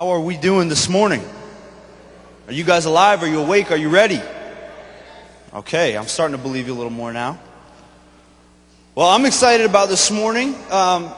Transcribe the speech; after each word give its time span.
How 0.00 0.08
are 0.08 0.20
we 0.20 0.36
doing 0.36 0.68
this 0.68 0.88
morning? 0.88 1.22
Are 2.48 2.52
you 2.52 2.64
guys 2.64 2.84
alive? 2.84 3.22
Are 3.22 3.28
you 3.28 3.38
awake? 3.38 3.70
Are 3.70 3.76
you 3.76 3.88
ready? 3.88 4.20
Okay, 5.52 5.96
I'm 5.96 6.08
starting 6.08 6.36
to 6.36 6.42
believe 6.42 6.66
you 6.66 6.72
a 6.72 6.74
little 6.74 6.90
more 6.90 7.12
now. 7.12 7.38
Well, 8.96 9.08
I'm 9.08 9.24
excited 9.24 9.64
about 9.64 9.88
this 9.88 10.10
morning. 10.10 10.56
Um, 10.68 11.12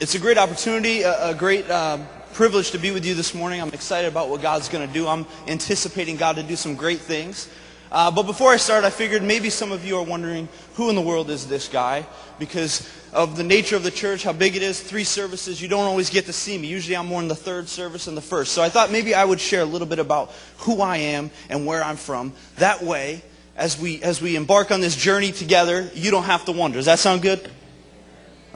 it's 0.00 0.14
a 0.14 0.18
great 0.18 0.38
opportunity, 0.38 1.02
a, 1.02 1.32
a 1.32 1.34
great 1.34 1.70
um, 1.70 2.06
privilege 2.32 2.70
to 2.70 2.78
be 2.78 2.90
with 2.90 3.04
you 3.04 3.12
this 3.12 3.34
morning. 3.34 3.60
I'm 3.60 3.74
excited 3.74 4.08
about 4.08 4.30
what 4.30 4.40
God's 4.40 4.70
going 4.70 4.88
to 4.88 4.92
do. 4.92 5.06
I'm 5.06 5.26
anticipating 5.46 6.16
God 6.16 6.36
to 6.36 6.42
do 6.42 6.56
some 6.56 6.76
great 6.76 7.00
things. 7.00 7.50
Uh, 7.94 8.10
but 8.10 8.24
before 8.24 8.50
I 8.50 8.56
start, 8.56 8.82
I 8.82 8.90
figured 8.90 9.22
maybe 9.22 9.50
some 9.50 9.70
of 9.70 9.84
you 9.84 9.96
are 9.96 10.02
wondering 10.02 10.48
who 10.74 10.90
in 10.90 10.96
the 10.96 11.00
world 11.00 11.30
is 11.30 11.46
this 11.46 11.68
guy? 11.68 12.04
Because 12.40 12.90
of 13.12 13.36
the 13.36 13.44
nature 13.44 13.76
of 13.76 13.84
the 13.84 13.90
church, 13.92 14.24
how 14.24 14.32
big 14.32 14.56
it 14.56 14.64
is, 14.64 14.80
three 14.80 15.04
services, 15.04 15.62
you 15.62 15.68
don't 15.68 15.86
always 15.86 16.10
get 16.10 16.26
to 16.26 16.32
see 16.32 16.58
me. 16.58 16.66
Usually 16.66 16.96
I'm 16.96 17.06
more 17.06 17.22
in 17.22 17.28
the 17.28 17.36
third 17.36 17.68
service 17.68 18.06
than 18.06 18.16
the 18.16 18.20
first. 18.20 18.50
So 18.50 18.64
I 18.64 18.68
thought 18.68 18.90
maybe 18.90 19.14
I 19.14 19.24
would 19.24 19.38
share 19.38 19.62
a 19.62 19.64
little 19.64 19.86
bit 19.86 20.00
about 20.00 20.32
who 20.58 20.80
I 20.80 20.96
am 20.96 21.30
and 21.48 21.66
where 21.66 21.84
I'm 21.84 21.94
from. 21.94 22.32
That 22.56 22.82
way, 22.82 23.22
as 23.56 23.78
we, 23.78 24.02
as 24.02 24.20
we 24.20 24.34
embark 24.34 24.72
on 24.72 24.80
this 24.80 24.96
journey 24.96 25.30
together, 25.30 25.88
you 25.94 26.10
don't 26.10 26.24
have 26.24 26.46
to 26.46 26.52
wonder. 26.52 26.78
Does 26.78 26.86
that 26.86 26.98
sound 26.98 27.22
good? 27.22 27.48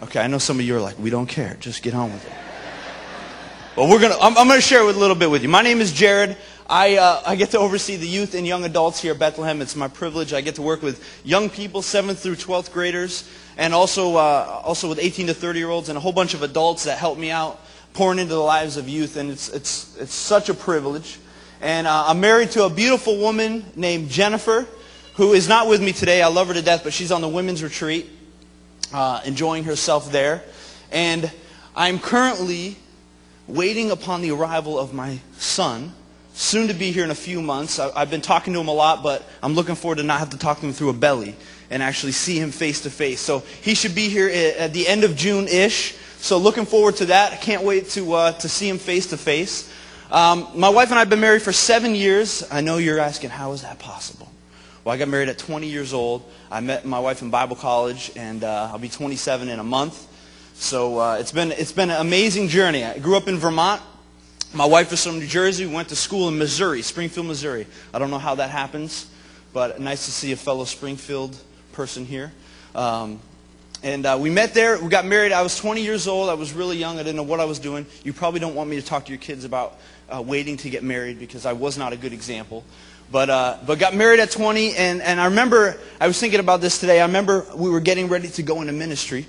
Okay, 0.02 0.18
I 0.18 0.27
know 0.27 0.38
some 0.38 0.59
of 0.59 0.66
you 0.66 0.74
are 0.74 0.80
like, 0.80 0.98
we 0.98 1.10
don't 1.10 1.29
care. 1.29 1.57
Just 1.60 1.84
get 1.84 1.95
on 1.95 2.12
with 2.12 2.27
it. 2.27 2.32
But 3.77 3.88
we're 3.88 4.01
gonna, 4.01 4.18
I'm, 4.20 4.37
I'm 4.37 4.48
gonna 4.48 4.60
share 4.60 4.82
a 4.82 4.87
little 4.87 5.15
bit 5.15 5.30
with 5.30 5.45
you. 5.45 5.48
My 5.48 5.62
name 5.62 5.80
is 5.80 5.93
Jared. 5.93 6.37
I, 6.71 6.99
uh, 6.99 7.23
I 7.25 7.37
get 7.37 7.53
to 7.53 7.59
oversee 7.59 7.97
the 7.97 8.07
youth 8.07 8.35
and 8.35 8.47
young 8.47 8.65
adults 8.65 9.01
here 9.01 9.15
at 9.15 9.19
Bethlehem. 9.19 9.63
It's 9.63 9.75
my 9.75 9.89
privilege. 9.89 10.35
I 10.35 10.43
get 10.43 10.57
to 10.57 10.63
work 10.63 10.83
with 10.83 11.03
young 11.25 11.49
people, 11.49 11.81
7th 11.81 12.19
through 12.19 12.35
12th 12.35 12.73
graders, 12.73 13.27
and 13.57 13.73
also, 13.73 14.17
uh, 14.17 14.61
also 14.63 14.87
with 14.87 14.99
18 14.99 15.29
to 15.29 15.35
30 15.35 15.59
year 15.59 15.71
olds, 15.71 15.89
and 15.89 15.97
a 15.97 16.01
whole 16.01 16.13
bunch 16.13 16.35
of 16.35 16.43
adults 16.43 16.85
that 16.85 16.99
help 16.99 17.17
me 17.17 17.31
out 17.31 17.59
pouring 17.95 18.19
into 18.19 18.35
the 18.35 18.41
lives 18.41 18.77
of 18.77 18.87
youth. 18.87 19.17
And 19.17 19.31
it's, 19.31 19.49
it's, 19.49 19.97
it's 19.97 20.13
such 20.13 20.51
a 20.51 20.55
privilege. 20.55 21.19
And 21.63 21.87
uh, 21.87 22.05
I'm 22.09 22.21
married 22.21 22.51
to 22.51 22.65
a 22.65 22.71
beautiful 22.71 23.16
woman 23.16 23.65
named 23.75 24.10
Jennifer, 24.10 24.66
who 25.15 25.32
is 25.32 25.49
not 25.49 25.69
with 25.69 25.80
me 25.80 25.93
today. 25.93 26.21
I 26.21 26.29
love 26.29 26.49
her 26.49 26.55
to 26.55 26.63
death, 26.63 26.85
but 26.85 26.93
she's 26.93 27.10
on 27.10 27.23
the 27.23 27.29
women's 27.29 27.63
retreat, 27.63 28.10
uh, 28.93 29.23
enjoying 29.25 29.65
herself 29.65 30.13
there. 30.13 30.43
And 30.93 31.32
I'm 31.75 31.99
currently 31.99 32.77
waiting 33.47 33.91
upon 33.91 34.21
the 34.21 34.32
arrival 34.32 34.79
of 34.79 34.93
my 34.93 35.21
son 35.38 35.95
soon 36.39 36.69
to 36.69 36.75
be 36.75 36.93
here 36.93 37.03
in 37.03 37.11
a 37.11 37.17
few 37.17 37.43
months. 37.43 37.81
I, 37.81 37.99
have 37.99 38.11
been 38.11 38.21
talking 38.21 38.53
to 38.53 38.61
him 38.61 38.69
a 38.69 38.73
lot, 38.73 39.03
but 39.03 39.29
I'm 39.43 39.55
looking 39.55 39.75
forward 39.75 39.97
to 39.97 40.05
not 40.05 40.21
have 40.21 40.31
to 40.31 40.39
talk 40.39 40.61
to 40.61 40.67
him 40.67 40.73
through 40.73 40.91
a 40.91 40.95
belly 40.95 41.35
and 41.69 41.83
actually 41.83 42.13
see 42.13 42.39
him 42.39 42.53
face 42.53 42.83
to 42.83 42.91
face. 42.91 43.21
So 43.21 43.41
he 43.61 43.75
should 43.75 43.93
be 43.93 44.09
here 44.09 44.29
at 44.57 44.73
the 44.73 44.87
end 44.87 45.03
of 45.03 45.16
June 45.16 45.49
ish. 45.49 45.97
So 46.19 46.39
looking 46.39 46.65
forward 46.65 46.95
to 46.97 47.07
that. 47.07 47.33
I 47.33 47.37
can't 47.37 47.65
wait 47.65 47.89
to, 47.91 48.13
uh, 48.13 48.33
to 48.33 48.49
see 48.49 48.69
him 48.69 48.79
face 48.79 49.09
to 49.09 49.16
face. 49.16 49.73
Um, 50.13 50.47
my 50.55 50.69
wife 50.69 50.91
and 50.91 50.95
I 50.95 51.01
have 51.01 51.11
been 51.11 51.21
married 51.21 51.43
for 51.43 51.53
seven 51.53 51.97
years. 51.97 52.47
I 52.53 52.61
know 52.61 52.77
you're 52.77 53.01
asking, 53.01 53.31
how 53.31 53.51
is 53.51 53.63
that 53.63 53.81
possible? 53.81 54.31
Well, 54.85 54.95
I 54.95 54.97
got 54.97 55.09
married 55.09 55.29
at 55.29 55.39
20 55.39 55.66
years 55.66 55.93
old. 55.93 56.23
I 56.53 56.61
met 56.61 56.85
my 56.85 57.01
wife 57.01 57.21
in 57.21 57.31
Bible 57.31 57.57
college, 57.57 58.13
and 58.15 58.45
uh, 58.45 58.71
I'll 58.71 58.79
be 58.79 58.89
27 58.89 59.49
in 59.49 59.59
a 59.59 59.65
month. 59.65 60.07
So 60.55 61.01
uh, 61.01 61.16
it's, 61.19 61.33
been, 61.33 61.51
it's 61.51 61.73
been 61.73 61.91
an 61.91 62.01
amazing 62.01 62.47
journey. 62.47 62.85
I 62.85 63.01
grew 63.01 63.16
up 63.16 63.27
in 63.27 63.39
Vermont. 63.39 63.83
My 64.54 64.65
wife 64.65 64.91
is 64.94 65.04
from 65.04 65.19
New 65.19 65.27
Jersey. 65.27 65.66
We 65.66 65.75
went 65.75 65.91
to 65.91 65.97
school 65.97 66.27
in 66.28 66.38
Missouri, 66.38 66.81
Springfield, 66.81 67.27
Missouri. 67.27 67.66
I 67.93 67.99
don't 67.99 68.10
know 68.10 68.19
how 68.19 68.37
that 68.37 68.49
happens, 68.49 69.06
but 69.53 69.78
nice 69.78 70.06
to 70.06 70.10
see 70.10 70.32
a 70.32 70.37
fellow 70.37 70.65
Springfield 70.65 71.37
person 71.72 72.06
here. 72.06 72.32
Um, 72.75 73.21
and 73.82 74.06
uh, 74.06 74.16
we 74.19 74.31
met 74.31 74.54
there. 74.54 74.82
We 74.82 74.88
got 74.88 75.04
married. 75.04 75.32
I 75.32 75.43
was 75.43 75.54
20 75.59 75.82
years 75.82 76.09
old. 76.09 76.31
I 76.31 76.34
was 76.34 76.54
really 76.54 76.78
young. 76.78 76.99
I 76.99 77.03
didn't 77.03 77.16
know 77.16 77.25
what 77.25 77.41
I 77.41 77.44
was 77.44 77.59
doing. 77.59 77.84
You 78.04 78.15
probably 78.15 78.41
don't 78.41 78.54
want 78.54 78.71
me 78.71 78.76
to 78.76 78.82
talk 78.82 79.04
to 79.04 79.10
your 79.10 79.21
kids 79.21 79.44
about 79.44 79.78
uh, 80.09 80.22
waiting 80.22 80.56
to 80.56 80.71
get 80.71 80.82
married 80.82 81.19
because 81.19 81.44
I 81.44 81.53
was 81.53 81.76
not 81.76 81.93
a 81.93 81.97
good 81.99 82.15
example. 82.15 82.65
But, 83.12 83.28
uh, 83.28 83.59
but 83.66 83.78
got 83.78 83.94
married 83.94 84.19
at 84.19 84.31
20. 84.31 84.75
And, 84.76 85.03
and 85.03 85.20
I 85.20 85.26
remember, 85.26 85.78
I 86.00 86.06
was 86.06 86.19
thinking 86.19 86.41
about 86.41 86.62
this 86.62 86.80
today. 86.80 87.03
I 87.03 87.06
remember 87.06 87.44
we 87.54 87.69
were 87.69 87.80
getting 87.80 88.09
ready 88.09 88.28
to 88.28 88.42
go 88.42 88.62
into 88.62 88.72
ministry 88.72 89.26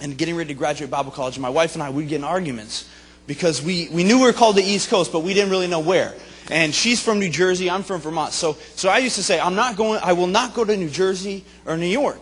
and 0.00 0.16
getting 0.16 0.36
ready 0.36 0.48
to 0.48 0.58
graduate 0.58 0.90
Bible 0.90 1.10
college. 1.10 1.36
And 1.36 1.42
my 1.42 1.50
wife 1.50 1.74
and 1.74 1.82
I, 1.82 1.90
we'd 1.90 2.08
get 2.08 2.16
in 2.16 2.24
arguments 2.24 2.88
because 3.26 3.62
we, 3.62 3.88
we 3.90 4.04
knew 4.04 4.18
we 4.18 4.26
were 4.26 4.32
called 4.32 4.56
the 4.56 4.62
East 4.62 4.88
Coast, 4.88 5.12
but 5.12 5.20
we 5.20 5.34
didn't 5.34 5.50
really 5.50 5.68
know 5.68 5.80
where. 5.80 6.14
And 6.50 6.74
she's 6.74 7.02
from 7.02 7.18
New 7.18 7.30
Jersey, 7.30 7.70
I'm 7.70 7.82
from 7.82 8.00
Vermont. 8.00 8.32
So, 8.32 8.56
so 8.74 8.88
I 8.88 8.98
used 8.98 9.16
to 9.16 9.22
say, 9.22 9.38
I'm 9.38 9.54
not 9.54 9.76
going, 9.76 10.00
I 10.02 10.12
will 10.12 10.26
not 10.26 10.54
go 10.54 10.64
to 10.64 10.76
New 10.76 10.90
Jersey 10.90 11.44
or 11.64 11.76
New 11.76 11.86
York. 11.86 12.20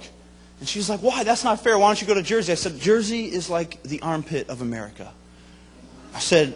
And 0.60 0.68
she's 0.68 0.90
like, 0.90 1.00
why? 1.00 1.24
That's 1.24 1.42
not 1.42 1.60
fair. 1.64 1.78
Why 1.78 1.88
don't 1.88 2.00
you 2.00 2.06
go 2.06 2.14
to 2.14 2.22
Jersey? 2.22 2.52
I 2.52 2.56
said, 2.56 2.78
Jersey 2.78 3.24
is 3.26 3.48
like 3.48 3.82
the 3.82 4.00
armpit 4.02 4.50
of 4.50 4.60
America. 4.60 5.10
I 6.14 6.18
said, 6.18 6.54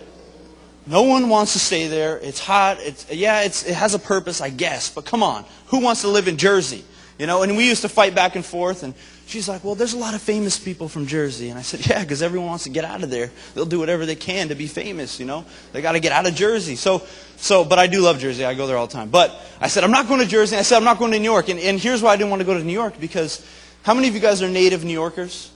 no 0.87 1.03
one 1.05 1.31
wants 1.31 1.55
to 1.55 1.59
stay 1.59 1.89
there. 1.89 2.19
It's 2.19 2.39
hot. 2.39 2.77
It's, 2.81 3.11
yeah, 3.11 3.43
it's, 3.43 3.65
it 3.65 3.75
has 3.75 3.95
a 3.95 3.99
purpose, 3.99 4.43
I 4.43 4.51
guess. 4.51 4.91
But 4.91 5.07
come 5.07 5.23
on. 5.23 5.47
Who 5.69 5.81
wants 5.81 6.03
to 6.03 6.09
live 6.09 6.29
in 6.29 6.37
Jersey? 6.37 6.85
You 7.19 7.27
know, 7.27 7.43
and 7.43 7.57
we 7.57 7.69
used 7.69 7.83
to 7.83 7.89
fight 7.89 8.15
back 8.15 8.35
and 8.35 8.45
forth. 8.45 8.83
And 8.83 8.95
She's 9.27 9.49
like, 9.49 9.65
Well, 9.65 9.75
there's 9.75 9.95
a 9.95 9.99
lot 9.99 10.15
of 10.15 10.23
famous 10.23 10.59
people 10.59 10.89
from 10.89 11.07
Jersey. 11.07 11.49
And 11.49 11.59
I 11.59 11.63
said, 11.63 11.87
Yeah, 11.87 12.03
because 12.03 12.23
everyone 12.23 12.49
wants 12.49 12.65
to 12.65 12.71
get 12.71 12.85
out 12.85 13.03
of 13.03 13.11
there. 13.11 13.31
They'll 13.55 13.67
do 13.67 13.79
whatever 13.79 14.07
they 14.07 14.17
can 14.17 14.49
to 14.49 14.55
be 14.55 14.67
famous, 14.67 15.19
you 15.19 15.27
know? 15.27 15.45
They 15.73 15.81
got 15.81 15.93
to 15.93 16.01
get 16.01 16.13
out 16.13 16.27
of 16.27 16.35
Jersey. 16.35 16.77
So, 16.77 17.03
so, 17.37 17.65
but 17.65 17.79
I 17.79 17.87
do 17.87 18.01
love 18.01 18.19
Jersey. 18.19 18.45
I 18.45 18.55
go 18.55 18.67
there 18.67 18.77
all 18.77 18.87
the 18.87 18.93
time. 18.93 19.09
But 19.09 19.35
I 19.61 19.69
said, 19.69 19.85
I'm 19.85 19.91
not 19.91 20.09
going 20.09 20.21
to 20.21 20.27
Jersey. 20.27 20.57
I 20.57 20.63
said, 20.63 20.77
I'm 20.77 20.85
not 20.85 20.99
going 20.99 21.13
to 21.13 21.19
New 21.19 21.25
York. 21.25 21.49
And, 21.49 21.59
and 21.59 21.81
here's 21.81 22.03
why 22.03 22.11
I 22.11 22.17
didn't 22.17 22.31
want 22.31 22.41
to 22.41 22.47
go 22.47 22.55
to 22.55 22.63
New 22.65 22.73
York 22.73 23.01
because 23.01 23.45
how 23.83 23.95
many 23.95 24.09
of 24.09 24.15
you 24.15 24.21
guys 24.21 24.43
are 24.43 24.49
native 24.49 24.85
New 24.85 24.93
Yorkers? 24.93 25.51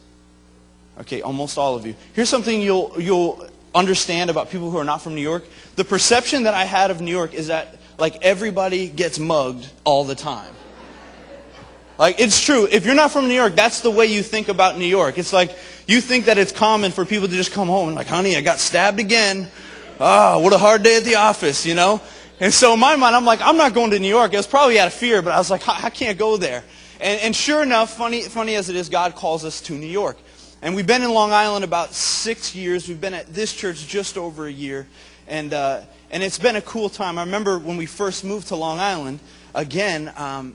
Okay, 1.01 1.23
almost 1.23 1.59
all 1.59 1.77
of 1.77 1.87
you. 1.87 1.95
Here's 2.15 2.29
something 2.29 2.61
you'll, 2.61 2.93
you'll 2.99 3.49
understand 3.75 4.31
about 4.31 4.51
people 4.51 4.71
who 4.71 4.79
are 4.79 4.85
not 4.85 5.03
from 5.03 5.15
New 5.15 5.23
York. 5.23 5.45
The 5.77 5.85
perception 5.85 6.45
that 6.45 6.55
I 6.55 6.65
had 6.65 6.91
of 6.91 7.01
New 7.01 7.13
York 7.13 7.35
is 7.35 7.47
that, 7.47 7.79
like, 7.99 8.23
everybody 8.23 8.89
gets 8.89 9.19
mugged 9.19 9.71
all 9.85 10.05
the 10.05 10.17
time. 10.17 10.53
Like, 11.99 12.21
it's 12.21 12.41
true. 12.41 12.69
If 12.71 12.87
you're 12.87 12.95
not 12.95 13.11
from 13.11 13.27
New 13.27 13.35
York, 13.35 13.57
that's 13.57 13.81
the 13.81 13.91
way 13.91 14.07
you 14.07 14.23
think 14.23 14.49
about 14.49 14.79
New 14.79 14.87
York. 14.87 15.19
It's 15.19 15.33
like, 15.33 15.57
you 15.89 16.01
think 16.01 16.27
that 16.27 16.39
it's 16.39 16.53
common 16.53 16.93
for 16.93 17.05
people 17.05 17.27
to 17.27 17.35
just 17.35 17.53
come 17.53 17.67
home 17.67 17.89
and 17.89 17.97
like, 17.97 18.07
honey, 18.07 18.37
I 18.37 18.41
got 18.41 18.59
stabbed 18.59 19.01
again. 19.01 19.49
Ah, 19.99 20.35
oh, 20.35 20.39
what 20.39 20.53
a 20.53 20.59
hard 20.59 20.85
day 20.85 20.99
at 20.99 21.05
the 21.05 21.17
office, 21.17 21.67
you 21.67 21.75
know? 21.75 22.01
And 22.39 22.55
so 22.55 22.75
in 22.75 22.79
my 22.79 22.95
mind, 22.95 23.17
I'm 23.17 23.25
like, 23.25 23.41
I'm 23.43 23.57
not 23.57 23.75
going 23.75 23.91
to 23.91 23.99
New 23.99 24.09
York. 24.09 24.33
It 24.33 24.37
was 24.37 24.47
probably 24.47 24.79
out 24.79 24.87
of 24.87 24.93
fear, 24.93 25.23
but 25.23 25.33
I 25.33 25.39
was 25.39 25.51
like, 25.51 25.69
I 25.69 25.91
can't 25.91 26.17
go 26.17 26.37
there. 26.37 26.63
And, 27.01 27.21
and 27.21 27.35
sure 27.35 27.65
enough, 27.65 27.97
funny, 27.97 28.23
funny 28.23 28.55
as 28.55 28.69
it 28.69 28.77
is, 28.77 28.89
God 28.89 29.17
calls 29.17 29.45
us 29.45 29.61
to 29.63 29.73
New 29.73 29.87
York. 29.87 30.19
And 30.63 30.77
we've 30.77 30.87
been 30.87 31.03
in 31.03 31.11
Long 31.11 31.33
Island 31.33 31.65
about 31.65 31.95
six 31.95 32.55
years. 32.55 32.89
We've 32.89 33.01
been 33.01 33.15
at 33.15 33.35
this 33.35 33.53
church 33.53 33.89
just 33.89 34.17
over 34.17 34.47
a 34.47 34.53
year. 34.53 34.87
And, 35.27 35.53
uh, 35.53 35.81
and 36.13 36.23
it's 36.23 36.39
been 36.39 36.57
a 36.57 36.63
cool 36.63 36.89
time. 36.89 37.19
I 37.19 37.25
remember 37.25 37.59
when 37.59 37.77
we 37.77 37.87
first 37.87 38.25
moved 38.25 38.49
to 38.49 38.57
Long 38.57 38.79
Island, 38.79 39.19
again, 39.55 40.13
um, 40.17 40.55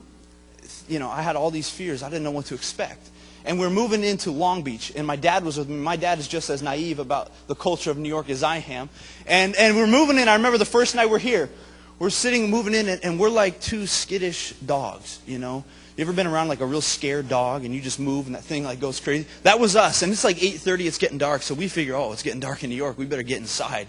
you 0.88 0.98
know, 0.98 1.10
I 1.10 1.22
had 1.22 1.36
all 1.36 1.50
these 1.50 1.70
fears. 1.70 2.02
I 2.02 2.08
didn't 2.08 2.24
know 2.24 2.30
what 2.30 2.46
to 2.46 2.54
expect. 2.54 3.10
And 3.46 3.60
we're 3.60 3.70
moving 3.70 4.02
into 4.02 4.30
Long 4.30 4.62
Beach, 4.62 4.90
and 4.96 5.06
my 5.06 5.16
dad 5.16 5.44
was 5.44 5.58
with 5.58 5.68
me. 5.68 5.76
My 5.76 5.96
dad 5.96 6.18
is 6.18 6.26
just 6.26 6.48
as 6.48 6.62
naive 6.62 6.98
about 6.98 7.30
the 7.46 7.54
culture 7.54 7.90
of 7.90 7.98
New 7.98 8.08
York 8.08 8.30
as 8.30 8.42
I 8.42 8.56
am. 8.56 8.88
And, 9.26 9.54
and 9.56 9.76
we're 9.76 9.86
moving 9.86 10.16
in. 10.16 10.28
I 10.28 10.34
remember 10.34 10.56
the 10.56 10.64
first 10.64 10.94
night 10.94 11.10
we're 11.10 11.18
here. 11.18 11.50
We're 11.98 12.10
sitting, 12.10 12.50
moving 12.50 12.74
in, 12.74 12.88
and, 12.88 13.04
and 13.04 13.20
we're 13.20 13.28
like 13.28 13.60
two 13.60 13.86
skittish 13.86 14.52
dogs, 14.54 15.20
you 15.26 15.38
know. 15.38 15.64
You 15.96 16.02
ever 16.02 16.12
been 16.12 16.26
around 16.26 16.48
like 16.48 16.60
a 16.60 16.66
real 16.66 16.80
scared 16.80 17.28
dog 17.28 17.64
and 17.64 17.72
you 17.72 17.80
just 17.80 18.00
move 18.00 18.26
and 18.26 18.34
that 18.34 18.42
thing 18.42 18.64
like 18.64 18.80
goes 18.80 18.98
crazy? 18.98 19.28
That 19.44 19.60
was 19.60 19.76
us. 19.76 20.02
And 20.02 20.10
it's 20.10 20.24
like 20.24 20.38
8.30, 20.38 20.86
it's 20.86 20.98
getting 20.98 21.18
dark. 21.18 21.42
So 21.42 21.54
we 21.54 21.68
figure, 21.68 21.94
oh, 21.94 22.12
it's 22.12 22.24
getting 22.24 22.40
dark 22.40 22.64
in 22.64 22.70
New 22.70 22.76
York. 22.76 22.98
We 22.98 23.06
better 23.06 23.22
get 23.22 23.38
inside. 23.38 23.86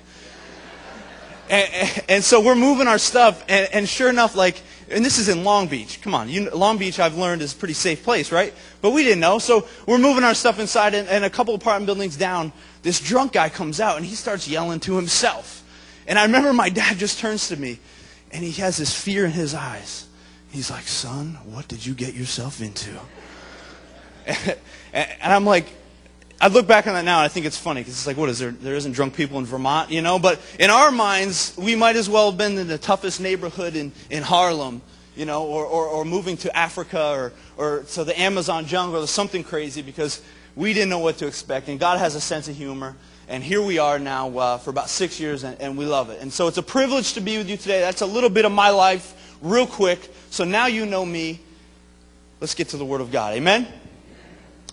and, 1.49 1.67
and, 1.73 2.03
and 2.09 2.23
so 2.23 2.41
we're 2.41 2.53
moving 2.53 2.87
our 2.87 2.99
stuff. 2.99 3.43
And, 3.49 3.69
and 3.73 3.89
sure 3.89 4.09
enough, 4.09 4.35
like 4.35 4.61
and 4.89 5.03
this 5.03 5.17
is 5.17 5.29
in 5.29 5.43
Long 5.43 5.67
Beach. 5.67 6.01
Come 6.01 6.13
on, 6.13 6.29
you, 6.29 6.49
Long 6.51 6.77
Beach, 6.77 6.99
I've 6.99 7.17
learned, 7.17 7.41
is 7.41 7.53
a 7.53 7.55
pretty 7.55 7.73
safe 7.73 8.03
place, 8.03 8.31
right? 8.31 8.53
But 8.81 8.91
we 8.91 9.03
didn't 9.03 9.19
know. 9.19 9.39
So 9.39 9.67
we're 9.87 9.97
moving 9.97 10.23
our 10.23 10.33
stuff 10.33 10.59
inside, 10.59 10.93
and, 10.93 11.07
and 11.07 11.25
a 11.25 11.29
couple 11.29 11.55
apartment 11.55 11.87
buildings 11.87 12.17
down, 12.17 12.51
this 12.83 12.99
drunk 12.99 13.33
guy 13.33 13.49
comes 13.49 13.79
out, 13.79 13.97
and 13.97 14.05
he 14.05 14.15
starts 14.15 14.47
yelling 14.47 14.79
to 14.81 14.95
himself. 14.95 15.63
And 16.07 16.19
I 16.19 16.23
remember 16.25 16.53
my 16.53 16.69
dad 16.69 16.97
just 16.97 17.19
turns 17.19 17.47
to 17.49 17.57
me, 17.57 17.79
and 18.31 18.43
he 18.43 18.51
has 18.61 18.77
this 18.77 18.93
fear 18.93 19.25
in 19.25 19.31
his 19.31 19.53
eyes. 19.53 20.07
He's 20.51 20.69
like, 20.69 20.87
son, 20.87 21.37
what 21.45 21.67
did 21.67 21.85
you 21.85 21.93
get 21.93 22.13
yourself 22.13 22.61
into? 22.61 22.91
and, 24.25 24.57
and 24.93 25.33
I'm 25.33 25.45
like, 25.45 25.67
I 26.45 26.47
look 26.47 26.67
back 26.67 26.85
on 26.85 26.93
that 26.93 27.03
now 27.03 27.17
and 27.17 27.25
I 27.25 27.27
think 27.27 27.47
it's 27.47 27.57
funny 27.57 27.81
because 27.81 27.95
it's 27.95 28.05
like, 28.05 28.17
what 28.17 28.29
is 28.29 28.37
there? 28.37 28.51
There 28.51 28.75
isn't 28.75 28.91
drunk 28.91 29.15
people 29.15 29.39
in 29.39 29.45
Vermont, 29.45 29.89
you 29.89 30.03
know? 30.03 30.19
But 30.19 30.39
in 30.59 30.69
our 30.69 30.91
minds, 30.91 31.55
we 31.57 31.75
might 31.75 31.95
as 31.95 32.07
well 32.07 32.29
have 32.29 32.37
been 32.37 32.55
in 32.59 32.67
the 32.67 32.77
toughest 32.77 33.19
neighborhood 33.19 33.75
in, 33.75 33.91
in 34.11 34.21
Harlem, 34.21 34.83
you 35.15 35.25
know, 35.25 35.43
or, 35.43 35.65
or, 35.65 35.87
or 35.87 36.05
moving 36.05 36.37
to 36.37 36.55
Africa 36.55 37.01
or, 37.03 37.33
or 37.57 37.79
to 37.93 38.03
the 38.03 38.21
Amazon 38.21 38.67
jungle 38.67 39.01
or 39.01 39.07
something 39.07 39.43
crazy 39.43 39.81
because 39.81 40.21
we 40.55 40.71
didn't 40.71 40.89
know 40.89 40.99
what 40.99 41.17
to 41.17 41.25
expect. 41.25 41.67
And 41.67 41.79
God 41.79 41.97
has 41.97 42.13
a 42.13 42.21
sense 42.21 42.47
of 42.47 42.55
humor. 42.55 42.95
And 43.27 43.43
here 43.43 43.63
we 43.63 43.79
are 43.79 43.97
now 43.97 44.37
uh, 44.37 44.57
for 44.59 44.69
about 44.69 44.89
six 44.89 45.19
years 45.19 45.43
and, 45.43 45.59
and 45.59 45.75
we 45.75 45.87
love 45.87 46.11
it. 46.11 46.21
And 46.21 46.31
so 46.31 46.47
it's 46.47 46.59
a 46.59 46.63
privilege 46.63 47.13
to 47.13 47.21
be 47.21 47.39
with 47.39 47.49
you 47.49 47.57
today. 47.57 47.79
That's 47.79 48.01
a 48.01 48.05
little 48.05 48.29
bit 48.29 48.45
of 48.45 48.51
my 48.51 48.69
life, 48.69 49.35
real 49.41 49.65
quick. 49.65 50.13
So 50.29 50.43
now 50.43 50.67
you 50.67 50.85
know 50.85 51.07
me. 51.07 51.39
Let's 52.39 52.53
get 52.53 52.69
to 52.69 52.77
the 52.77 52.85
Word 52.85 53.01
of 53.01 53.11
God. 53.11 53.33
Amen? 53.33 53.67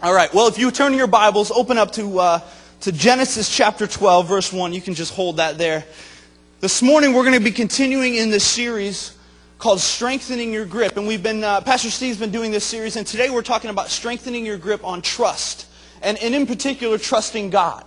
All 0.02 0.12
right. 0.12 0.34
Well, 0.34 0.49
if 0.49 0.58
you 0.58 0.72
turn 0.72 0.94
your 0.94 1.06
Bibles, 1.06 1.52
open 1.52 1.78
up 1.78 1.93
to, 1.93 2.19
uh, 2.19 2.40
to 2.81 2.90
Genesis 2.90 3.49
chapter 3.49 3.87
12, 3.87 4.26
verse 4.26 4.52
1. 4.52 4.72
You 4.72 4.81
can 4.81 4.94
just 4.94 5.14
hold 5.14 5.37
that 5.37 5.58
there. 5.58 5.84
This 6.58 6.82
morning, 6.82 7.12
we're 7.12 7.22
going 7.22 7.38
to 7.38 7.44
be 7.44 7.52
continuing 7.52 8.16
in 8.16 8.28
this 8.28 8.43
series 8.43 9.16
called 9.58 9.78
Strengthening 9.78 10.52
Your 10.52 10.64
Grip. 10.66 10.96
And 10.96 11.06
we've 11.06 11.22
been, 11.22 11.44
uh, 11.44 11.60
Pastor 11.60 11.88
Steve's 11.88 12.19
been 12.19 12.32
doing 12.32 12.50
this 12.50 12.64
series, 12.64 12.96
and 12.96 13.06
today 13.06 13.31
we're 13.31 13.43
talking 13.43 13.70
about 13.70 13.90
strengthening 13.90 14.44
your 14.44 14.58
grip 14.58 14.84
on 14.84 15.02
trust, 15.02 15.69
and, 16.02 16.19
and 16.19 16.34
in 16.34 16.48
particular, 16.48 16.98
trusting 16.98 17.50
God. 17.50 17.84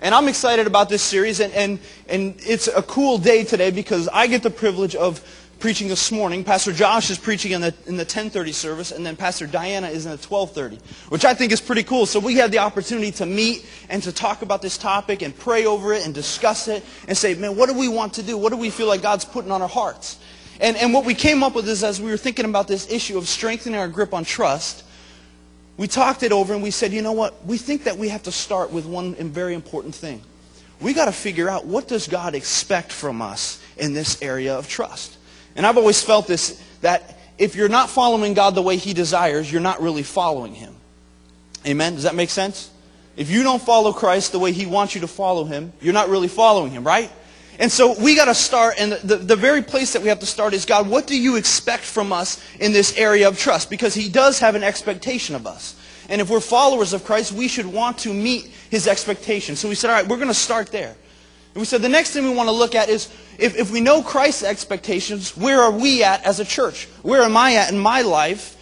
And 0.00 0.14
I'm 0.14 0.28
excited 0.28 0.66
about 0.66 0.88
this 0.88 1.02
series, 1.02 1.40
and, 1.40 1.52
and, 1.52 1.78
and 2.08 2.36
it's 2.38 2.68
a 2.68 2.80
cool 2.80 3.18
day 3.18 3.44
today 3.44 3.70
because 3.70 4.08
I 4.08 4.28
get 4.28 4.42
the 4.42 4.48
privilege 4.48 4.94
of 4.94 5.22
preaching 5.60 5.88
this 5.88 6.10
morning. 6.10 6.42
Pastor 6.42 6.72
Josh 6.72 7.10
is 7.10 7.18
preaching 7.18 7.52
in 7.52 7.60
the, 7.60 7.74
in 7.86 7.96
the 7.96 8.02
1030 8.02 8.50
service, 8.50 8.92
and 8.92 9.04
then 9.04 9.14
Pastor 9.14 9.46
Diana 9.46 9.88
is 9.88 10.06
in 10.06 10.10
the 10.10 10.16
1230, 10.16 10.78
which 11.10 11.26
I 11.26 11.34
think 11.34 11.52
is 11.52 11.60
pretty 11.60 11.82
cool. 11.82 12.06
So 12.06 12.18
we 12.18 12.34
had 12.34 12.50
the 12.50 12.58
opportunity 12.58 13.12
to 13.12 13.26
meet 13.26 13.66
and 13.90 14.02
to 14.02 14.10
talk 14.10 14.40
about 14.40 14.62
this 14.62 14.78
topic 14.78 15.20
and 15.20 15.38
pray 15.38 15.66
over 15.66 15.92
it 15.92 16.06
and 16.06 16.14
discuss 16.14 16.66
it 16.66 16.82
and 17.06 17.16
say, 17.16 17.34
man, 17.34 17.56
what 17.56 17.68
do 17.68 17.78
we 17.78 17.88
want 17.88 18.14
to 18.14 18.22
do? 18.22 18.38
What 18.38 18.50
do 18.50 18.56
we 18.56 18.70
feel 18.70 18.88
like 18.88 19.02
God's 19.02 19.26
putting 19.26 19.52
on 19.52 19.60
our 19.60 19.68
hearts? 19.68 20.18
And, 20.60 20.78
and 20.78 20.94
what 20.94 21.04
we 21.04 21.14
came 21.14 21.42
up 21.42 21.54
with 21.54 21.68
is 21.68 21.84
as 21.84 22.00
we 22.00 22.10
were 22.10 22.16
thinking 22.16 22.46
about 22.46 22.66
this 22.66 22.90
issue 22.90 23.18
of 23.18 23.28
strengthening 23.28 23.78
our 23.78 23.88
grip 23.88 24.14
on 24.14 24.24
trust, 24.24 24.84
we 25.76 25.86
talked 25.86 26.22
it 26.22 26.32
over 26.32 26.54
and 26.54 26.62
we 26.62 26.70
said, 26.70 26.92
you 26.92 27.02
know 27.02 27.12
what? 27.12 27.44
We 27.44 27.58
think 27.58 27.84
that 27.84 27.98
we 27.98 28.08
have 28.08 28.22
to 28.22 28.32
start 28.32 28.70
with 28.70 28.86
one 28.86 29.14
very 29.14 29.54
important 29.54 29.94
thing. 29.94 30.22
We 30.80 30.94
got 30.94 31.04
to 31.04 31.12
figure 31.12 31.50
out 31.50 31.66
what 31.66 31.86
does 31.86 32.08
God 32.08 32.34
expect 32.34 32.92
from 32.92 33.20
us 33.20 33.62
in 33.76 33.92
this 33.92 34.22
area 34.22 34.54
of 34.54 34.66
trust. 34.66 35.18
And 35.56 35.66
I've 35.66 35.76
always 35.76 36.02
felt 36.02 36.26
this, 36.26 36.62
that 36.80 37.18
if 37.38 37.56
you're 37.56 37.68
not 37.68 37.90
following 37.90 38.34
God 38.34 38.54
the 38.54 38.62
way 38.62 38.76
he 38.76 38.92
desires, 38.92 39.50
you're 39.50 39.60
not 39.60 39.80
really 39.80 40.02
following 40.02 40.54
him. 40.54 40.74
Amen? 41.66 41.94
Does 41.94 42.04
that 42.04 42.14
make 42.14 42.30
sense? 42.30 42.70
If 43.16 43.30
you 43.30 43.42
don't 43.42 43.60
follow 43.60 43.92
Christ 43.92 44.32
the 44.32 44.38
way 44.38 44.52
he 44.52 44.66
wants 44.66 44.94
you 44.94 45.00
to 45.02 45.06
follow 45.06 45.44
him, 45.44 45.72
you're 45.80 45.94
not 45.94 46.08
really 46.08 46.28
following 46.28 46.70
him, 46.70 46.84
right? 46.84 47.10
And 47.60 47.70
so 47.70 47.94
we 48.00 48.16
got 48.16 48.24
to 48.24 48.34
start, 48.34 48.76
and 48.78 48.92
the, 48.92 49.16
the, 49.16 49.36
very 49.36 49.60
place 49.60 49.92
that 49.92 50.00
we 50.00 50.08
have 50.08 50.20
to 50.20 50.26
start 50.26 50.54
is 50.54 50.64
God, 50.64 50.88
what 50.88 51.06
do 51.06 51.14
you 51.14 51.36
expect 51.36 51.84
from 51.84 52.10
us 52.10 52.42
in 52.58 52.72
this 52.72 52.96
area 52.96 53.28
of 53.28 53.38
trust? 53.38 53.68
Because 53.68 53.92
He 53.92 54.08
does 54.08 54.38
have 54.38 54.54
an 54.54 54.62
expectation 54.62 55.34
of 55.34 55.46
us. 55.46 55.76
And 56.08 56.22
if 56.22 56.30
we're 56.30 56.40
followers 56.40 56.94
of 56.94 57.04
Christ, 57.04 57.32
we 57.32 57.48
should 57.48 57.66
want 57.66 57.98
to 57.98 58.14
meet 58.14 58.46
His 58.70 58.86
expectations. 58.86 59.60
So 59.60 59.68
we 59.68 59.74
said, 59.74 59.90
all 59.90 59.96
right, 59.96 60.08
we're 60.08 60.16
going 60.16 60.28
to 60.28 60.34
start 60.34 60.68
there. 60.68 60.96
And 61.54 61.60
we 61.60 61.64
said 61.64 61.82
the 61.82 61.88
next 61.88 62.12
thing 62.12 62.24
we 62.24 62.34
want 62.34 62.48
to 62.48 62.54
look 62.54 62.74
at 62.74 62.88
is 62.88 63.08
if, 63.38 63.56
if 63.56 63.72
we 63.72 63.80
know 63.80 64.02
Christ's 64.02 64.44
expectations, 64.44 65.36
where 65.36 65.60
are 65.60 65.72
we 65.72 66.04
at 66.04 66.24
as 66.24 66.38
a 66.38 66.44
church? 66.44 66.86
Where 67.02 67.22
am 67.22 67.36
I 67.36 67.54
at 67.54 67.72
in 67.72 67.78
my 67.78 68.02
life 68.02 68.56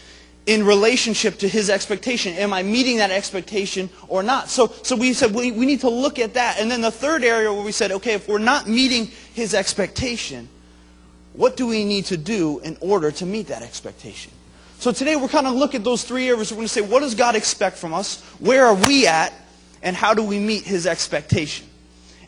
in 0.47 0.65
relationship 0.65 1.39
to 1.41 1.49
his 1.49 1.69
expectation? 1.69 2.33
Am 2.35 2.55
I 2.55 2.63
meeting 2.63 2.97
that 2.99 3.11
expectation 3.11 3.91
or 4.09 4.23
not? 4.23 4.49
So, 4.49 4.69
so 4.83 4.97
we 4.97 5.13
said 5.13 5.35
we, 5.35 5.53
we 5.53 5.67
need 5.67 5.81
to 5.81 5.91
look 5.91 6.19
at 6.19 6.35
that. 6.35 6.59
And 6.59 6.71
then 6.71 6.81
the 6.81 6.91
third 6.91 7.23
area 7.23 7.53
where 7.53 7.63
we 7.63 7.73
said, 7.73 7.93
okay, 7.93 8.15
if 8.15 8.27
we're 8.27 8.39
not 8.39 8.67
meeting 8.67 9.11
his 9.35 9.53
expectation, 9.53 10.49
what 11.35 11.59
do 11.59 11.67
we 11.67 11.85
need 11.85 12.07
to 12.07 12.17
do 12.17 12.59
in 12.61 12.79
order 12.81 13.11
to 13.11 13.27
meet 13.27 13.49
that 13.49 13.63
expectation? 13.63 14.33
So 14.79 14.93
today 14.93 15.17
we're 15.17 15.29
kind 15.29 15.47
of 15.47 15.55
look 15.55 15.75
at 15.75 15.85
those 15.85 16.05
three 16.05 16.29
areas. 16.29 16.51
We're 16.51 16.57
going 16.57 16.69
to 16.69 16.73
say, 16.73 16.81
what 16.81 17.01
does 17.01 17.15
God 17.15 17.37
expect 17.37 17.77
from 17.77 17.93
us? 17.93 18.23
Where 18.39 18.65
are 18.65 18.75
we 18.75 19.07
at? 19.07 19.35
And 19.83 19.95
how 19.95 20.15
do 20.15 20.23
we 20.23 20.39
meet 20.39 20.65
his 20.65 20.87
expectation? 20.87 21.68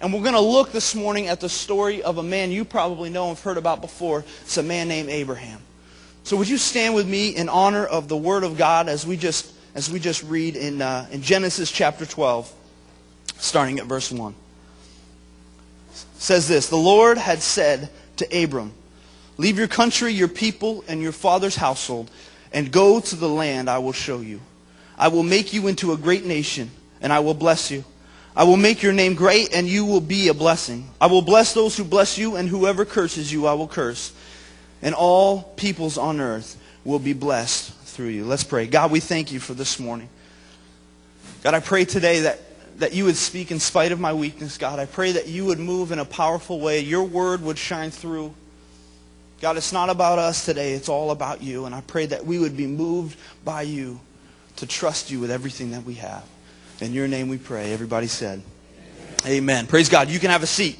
And 0.01 0.15
we're 0.15 0.23
going 0.23 0.35
to 0.35 0.41
look 0.41 0.73
this 0.73 0.95
morning 0.95 1.27
at 1.27 1.41
the 1.41 1.49
story 1.49 2.03
of 2.03 2.17
a 2.17 2.23
man 2.23 2.51
you 2.51 2.65
probably 2.65 3.11
know 3.11 3.29
and 3.29 3.37
have 3.37 3.45
heard 3.45 3.59
about 3.59 3.83
before. 3.83 4.25
It's 4.43 4.57
a 4.57 4.63
man 4.63 4.89
named 4.89 5.11
Abraham. 5.11 5.61
So 6.25 6.37
would 6.39 6.49
you 6.49 6.57
stand 6.57 6.95
with 6.95 7.07
me 7.07 7.31
in 7.31 7.49
honor 7.49 7.85
of 7.85 8.09
the 8.09 8.17
Word 8.17 8.43
of 8.43 8.57
God 8.57 8.89
as 8.89 9.07
we 9.07 9.17
just, 9.19 9.53
as 9.75 9.91
we 9.91 10.01
just 10.01 10.23
read 10.23 10.57
in, 10.57 10.81
uh, 10.81 11.07
in 11.11 11.21
Genesis 11.21 11.71
chapter 11.71 12.07
12, 12.07 12.51
starting 13.37 13.79
at 13.79 13.87
verse 13.87 14.11
1. 14.11 14.33
It 14.33 16.07
says 16.19 16.49
this, 16.49 16.69
The 16.69 16.77
Lord 16.77 17.19
had 17.19 17.43
said 17.43 17.91
to 18.17 18.45
Abram, 18.45 18.73
Leave 19.37 19.59
your 19.59 19.69
country, 19.69 20.13
your 20.13 20.29
people, 20.29 20.83
and 20.89 21.03
your 21.03 21.13
father's 21.13 21.57
household, 21.57 22.11
and 22.53 22.73
go 22.73 23.01
to 23.01 23.17
the 23.17 23.29
land 23.29 23.69
I 23.69 23.79
will 23.79 23.93
show 23.93 24.21
you. 24.21 24.41
I 24.97 25.09
will 25.09 25.23
make 25.23 25.53
you 25.53 25.67
into 25.67 25.93
a 25.93 25.97
great 25.97 26.25
nation, 26.25 26.71
and 27.01 27.13
I 27.13 27.21
will 27.21 27.35
bless 27.35 27.71
you. 27.71 27.85
I 28.37 28.45
will 28.45 28.57
make 28.57 28.83
your 28.83 28.93
name 28.93 29.15
great, 29.15 29.53
and 29.55 29.67
you 29.67 29.85
will 29.85 30.01
be 30.01 30.29
a 30.29 30.35
blessing. 30.35 30.89
I 31.01 31.07
will 31.07 31.23
bless 31.23 31.53
those 31.53 31.77
who 31.77 31.85
bless 31.85 32.17
you, 32.17 32.37
and 32.37 32.49
whoever 32.49 32.85
curses 32.85 33.33
you, 33.33 33.47
I 33.47 33.55
will 33.55 33.69
curse. 33.69 34.13
And 34.83 34.95
all 34.95 35.43
peoples 35.43 35.99
on 35.99 36.21
earth 36.21 36.57
will 36.85 37.01
be 37.01 37.13
blessed 37.13 37.73
through 37.73 38.09
you. 38.09 38.25
Let's 38.25 38.45
pray. 38.45 38.67
God, 38.67 38.91
we 38.91 39.01
thank 39.01 39.33
you 39.33 39.41
for 39.41 39.53
this 39.53 39.79
morning. 39.79 40.09
God, 41.43 41.55
I 41.55 41.61
pray 41.61 41.85
today 41.85 42.21
that, 42.21 42.39
that 42.79 42.95
you 42.95 43.05
would 43.05 43.17
speak 43.17 43.51
in 43.51 43.59
spite 43.59 43.93
of 43.93 44.01
my 44.01 44.13
weakness, 44.13 44.59
God. 44.59 44.79
I 44.79 44.87
pray 44.87 45.13
that 45.13 45.27
you 45.27 45.47
would 45.47 45.59
move 45.59 45.91
in 45.91 45.99
a 45.99 46.05
powerful 46.05 46.61
way. 46.61 46.81
Your 46.81 47.03
word 47.03 47.43
would 47.43 47.59
shine 47.59 47.91
through. 47.91 48.35
God, 49.41 49.57
it's 49.57 49.73
not 49.73 49.91
about 49.91 50.19
us 50.19 50.45
today. 50.45 50.75
It's 50.75 50.89
all 50.89 51.11
about 51.11 51.43
you. 51.43 51.65
And 51.65 51.75
I 51.75 51.81
pray 51.81 52.07
that 52.07 52.25
we 52.25 52.39
would 52.39 52.57
be 52.57 52.67
moved 52.67 53.19
by 53.45 53.63
you 53.63 53.99
to 54.57 54.67
trust 54.67 55.11
you 55.11 55.19
with 55.19 55.31
everything 55.31 55.71
that 55.73 55.85
we 55.85 55.95
have. 55.95 56.23
In 56.81 56.95
your 56.95 57.09
name 57.09 57.29
we 57.29 57.37
pray. 57.37 57.75
Everybody 57.75 58.07
said, 58.07 58.41
Amen. 59.27 59.37
Amen. 59.37 59.67
Praise 59.67 59.91
God. 59.91 60.09
You 60.09 60.19
can 60.19 60.31
have 60.31 60.43
a 60.43 60.47
seat. 60.47 60.79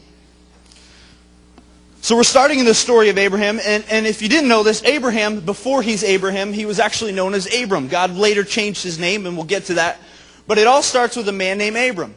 So 2.01 2.17
we're 2.17 2.23
starting 2.23 2.59
in 2.59 2.65
the 2.65 2.73
story 2.73 3.11
of 3.11 3.19
Abraham, 3.19 3.61
and, 3.63 3.85
and 3.91 4.07
if 4.07 4.23
you 4.23 4.31
didn't 4.31 4.49
know 4.49 4.63
this, 4.63 4.83
Abraham, 4.85 5.41
before 5.41 5.83
he's 5.83 6.03
Abraham, 6.03 6.55
he 6.55 6.65
was 6.65 6.81
actually 6.81 7.13
known 7.13 7.35
as 7.35 7.55
Abram. 7.55 7.89
God 7.89 8.13
later 8.13 8.43
changed 8.43 8.83
his 8.83 8.99
name, 8.99 9.27
and 9.27 9.37
we'll 9.37 9.45
get 9.45 9.65
to 9.65 9.75
that. 9.75 9.99
But 10.47 10.57
it 10.57 10.67
all 10.67 10.83
starts 10.83 11.17
with 11.17 11.29
a 11.29 11.33
man 11.33 11.59
named 11.59 11.77
Abram. 11.77 12.15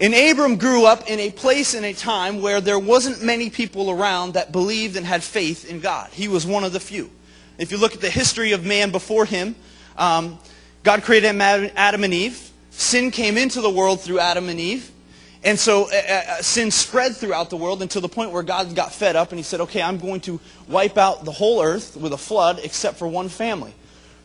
And 0.00 0.12
Abram 0.12 0.56
grew 0.56 0.84
up 0.84 1.08
in 1.08 1.20
a 1.20 1.30
place 1.30 1.74
in 1.74 1.84
a 1.84 1.92
time 1.92 2.42
where 2.42 2.60
there 2.60 2.80
wasn't 2.80 3.22
many 3.22 3.48
people 3.48 3.92
around 3.92 4.34
that 4.34 4.50
believed 4.50 4.96
and 4.96 5.06
had 5.06 5.22
faith 5.22 5.70
in 5.70 5.78
God. 5.78 6.10
He 6.10 6.26
was 6.26 6.44
one 6.44 6.64
of 6.64 6.72
the 6.72 6.80
few. 6.80 7.08
If 7.58 7.70
you 7.70 7.78
look 7.78 7.94
at 7.94 8.00
the 8.00 8.10
history 8.10 8.50
of 8.50 8.66
man 8.66 8.90
before 8.90 9.24
him, 9.24 9.54
um, 9.96 10.40
God 10.82 11.04
created 11.04 11.40
Adam 11.40 12.02
and 12.02 12.12
Eve. 12.12 12.50
Sin 12.76 13.10
came 13.10 13.38
into 13.38 13.60
the 13.60 13.70
world 13.70 14.00
through 14.00 14.18
Adam 14.18 14.48
and 14.48 14.58
Eve. 14.58 14.90
And 15.44 15.58
so 15.58 15.90
uh, 15.90 15.94
uh, 15.94 16.42
sin 16.42 16.70
spread 16.70 17.16
throughout 17.16 17.50
the 17.50 17.56
world 17.56 17.82
until 17.82 18.00
the 18.00 18.08
point 18.08 18.32
where 18.32 18.42
God 18.42 18.74
got 18.74 18.92
fed 18.92 19.14
up 19.14 19.30
and 19.30 19.38
he 19.38 19.42
said, 19.42 19.60
okay, 19.60 19.82
I'm 19.82 19.98
going 19.98 20.20
to 20.22 20.40
wipe 20.68 20.96
out 20.96 21.24
the 21.24 21.32
whole 21.32 21.62
earth 21.62 21.96
with 21.96 22.12
a 22.12 22.18
flood 22.18 22.60
except 22.62 22.96
for 22.96 23.06
one 23.06 23.28
family. 23.28 23.74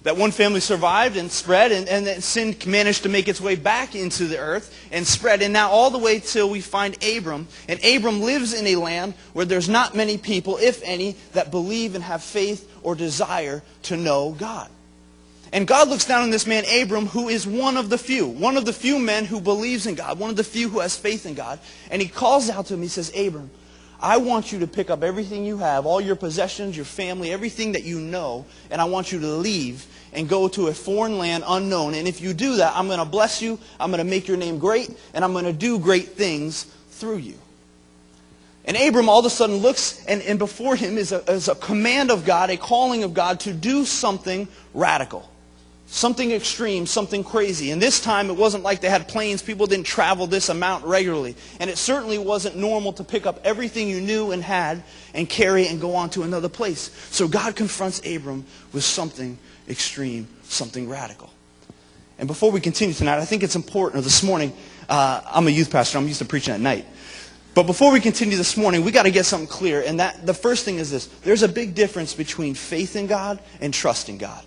That 0.04 0.16
one 0.16 0.32
family 0.32 0.62
survived 0.62 1.18
and 1.18 1.30
spread, 1.30 1.74
and, 1.74 1.90
and 1.90 2.08
then 2.08 2.22
sin 2.22 2.56
managed 2.66 3.04
to 3.04 3.10
make 3.10 3.28
its 3.28 3.42
way 3.42 3.56
back 3.56 3.96
into 3.96 4.28
the 4.28 4.40
earth 4.40 4.74
and 4.94 5.06
spread. 5.06 5.42
And 5.42 5.52
now 5.52 5.70
all 5.70 5.90
the 5.90 5.98
way 5.98 6.22
till 6.22 6.50
we 6.50 6.62
find 6.62 6.98
Abram. 7.04 7.50
And 7.68 7.84
Abram 7.84 8.22
lives 8.22 8.54
in 8.54 8.66
a 8.68 8.78
land 8.78 9.14
where 9.34 9.44
there's 9.44 9.68
not 9.68 9.96
many 9.96 10.18
people, 10.18 10.58
if 10.58 10.82
any, 10.86 11.18
that 11.34 11.52
believe 11.52 11.96
and 11.96 12.04
have 12.06 12.24
faith 12.24 12.72
or 12.82 12.96
desire 12.96 13.62
to 13.84 13.98
know 13.98 14.38
God. 14.40 14.70
And 15.52 15.68
God 15.68 15.88
looks 15.88 16.06
down 16.06 16.22
on 16.22 16.30
this 16.30 16.46
man, 16.46 16.64
Abram, 16.82 17.08
who 17.08 17.28
is 17.28 17.48
one 17.48 17.76
of 17.76 17.90
the 17.90 17.98
few, 17.98 18.28
one 18.28 18.56
of 18.56 18.66
the 18.66 18.74
few 18.74 19.00
men 19.00 19.26
who 19.26 19.42
believes 19.42 19.88
in 19.88 19.96
God, 19.96 20.20
one 20.20 20.30
of 20.30 20.36
the 20.36 20.44
few 20.44 20.70
who 20.70 20.80
has 20.80 20.96
faith 20.96 21.26
in 21.26 21.34
God. 21.34 21.60
And 21.90 22.02
he 22.02 22.08
calls 22.08 22.50
out 22.50 22.68
to 22.68 22.76
him, 22.76 22.82
he 22.82 22.88
says, 22.88 23.12
Abram, 23.18 23.50
I 24.02 24.18
want 24.18 24.52
you 24.52 24.60
to 24.60 24.68
pick 24.68 24.90
up 24.90 25.04
everything 25.04 25.46
you 25.46 25.58
have, 25.58 25.86
all 25.86 26.00
your 26.00 26.16
possessions, 26.16 26.76
your 26.76 26.86
family, 26.86 27.32
everything 27.34 27.74
that 27.74 27.84
you 27.84 28.00
know, 28.00 28.46
and 28.70 28.80
I 28.80 28.86
want 28.86 29.12
you 29.12 29.20
to 29.20 29.28
leave 29.28 29.86
and 30.14 30.30
go 30.30 30.48
to 30.50 30.68
a 30.68 30.74
foreign 30.74 31.18
land 31.18 31.44
unknown. 31.46 31.96
And 31.96 32.08
if 32.08 32.22
you 32.22 32.34
do 32.34 32.58
that, 32.58 32.76
I'm 32.76 32.88
going 32.88 33.00
to 33.00 33.06
bless 33.06 33.42
you, 33.42 33.60
I'm 33.80 33.92
going 33.92 34.04
to 34.04 34.10
make 34.10 34.28
your 34.28 34.38
name 34.38 34.60
great, 34.60 34.90
and 35.14 35.26
I'm 35.26 35.34
going 35.34 35.46
to 35.46 35.54
do 35.54 35.80
great 35.80 36.10
things 36.10 36.64
through 36.92 37.18
you. 37.18 37.38
And 38.66 38.78
Abram 38.78 39.10
all 39.10 39.20
of 39.20 39.26
a 39.26 39.30
sudden 39.30 39.58
looks, 39.58 40.06
and, 40.06 40.22
and 40.22 40.40
before 40.40 40.76
him 40.76 40.98
is 40.98 41.12
a, 41.12 41.20
is 41.32 41.48
a 41.48 41.56
command 41.56 42.12
of 42.12 42.26
God, 42.26 42.50
a 42.50 42.58
calling 42.58 43.04
of 43.04 43.14
God 43.14 43.42
to 43.42 43.54
do 43.54 43.84
something 43.84 44.48
radical. 44.74 45.29
Something 45.92 46.32
extreme, 46.32 46.86
something 46.86 47.24
crazy. 47.24 47.72
And 47.72 47.82
this 47.82 48.00
time 48.00 48.30
it 48.30 48.36
wasn't 48.36 48.64
like 48.64 48.80
they 48.80 48.90
had 48.90 49.08
planes. 49.08 49.42
People 49.42 49.66
didn't 49.66 49.88
travel 49.88 50.28
this 50.28 50.50
amount 50.50 50.86
regularly. 50.86 51.36
And 51.60 51.68
it 51.68 51.80
certainly 51.80 52.20
wasn't 52.20 52.56
normal 52.56 52.94
to 52.94 53.04
pick 53.04 53.26
up 53.26 53.40
everything 53.44 53.90
you 53.90 54.00
knew 54.00 54.32
and 54.32 54.44
had 54.44 54.84
and 55.16 55.28
carry 55.28 55.68
and 55.68 55.82
go 55.82 55.96
on 55.96 56.12
to 56.12 56.22
another 56.22 56.48
place. 56.48 56.92
So 57.10 57.28
God 57.28 57.56
confronts 57.56 58.06
Abram 58.06 58.46
with 58.72 58.84
something 58.84 59.40
extreme, 59.68 60.28
something 60.44 60.88
radical. 60.88 61.32
And 62.20 62.28
before 62.28 62.52
we 62.52 62.60
continue 62.60 62.94
tonight, 62.94 63.18
I 63.18 63.26
think 63.26 63.42
it's 63.42 63.56
important, 63.56 64.00
or 64.00 64.04
this 64.04 64.22
morning, 64.22 64.54
uh, 64.90 65.22
I'm 65.26 65.48
a 65.48 65.52
youth 65.52 65.72
pastor. 65.72 65.98
I'm 65.98 66.08
used 66.08 66.20
to 66.20 66.26
preaching 66.26 66.54
at 66.54 66.60
night. 66.60 66.86
But 67.56 67.64
before 67.64 67.92
we 67.92 68.00
continue 68.00 68.38
this 68.38 68.56
morning, 68.56 68.86
we 68.86 68.92
got 68.92 69.04
to 69.04 69.12
get 69.12 69.26
something 69.26 69.48
clear. 69.48 69.82
And 69.82 70.00
that 70.00 70.24
the 70.24 70.36
first 70.36 70.66
thing 70.66 70.76
is 70.76 70.92
this. 70.92 71.08
There's 71.08 71.42
a 71.42 71.50
big 71.50 71.74
difference 71.74 72.14
between 72.14 72.54
faith 72.54 72.96
in 72.96 73.08
God 73.08 73.40
and 73.60 73.74
trusting 73.74 74.20
God. 74.20 74.46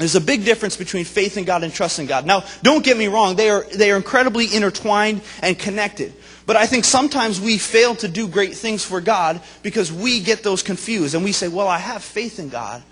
There's 0.00 0.16
a 0.16 0.20
big 0.20 0.46
difference 0.46 0.78
between 0.78 1.04
faith 1.04 1.36
in 1.36 1.44
God 1.44 1.62
and 1.62 1.70
trust 1.70 1.98
in 1.98 2.06
God. 2.06 2.24
Now, 2.24 2.44
don't 2.62 2.82
get 2.82 2.96
me 2.96 3.06
wrong, 3.06 3.36
they 3.36 3.50
are, 3.50 3.64
they 3.64 3.92
are 3.92 3.98
incredibly 3.98 4.46
intertwined 4.46 5.20
and 5.42 5.58
connected. 5.58 6.14
But 6.46 6.56
I 6.56 6.64
think 6.64 6.86
sometimes 6.86 7.38
we 7.38 7.58
fail 7.58 7.94
to 7.96 8.08
do 8.08 8.26
great 8.26 8.54
things 8.54 8.82
for 8.82 9.02
God 9.02 9.42
because 9.62 9.92
we 9.92 10.20
get 10.20 10.42
those 10.42 10.62
confused 10.62 11.14
and 11.14 11.22
we 11.22 11.32
say, 11.32 11.48
well, 11.48 11.68
I 11.68 11.76
have 11.76 12.02
faith 12.02 12.38
in 12.38 12.48
God, 12.48 12.82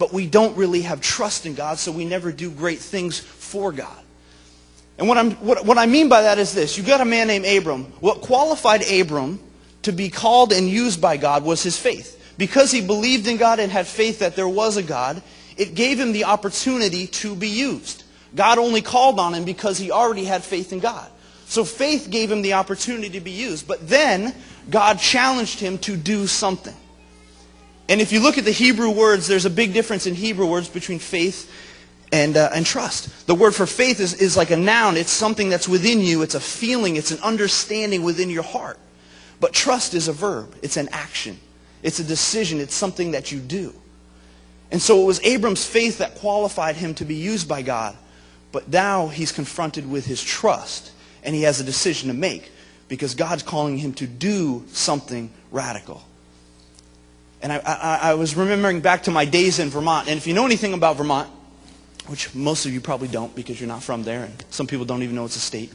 but 0.00 0.12
we 0.12 0.26
don't 0.26 0.56
really 0.56 0.82
have 0.82 1.00
trust 1.00 1.46
in 1.46 1.54
God, 1.54 1.78
so 1.78 1.92
we 1.92 2.04
never 2.04 2.32
do 2.32 2.50
great 2.50 2.80
things 2.80 3.20
for 3.20 3.70
God. 3.70 4.02
And 4.98 5.06
what, 5.06 5.16
I'm, 5.16 5.30
what, 5.34 5.64
what 5.64 5.78
I 5.78 5.86
mean 5.86 6.08
by 6.08 6.22
that 6.22 6.38
is 6.38 6.54
this. 6.54 6.76
you've 6.76 6.88
got 6.88 7.00
a 7.00 7.04
man 7.04 7.28
named 7.28 7.46
Abram. 7.46 7.84
What 8.00 8.20
qualified 8.20 8.82
Abram 8.90 9.38
to 9.82 9.92
be 9.92 10.10
called 10.10 10.52
and 10.52 10.68
used 10.68 11.00
by 11.00 11.18
God 11.18 11.44
was 11.44 11.62
his 11.62 11.78
faith. 11.78 12.16
Because 12.36 12.72
he 12.72 12.80
believed 12.80 13.28
in 13.28 13.36
God 13.36 13.60
and 13.60 13.70
had 13.70 13.86
faith 13.86 14.18
that 14.18 14.34
there 14.34 14.48
was 14.48 14.76
a 14.76 14.82
God, 14.82 15.22
it 15.58 15.74
gave 15.74 16.00
him 16.00 16.12
the 16.12 16.24
opportunity 16.24 17.06
to 17.08 17.34
be 17.34 17.48
used. 17.48 18.04
God 18.34 18.58
only 18.58 18.80
called 18.80 19.18
on 19.18 19.34
him 19.34 19.44
because 19.44 19.76
he 19.76 19.90
already 19.90 20.24
had 20.24 20.44
faith 20.44 20.72
in 20.72 20.78
God. 20.78 21.10
So 21.46 21.64
faith 21.64 22.08
gave 22.10 22.30
him 22.30 22.42
the 22.42 22.54
opportunity 22.54 23.08
to 23.10 23.20
be 23.20 23.30
used. 23.30 23.66
But 23.66 23.88
then 23.88 24.34
God 24.70 24.98
challenged 24.98 25.60
him 25.60 25.78
to 25.78 25.96
do 25.96 26.26
something. 26.26 26.74
And 27.88 28.00
if 28.02 28.12
you 28.12 28.20
look 28.20 28.36
at 28.36 28.44
the 28.44 28.52
Hebrew 28.52 28.90
words, 28.90 29.26
there's 29.26 29.46
a 29.46 29.50
big 29.50 29.72
difference 29.72 30.06
in 30.06 30.14
Hebrew 30.14 30.46
words 30.46 30.68
between 30.68 30.98
faith 30.98 31.50
and, 32.12 32.36
uh, 32.36 32.50
and 32.54 32.66
trust. 32.66 33.26
The 33.26 33.34
word 33.34 33.54
for 33.54 33.66
faith 33.66 33.98
is, 33.98 34.14
is 34.14 34.36
like 34.36 34.50
a 34.50 34.56
noun. 34.56 34.96
It's 34.98 35.10
something 35.10 35.48
that's 35.48 35.68
within 35.68 36.00
you. 36.00 36.20
It's 36.20 36.34
a 36.34 36.40
feeling. 36.40 36.96
It's 36.96 37.10
an 37.10 37.20
understanding 37.20 38.02
within 38.02 38.28
your 38.28 38.42
heart. 38.42 38.78
But 39.40 39.54
trust 39.54 39.94
is 39.94 40.06
a 40.08 40.12
verb. 40.12 40.54
It's 40.62 40.76
an 40.76 40.90
action. 40.92 41.38
It's 41.82 41.98
a 41.98 42.04
decision. 42.04 42.60
It's 42.60 42.74
something 42.74 43.12
that 43.12 43.32
you 43.32 43.38
do. 43.38 43.74
And 44.70 44.82
so 44.82 45.02
it 45.02 45.06
was 45.06 45.20
Abram's 45.24 45.64
faith 45.64 45.98
that 45.98 46.16
qualified 46.16 46.76
him 46.76 46.94
to 46.94 47.04
be 47.04 47.14
used 47.14 47.48
by 47.48 47.62
God. 47.62 47.96
But 48.52 48.68
now 48.68 49.08
he's 49.08 49.32
confronted 49.32 49.88
with 49.88 50.06
his 50.06 50.22
trust. 50.22 50.92
And 51.22 51.34
he 51.34 51.42
has 51.42 51.60
a 51.60 51.64
decision 51.64 52.08
to 52.08 52.14
make 52.14 52.50
because 52.88 53.14
God's 53.14 53.42
calling 53.42 53.78
him 53.78 53.92
to 53.94 54.06
do 54.06 54.64
something 54.68 55.30
radical. 55.50 56.02
And 57.42 57.52
I, 57.52 57.58
I, 57.58 57.98
I 58.10 58.14
was 58.14 58.36
remembering 58.36 58.80
back 58.80 59.04
to 59.04 59.10
my 59.10 59.24
days 59.24 59.58
in 59.58 59.68
Vermont. 59.68 60.08
And 60.08 60.16
if 60.16 60.26
you 60.26 60.34
know 60.34 60.44
anything 60.44 60.74
about 60.74 60.96
Vermont, 60.96 61.28
which 62.06 62.34
most 62.34 62.66
of 62.66 62.72
you 62.72 62.80
probably 62.80 63.08
don't 63.08 63.34
because 63.34 63.60
you're 63.60 63.68
not 63.68 63.82
from 63.82 64.02
there, 64.02 64.24
and 64.24 64.44
some 64.50 64.66
people 64.66 64.84
don't 64.84 65.02
even 65.02 65.14
know 65.14 65.24
it's 65.24 65.36
a 65.36 65.40
state. 65.40 65.72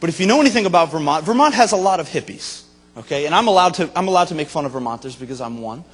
But 0.00 0.08
if 0.08 0.20
you 0.20 0.26
know 0.26 0.40
anything 0.40 0.66
about 0.66 0.90
Vermont, 0.90 1.24
Vermont 1.24 1.54
has 1.54 1.72
a 1.72 1.76
lot 1.76 2.00
of 2.00 2.08
hippies. 2.08 2.62
Okay, 2.96 3.26
and 3.26 3.34
I'm 3.34 3.48
allowed 3.48 3.74
to 3.74 3.90
I'm 3.98 4.06
allowed 4.06 4.28
to 4.28 4.36
make 4.36 4.48
fun 4.48 4.64
of 4.66 4.72
Vermonters 4.72 5.16
because 5.16 5.40
I'm 5.40 5.60
one. 5.60 5.84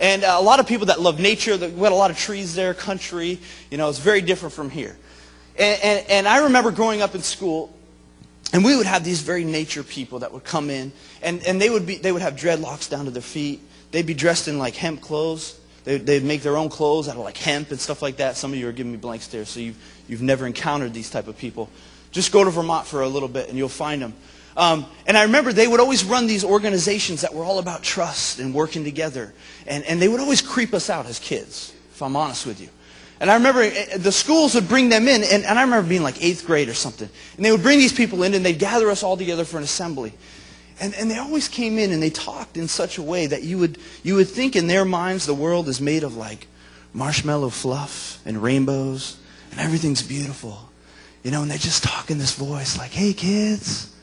And 0.00 0.24
uh, 0.24 0.36
a 0.38 0.42
lot 0.42 0.58
of 0.60 0.66
people 0.66 0.86
that 0.86 1.00
love 1.00 1.20
nature, 1.20 1.56
we 1.58 1.66
had 1.66 1.92
a 1.92 1.94
lot 1.94 2.10
of 2.10 2.18
trees 2.18 2.54
there, 2.54 2.72
country. 2.72 3.38
You 3.70 3.76
know, 3.76 3.88
it's 3.90 3.98
very 3.98 4.22
different 4.22 4.54
from 4.54 4.70
here. 4.70 4.96
And, 5.58 5.80
and, 5.82 6.10
and 6.10 6.28
I 6.28 6.44
remember 6.44 6.70
growing 6.70 7.02
up 7.02 7.14
in 7.14 7.20
school, 7.20 7.72
and 8.54 8.64
we 8.64 8.74
would 8.74 8.86
have 8.86 9.04
these 9.04 9.20
very 9.20 9.44
nature 9.44 9.82
people 9.82 10.20
that 10.20 10.32
would 10.32 10.42
come 10.42 10.70
in, 10.70 10.90
and, 11.22 11.44
and 11.46 11.60
they, 11.60 11.68
would 11.68 11.86
be, 11.86 11.96
they 11.96 12.12
would 12.12 12.22
have 12.22 12.34
dreadlocks 12.34 12.88
down 12.88 13.04
to 13.04 13.10
their 13.10 13.22
feet. 13.22 13.60
They'd 13.90 14.06
be 14.06 14.14
dressed 14.14 14.48
in 14.48 14.58
like 14.58 14.74
hemp 14.74 15.02
clothes. 15.02 15.60
They, 15.84 15.98
they'd 15.98 16.24
make 16.24 16.42
their 16.42 16.56
own 16.56 16.70
clothes 16.70 17.06
out 17.08 17.16
of 17.16 17.22
like 17.22 17.36
hemp 17.36 17.70
and 17.70 17.78
stuff 17.78 18.00
like 18.00 18.16
that. 18.16 18.38
Some 18.38 18.52
of 18.52 18.58
you 18.58 18.68
are 18.68 18.72
giving 18.72 18.92
me 18.92 18.98
blank 18.98 19.20
stares, 19.20 19.50
so 19.50 19.60
you've, 19.60 19.76
you've 20.08 20.22
never 20.22 20.46
encountered 20.46 20.94
these 20.94 21.10
type 21.10 21.28
of 21.28 21.36
people. 21.36 21.68
Just 22.10 22.32
go 22.32 22.42
to 22.42 22.50
Vermont 22.50 22.86
for 22.86 23.02
a 23.02 23.08
little 23.08 23.28
bit 23.28 23.50
and 23.50 23.58
you'll 23.58 23.68
find 23.68 24.00
them. 24.00 24.14
Um, 24.60 24.84
and 25.06 25.16
I 25.16 25.22
remember 25.22 25.54
they 25.54 25.66
would 25.66 25.80
always 25.80 26.04
run 26.04 26.26
these 26.26 26.44
organizations 26.44 27.22
that 27.22 27.32
were 27.32 27.44
all 27.44 27.58
about 27.60 27.82
trust 27.82 28.40
and 28.40 28.52
working 28.52 28.84
together. 28.84 29.32
And, 29.66 29.82
and 29.84 30.02
they 30.02 30.06
would 30.06 30.20
always 30.20 30.42
creep 30.42 30.74
us 30.74 30.90
out 30.90 31.06
as 31.06 31.18
kids, 31.18 31.72
if 31.92 32.02
I'm 32.02 32.14
honest 32.14 32.44
with 32.44 32.60
you. 32.60 32.68
And 33.20 33.30
I 33.30 33.34
remember 33.36 33.62
eh, 33.62 33.96
the 33.96 34.12
schools 34.12 34.54
would 34.54 34.68
bring 34.68 34.90
them 34.90 35.08
in, 35.08 35.22
and, 35.22 35.44
and 35.44 35.58
I 35.58 35.62
remember 35.62 35.88
being 35.88 36.02
like 36.02 36.22
eighth 36.22 36.46
grade 36.46 36.68
or 36.68 36.74
something. 36.74 37.08
And 37.36 37.44
they 37.44 37.50
would 37.50 37.62
bring 37.62 37.78
these 37.78 37.94
people 37.94 38.22
in, 38.22 38.34
and 38.34 38.44
they'd 38.44 38.58
gather 38.58 38.90
us 38.90 39.02
all 39.02 39.16
together 39.16 39.46
for 39.46 39.56
an 39.56 39.64
assembly. 39.64 40.12
And, 40.78 40.94
and 40.94 41.10
they 41.10 41.16
always 41.16 41.48
came 41.48 41.78
in 41.78 41.90
and 41.90 42.02
they 42.02 42.10
talked 42.10 42.58
in 42.58 42.68
such 42.68 42.98
a 42.98 43.02
way 43.02 43.26
that 43.26 43.42
you 43.42 43.56
would, 43.56 43.78
you 44.02 44.16
would 44.16 44.28
think 44.28 44.56
in 44.56 44.66
their 44.66 44.84
minds 44.84 45.24
the 45.24 45.32
world 45.32 45.68
is 45.68 45.80
made 45.80 46.04
of 46.04 46.16
like 46.16 46.48
marshmallow 46.92 47.48
fluff 47.48 48.20
and 48.26 48.42
rainbows 48.42 49.16
and 49.52 49.60
everything's 49.60 50.02
beautiful. 50.02 50.68
You 51.22 51.30
know, 51.30 51.42
and 51.42 51.50
they 51.50 51.56
just 51.56 51.82
talk 51.82 52.10
in 52.10 52.18
this 52.18 52.34
voice 52.34 52.78
like, 52.78 52.90
hey 52.90 53.12
kids, 53.12 53.94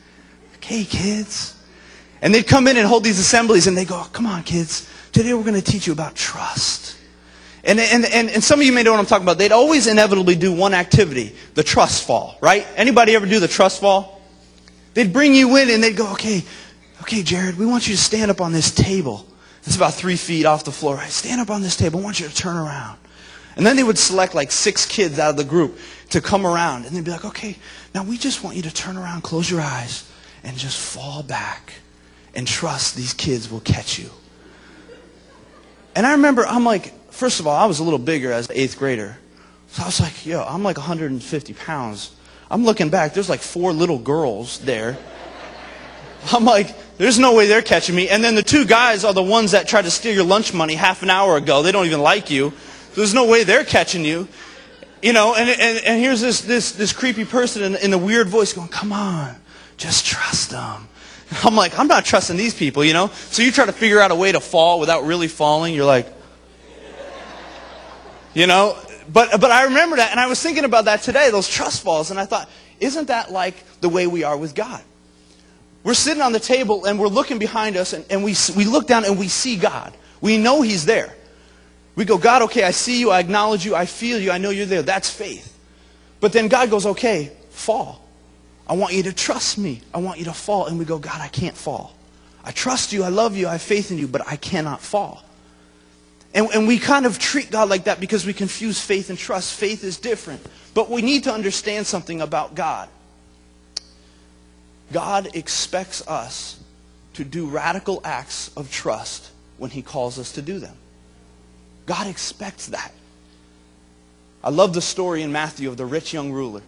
hey 0.68 0.84
kids. 0.84 1.54
And 2.20 2.34
they'd 2.34 2.46
come 2.46 2.66
in 2.66 2.76
and 2.76 2.86
hold 2.86 3.04
these 3.04 3.18
assemblies 3.18 3.66
and 3.66 3.76
they 3.76 3.84
go, 3.84 4.02
come 4.12 4.26
on 4.26 4.42
kids, 4.42 4.88
today 5.12 5.32
we're 5.34 5.42
going 5.42 5.54
to 5.54 5.62
teach 5.62 5.86
you 5.86 5.92
about 5.92 6.14
trust. 6.14 6.96
And, 7.64 7.78
and, 7.78 8.04
and, 8.04 8.30
and 8.30 8.42
some 8.42 8.60
of 8.60 8.66
you 8.66 8.72
may 8.72 8.82
know 8.82 8.92
what 8.92 9.00
I'm 9.00 9.06
talking 9.06 9.24
about. 9.24 9.38
They'd 9.38 9.52
always 9.52 9.86
inevitably 9.86 10.34
do 10.34 10.52
one 10.52 10.74
activity, 10.74 11.34
the 11.54 11.62
trust 11.62 12.06
fall, 12.06 12.38
right? 12.40 12.66
Anybody 12.76 13.14
ever 13.14 13.26
do 13.26 13.40
the 13.40 13.48
trust 13.48 13.80
fall? 13.80 14.20
They'd 14.94 15.12
bring 15.12 15.34
you 15.34 15.56
in 15.56 15.70
and 15.70 15.82
they'd 15.82 15.96
go, 15.96 16.12
okay, 16.12 16.42
Okay, 17.02 17.22
Jared, 17.22 17.56
we 17.56 17.66
want 17.66 17.88
you 17.88 17.94
to 17.94 18.00
stand 18.00 18.30
up 18.30 18.40
on 18.40 18.52
this 18.52 18.70
table. 18.70 19.26
It's 19.64 19.76
about 19.76 19.94
three 19.94 20.16
feet 20.16 20.46
off 20.46 20.64
the 20.64 20.72
floor. 20.72 20.96
Right? 20.96 21.10
Stand 21.10 21.40
up 21.40 21.50
on 21.50 21.62
this 21.62 21.76
table. 21.76 22.00
I 22.00 22.02
want 22.02 22.20
you 22.20 22.28
to 22.28 22.34
turn 22.34 22.56
around. 22.56 22.98
And 23.56 23.66
then 23.66 23.76
they 23.76 23.82
would 23.82 23.98
select 23.98 24.34
like 24.34 24.52
six 24.52 24.86
kids 24.86 25.18
out 25.18 25.30
of 25.30 25.36
the 25.36 25.44
group 25.44 25.78
to 26.10 26.20
come 26.20 26.46
around. 26.46 26.86
And 26.86 26.94
they'd 26.94 27.04
be 27.04 27.10
like, 27.10 27.24
okay, 27.24 27.56
now 27.94 28.04
we 28.04 28.16
just 28.16 28.44
want 28.44 28.56
you 28.56 28.62
to 28.62 28.72
turn 28.72 28.96
around, 28.96 29.22
close 29.22 29.50
your 29.50 29.60
eyes, 29.60 30.08
and 30.48 30.56
just 30.56 30.80
fall 30.80 31.22
back 31.22 31.74
and 32.34 32.46
trust 32.46 32.96
these 32.96 33.12
kids 33.12 33.50
will 33.50 33.60
catch 33.60 33.98
you. 33.98 34.08
And 35.94 36.06
I 36.06 36.12
remember, 36.12 36.46
I'm 36.46 36.64
like, 36.64 36.94
first 37.12 37.38
of 37.38 37.46
all, 37.46 37.54
I 37.54 37.66
was 37.66 37.80
a 37.80 37.84
little 37.84 37.98
bigger 37.98 38.32
as 38.32 38.48
an 38.48 38.56
eighth 38.56 38.78
grader. 38.78 39.18
So 39.68 39.82
I 39.82 39.86
was 39.86 40.00
like, 40.00 40.24
yo, 40.24 40.42
I'm 40.42 40.62
like 40.62 40.78
150 40.78 41.52
pounds. 41.52 42.16
I'm 42.50 42.64
looking 42.64 42.88
back, 42.88 43.12
there's 43.12 43.28
like 43.28 43.40
four 43.40 43.74
little 43.74 43.98
girls 43.98 44.60
there. 44.60 44.96
I'm 46.32 46.46
like, 46.46 46.74
there's 46.96 47.18
no 47.18 47.34
way 47.34 47.46
they're 47.46 47.60
catching 47.60 47.94
me. 47.94 48.08
And 48.08 48.24
then 48.24 48.34
the 48.34 48.42
two 48.42 48.64
guys 48.64 49.04
are 49.04 49.12
the 49.12 49.22
ones 49.22 49.50
that 49.50 49.68
tried 49.68 49.82
to 49.82 49.90
steal 49.90 50.14
your 50.14 50.24
lunch 50.24 50.54
money 50.54 50.74
half 50.74 51.02
an 51.02 51.10
hour 51.10 51.36
ago. 51.36 51.62
They 51.62 51.72
don't 51.72 51.84
even 51.84 52.00
like 52.00 52.30
you. 52.30 52.54
There's 52.94 53.12
no 53.12 53.26
way 53.26 53.44
they're 53.44 53.64
catching 53.64 54.02
you. 54.02 54.26
You 55.02 55.12
know, 55.12 55.34
and, 55.34 55.50
and, 55.50 55.84
and 55.84 56.00
here's 56.00 56.22
this, 56.22 56.40
this, 56.40 56.72
this 56.72 56.94
creepy 56.94 57.26
person 57.26 57.62
in, 57.62 57.76
in 57.76 57.90
the 57.90 57.98
weird 57.98 58.28
voice 58.28 58.54
going, 58.54 58.68
come 58.68 58.94
on, 58.94 59.36
just 59.78 60.04
trust 60.04 60.50
them. 60.50 60.88
I'm 61.44 61.56
like, 61.56 61.78
I'm 61.78 61.88
not 61.88 62.04
trusting 62.04 62.36
these 62.36 62.54
people, 62.54 62.84
you 62.84 62.92
know? 62.92 63.08
So 63.30 63.42
you 63.42 63.50
try 63.50 63.64
to 63.64 63.72
figure 63.72 64.00
out 64.00 64.10
a 64.10 64.14
way 64.14 64.32
to 64.32 64.40
fall 64.40 64.80
without 64.80 65.04
really 65.04 65.28
falling. 65.28 65.74
You're 65.74 65.86
like, 65.86 66.12
you 68.34 68.46
know? 68.46 68.76
But, 69.10 69.40
but 69.40 69.50
I 69.50 69.64
remember 69.64 69.96
that, 69.96 70.10
and 70.10 70.20
I 70.20 70.26
was 70.26 70.42
thinking 70.42 70.64
about 70.64 70.84
that 70.84 71.02
today, 71.02 71.30
those 71.30 71.48
trust 71.48 71.82
falls, 71.82 72.10
and 72.10 72.20
I 72.20 72.26
thought, 72.26 72.48
isn't 72.78 73.06
that 73.06 73.32
like 73.32 73.54
the 73.80 73.88
way 73.88 74.06
we 74.06 74.24
are 74.24 74.36
with 74.36 74.54
God? 74.54 74.82
We're 75.82 75.94
sitting 75.94 76.22
on 76.22 76.32
the 76.32 76.40
table 76.40 76.84
and 76.84 76.98
we're 76.98 77.08
looking 77.08 77.38
behind 77.38 77.76
us 77.76 77.92
and, 77.92 78.04
and 78.10 78.22
we, 78.22 78.34
we 78.56 78.64
look 78.64 78.86
down 78.86 79.04
and 79.04 79.18
we 79.18 79.28
see 79.28 79.56
God. 79.56 79.96
We 80.20 80.36
know 80.36 80.60
He's 80.60 80.84
there. 80.84 81.14
We 81.94 82.04
go, 82.04 82.18
God, 82.18 82.42
okay, 82.42 82.64
I 82.64 82.72
see 82.72 83.00
you, 83.00 83.10
I 83.10 83.20
acknowledge 83.20 83.64
you, 83.64 83.74
I 83.74 83.86
feel 83.86 84.18
you, 84.20 84.30
I 84.30 84.38
know 84.38 84.50
you're 84.50 84.66
there. 84.66 84.82
That's 84.82 85.10
faith. 85.10 85.58
But 86.20 86.32
then 86.32 86.48
God 86.48 86.70
goes, 86.70 86.86
okay, 86.86 87.32
fall. 87.50 88.04
I 88.68 88.74
want 88.74 88.94
you 88.94 89.02
to 89.04 89.12
trust 89.12 89.58
me. 89.58 89.80
I 89.94 89.98
want 89.98 90.18
you 90.18 90.26
to 90.26 90.32
fall. 90.32 90.66
And 90.66 90.78
we 90.78 90.84
go, 90.84 90.98
God, 90.98 91.20
I 91.20 91.28
can't 91.28 91.56
fall. 91.56 91.94
I 92.44 92.50
trust 92.50 92.92
you, 92.92 93.02
I 93.02 93.08
love 93.08 93.36
you, 93.36 93.48
I 93.48 93.52
have 93.52 93.62
faith 93.62 93.90
in 93.90 93.98
you, 93.98 94.08
but 94.08 94.26
I 94.26 94.36
cannot 94.36 94.80
fall. 94.80 95.22
And, 96.34 96.48
and 96.54 96.68
we 96.68 96.78
kind 96.78 97.04
of 97.04 97.18
treat 97.18 97.50
God 97.50 97.68
like 97.68 97.84
that 97.84 98.00
because 98.00 98.24
we 98.24 98.32
confuse 98.32 98.80
faith 98.80 99.10
and 99.10 99.18
trust. 99.18 99.54
Faith 99.54 99.82
is 99.84 99.98
different. 99.98 100.40
But 100.74 100.90
we 100.90 101.02
need 101.02 101.24
to 101.24 101.32
understand 101.32 101.86
something 101.86 102.20
about 102.20 102.54
God. 102.54 102.88
God 104.92 105.34
expects 105.34 106.06
us 106.06 106.60
to 107.14 107.24
do 107.24 107.46
radical 107.46 108.00
acts 108.04 108.50
of 108.56 108.70
trust 108.70 109.30
when 109.56 109.70
he 109.70 109.82
calls 109.82 110.18
us 110.18 110.32
to 110.32 110.42
do 110.42 110.58
them. 110.58 110.76
God 111.86 112.06
expects 112.06 112.68
that. 112.68 112.92
I 114.44 114.50
love 114.50 114.72
the 114.72 114.82
story 114.82 115.22
in 115.22 115.32
Matthew 115.32 115.68
of 115.68 115.76
the 115.76 115.86
rich 115.86 116.12
young 116.12 116.32
ruler. 116.32 116.62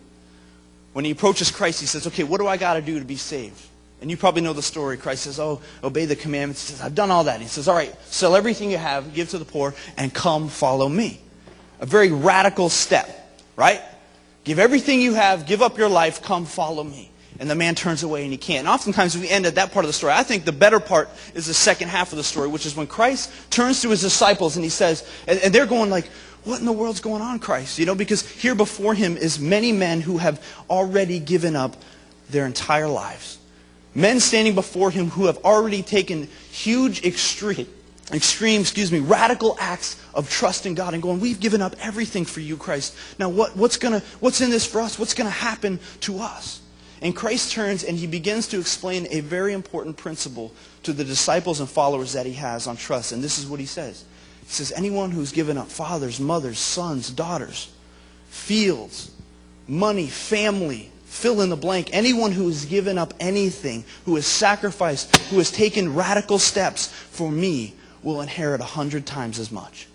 When 0.92 1.04
he 1.04 1.10
approaches 1.12 1.50
Christ, 1.50 1.80
he 1.80 1.86
says, 1.86 2.06
okay, 2.06 2.24
what 2.24 2.40
do 2.40 2.46
I 2.46 2.56
got 2.56 2.74
to 2.74 2.82
do 2.82 2.98
to 2.98 3.04
be 3.04 3.16
saved? 3.16 3.60
And 4.00 4.10
you 4.10 4.16
probably 4.16 4.42
know 4.42 4.52
the 4.52 4.62
story. 4.62 4.96
Christ 4.96 5.24
says, 5.24 5.38
oh, 5.38 5.60
obey 5.84 6.06
the 6.06 6.16
commandments. 6.16 6.68
He 6.68 6.72
says, 6.72 6.84
I've 6.84 6.94
done 6.94 7.10
all 7.10 7.24
that. 7.24 7.40
He 7.40 7.46
says, 7.46 7.68
all 7.68 7.74
right, 7.74 7.94
sell 8.06 8.34
everything 8.34 8.70
you 8.70 8.78
have, 8.78 9.14
give 9.14 9.30
to 9.30 9.38
the 9.38 9.44
poor, 9.44 9.74
and 9.96 10.12
come 10.12 10.48
follow 10.48 10.88
me. 10.88 11.20
A 11.80 11.86
very 11.86 12.10
radical 12.10 12.68
step, 12.68 13.08
right? 13.56 13.80
Give 14.44 14.58
everything 14.58 15.00
you 15.00 15.14
have, 15.14 15.46
give 15.46 15.62
up 15.62 15.78
your 15.78 15.88
life, 15.88 16.22
come 16.22 16.46
follow 16.46 16.82
me 16.82 17.10
and 17.40 17.48
the 17.48 17.54
man 17.54 17.74
turns 17.74 18.02
away 18.02 18.22
and 18.22 18.30
he 18.30 18.36
can't. 18.36 18.60
And 18.60 18.68
oftentimes 18.68 19.16
we 19.16 19.28
end 19.28 19.46
at 19.46 19.54
that 19.54 19.72
part 19.72 19.86
of 19.86 19.88
the 19.88 19.94
story. 19.94 20.12
I 20.12 20.22
think 20.22 20.44
the 20.44 20.52
better 20.52 20.78
part 20.78 21.08
is 21.34 21.46
the 21.46 21.54
second 21.54 21.88
half 21.88 22.12
of 22.12 22.18
the 22.18 22.22
story, 22.22 22.48
which 22.48 22.66
is 22.66 22.76
when 22.76 22.86
Christ 22.86 23.32
turns 23.50 23.80
to 23.80 23.88
his 23.88 24.02
disciples 24.02 24.56
and 24.56 24.62
he 24.62 24.68
says, 24.68 25.08
and, 25.26 25.40
and 25.40 25.54
they're 25.54 25.66
going 25.66 25.88
like, 25.88 26.08
what 26.44 26.60
in 26.60 26.66
the 26.66 26.72
world's 26.72 27.00
going 27.00 27.22
on, 27.22 27.38
Christ? 27.38 27.78
You 27.78 27.86
know, 27.86 27.94
because 27.94 28.28
here 28.28 28.54
before 28.54 28.94
him 28.94 29.16
is 29.16 29.38
many 29.38 29.72
men 29.72 30.00
who 30.00 30.18
have 30.18 30.44
already 30.68 31.18
given 31.18 31.54
up 31.54 31.76
their 32.30 32.46
entire 32.46 32.88
lives. 32.88 33.38
Men 33.94 34.20
standing 34.20 34.54
before 34.54 34.90
him 34.90 35.10
who 35.10 35.26
have 35.26 35.38
already 35.38 35.82
taken 35.82 36.28
huge, 36.50 37.04
extreme, 37.04 37.66
extreme, 38.12 38.60
excuse 38.60 38.90
me, 38.90 39.00
radical 39.00 39.56
acts 39.58 40.00
of 40.14 40.30
trust 40.30 40.64
in 40.64 40.74
God 40.74 40.94
and 40.94 41.02
going, 41.02 41.20
we've 41.20 41.40
given 41.40 41.60
up 41.60 41.74
everything 41.80 42.24
for 42.24 42.40
you, 42.40 42.56
Christ. 42.56 42.96
Now 43.18 43.28
what, 43.28 43.56
what's 43.56 43.76
gonna, 43.76 44.02
what's 44.20 44.40
in 44.40 44.50
this 44.50 44.66
for 44.66 44.80
us? 44.80 44.98
What's 44.98 45.14
gonna 45.14 45.30
happen 45.30 45.80
to 46.00 46.20
us? 46.20 46.60
And 47.02 47.16
Christ 47.16 47.52
turns 47.52 47.82
and 47.82 47.96
he 47.96 48.06
begins 48.06 48.46
to 48.48 48.60
explain 48.60 49.08
a 49.10 49.20
very 49.20 49.52
important 49.52 49.96
principle 49.96 50.52
to 50.82 50.92
the 50.92 51.04
disciples 51.04 51.60
and 51.60 51.68
followers 51.68 52.12
that 52.12 52.26
he 52.26 52.32
has 52.34 52.66
on 52.66 52.76
trust. 52.76 53.12
And 53.12 53.22
this 53.22 53.38
is 53.38 53.46
what 53.46 53.58
he 53.58 53.66
says. 53.66 54.04
He 54.50 54.54
says, 54.54 54.72
anyone 54.72 55.12
who's 55.12 55.30
given 55.30 55.56
up 55.56 55.68
fathers, 55.68 56.18
mothers, 56.18 56.58
sons, 56.58 57.08
daughters, 57.08 57.70
fields, 58.30 59.12
money, 59.68 60.08
family, 60.08 60.90
fill 61.04 61.40
in 61.40 61.50
the 61.50 61.56
blank. 61.56 61.90
Anyone 61.92 62.32
who 62.32 62.48
has 62.48 62.64
given 62.64 62.98
up 62.98 63.14
anything, 63.20 63.84
who 64.06 64.16
has 64.16 64.26
sacrificed, 64.26 65.16
who 65.28 65.38
has 65.38 65.52
taken 65.52 65.94
radical 65.94 66.40
steps 66.40 66.88
for 66.88 67.30
me 67.30 67.74
will 68.02 68.22
inherit 68.22 68.60
a 68.60 68.64
hundred 68.64 69.06
times 69.06 69.38
as 69.38 69.52
much. 69.52 69.86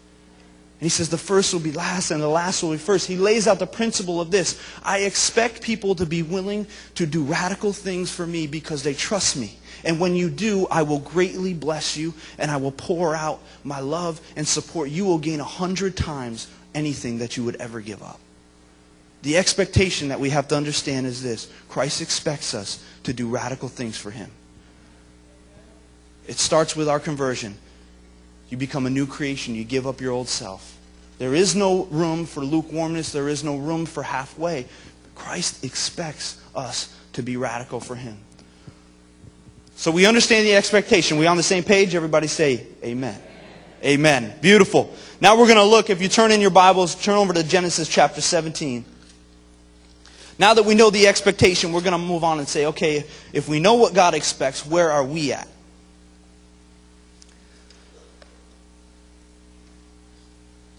And 0.80 0.86
he 0.86 0.90
says 0.90 1.10
the 1.10 1.18
first 1.18 1.52
will 1.52 1.60
be 1.60 1.74
last 1.74 2.12
and 2.12 2.24
the 2.24 2.30
last 2.30 2.64
will 2.64 2.72
be 2.72 2.78
first. 2.78 3.08
He 3.08 3.18
lays 3.18 3.50
out 3.50 3.60
the 3.60 3.68
principle 3.68 4.22
of 4.22 4.32
this. 4.32 4.58
I 4.86 5.00
expect 5.00 5.62
people 5.62 5.96
to 5.96 6.06
be 6.06 6.24
willing 6.24 6.66
to 6.94 7.06
do 7.06 7.24
radical 7.24 7.74
things 7.74 8.10
for 8.10 8.26
me 8.26 8.48
because 8.48 8.84
they 8.84 8.94
trust 8.94 9.36
me. 9.36 9.58
And 9.86 10.00
when 10.00 10.16
you 10.16 10.30
do, 10.32 10.66
I 10.72 10.82
will 10.82 11.00
greatly 11.00 11.54
bless 11.54 11.96
you 11.96 12.16
and 12.40 12.50
I 12.50 12.58
will 12.58 12.72
pour 12.72 13.16
out 13.16 13.40
my 13.64 13.80
love 13.80 14.20
and 14.36 14.48
support. 14.48 14.90
You 14.90 15.06
will 15.06 15.20
gain 15.20 15.40
a 15.40 15.46
hundred 15.46 15.96
times 15.96 16.48
anything 16.74 17.20
that 17.20 17.38
you 17.38 17.44
would 17.44 17.56
ever 17.58 17.80
give 17.80 18.02
up. 18.02 18.20
The 19.22 19.38
expectation 19.38 20.10
that 20.10 20.20
we 20.20 20.32
have 20.32 20.48
to 20.50 20.56
understand 20.58 21.06
is 21.06 21.22
this 21.22 21.50
Christ 21.70 22.02
expects 22.02 22.54
us 22.54 22.84
to 23.04 23.14
do 23.14 23.30
radical 23.30 23.70
things 23.70 23.98
for 23.98 24.12
him. 24.12 24.32
It 26.28 26.38
starts 26.38 26.76
with 26.76 26.90
our 26.90 27.00
conversion. 27.00 27.56
You 28.50 28.58
become 28.58 28.88
a 28.88 28.90
new 28.90 29.06
creation. 29.06 29.54
You 29.54 29.64
give 29.64 29.86
up 29.86 30.02
your 30.02 30.12
old 30.12 30.28
self. 30.28 30.78
There 31.20 31.36
is 31.36 31.56
no 31.56 31.86
room 31.86 32.26
for 32.26 32.44
lukewarmness. 32.44 33.12
There 33.12 33.30
is 33.30 33.44
no 33.44 33.58
room 33.58 33.86
for 33.86 34.04
halfway. 34.04 34.66
Christ 35.14 35.64
expects 35.64 36.42
us 36.56 36.94
to 37.14 37.22
be 37.22 37.38
radical 37.38 37.80
for 37.80 37.96
him. 37.96 38.18
So 39.76 39.92
we 39.92 40.06
understand 40.06 40.46
the 40.46 40.56
expectation. 40.56 41.18
We 41.18 41.28
on 41.28 41.38
the 41.38 41.44
same 41.44 41.64
page? 41.64 41.96
Everybody 41.96 42.28
say 42.28 42.66
amen. 42.84 43.22
Amen. 43.84 44.34
Beautiful. 44.42 44.94
Now 45.22 45.38
we're 45.38 45.46
going 45.46 45.58
to 45.58 45.64
look, 45.64 45.90
if 45.90 46.02
you 46.02 46.08
turn 46.08 46.32
in 46.32 46.42
your 46.42 46.50
Bibles, 46.50 46.96
turn 46.96 47.16
over 47.16 47.34
to 47.34 47.44
Genesis 47.44 47.88
chapter 47.88 48.22
17. 48.22 48.84
Now 50.40 50.54
that 50.54 50.64
we 50.64 50.76
know 50.76 50.90
the 50.90 51.08
expectation, 51.08 51.72
we're 51.72 51.82
going 51.82 51.94
to 51.94 51.98
move 51.98 52.24
on 52.24 52.40
and 52.40 52.48
say, 52.48 52.66
okay, 52.68 53.06
if 53.32 53.48
we 53.48 53.60
know 53.60 53.76
what 53.76 53.94
God 53.94 54.14
expects, 54.14 54.66
where 54.66 54.92
are 54.92 55.04
we 55.04 55.32
at? 55.34 55.48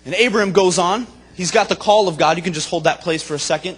And 0.05 0.15
Abram 0.15 0.53
goes 0.53 0.79
on. 0.79 1.07
He's 1.35 1.51
got 1.51 1.69
the 1.69 1.77
call 1.77 2.09
of 2.09 2.17
God. 2.17 2.37
You 2.37 2.43
can 2.43 2.53
just 2.53 2.69
hold 2.69 2.85
that 2.85 3.01
place 3.01 3.23
for 3.23 3.35
a 3.35 3.39
second. 3.39 3.77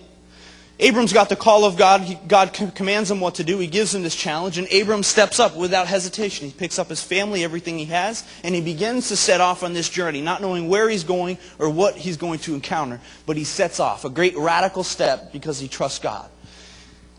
Abram's 0.80 1.12
got 1.12 1.28
the 1.28 1.35
call 1.35 1.64
of 1.64 1.76
God. 1.76 2.02
He, 2.02 2.14
God 2.14 2.52
commands 2.75 3.11
him 3.11 3.18
what 3.18 3.37
to 3.37 3.44
do. 3.44 3.58
He 3.58 3.66
gives 3.66 3.92
him 3.92 4.02
this 4.04 4.14
challenge, 4.14 4.58
and 4.58 4.73
Abram 4.73 5.02
steps 5.02 5.40
up 5.40 5.56
without 5.56 5.88
hesitation. 5.88 6.47
He 6.47 6.52
picks 6.52 6.78
up 6.78 6.88
his 6.88 7.02
family, 7.02 7.42
everything 7.42 7.78
he 7.78 7.87
has, 7.87 8.25
and 8.44 8.54
he 8.54 8.61
begins 8.61 9.08
to 9.08 9.16
set 9.16 9.40
off 9.40 9.64
on 9.64 9.73
this 9.73 9.88
journey, 9.88 10.20
not 10.20 10.40
knowing 10.40 10.68
where 10.68 10.88
he's 10.88 11.02
going 11.02 11.37
or 11.58 11.68
what 11.68 11.97
he's 11.97 12.16
going 12.16 12.38
to 12.40 12.54
encounter. 12.54 13.00
But 13.26 13.37
he 13.37 13.42
sets 13.42 13.80
off, 13.80 14.04
a 14.04 14.11
great 14.11 14.37
radical 14.37 14.85
step 14.85 15.32
because 15.32 15.58
he 15.58 15.66
trusts 15.66 15.99
God. 15.99 16.30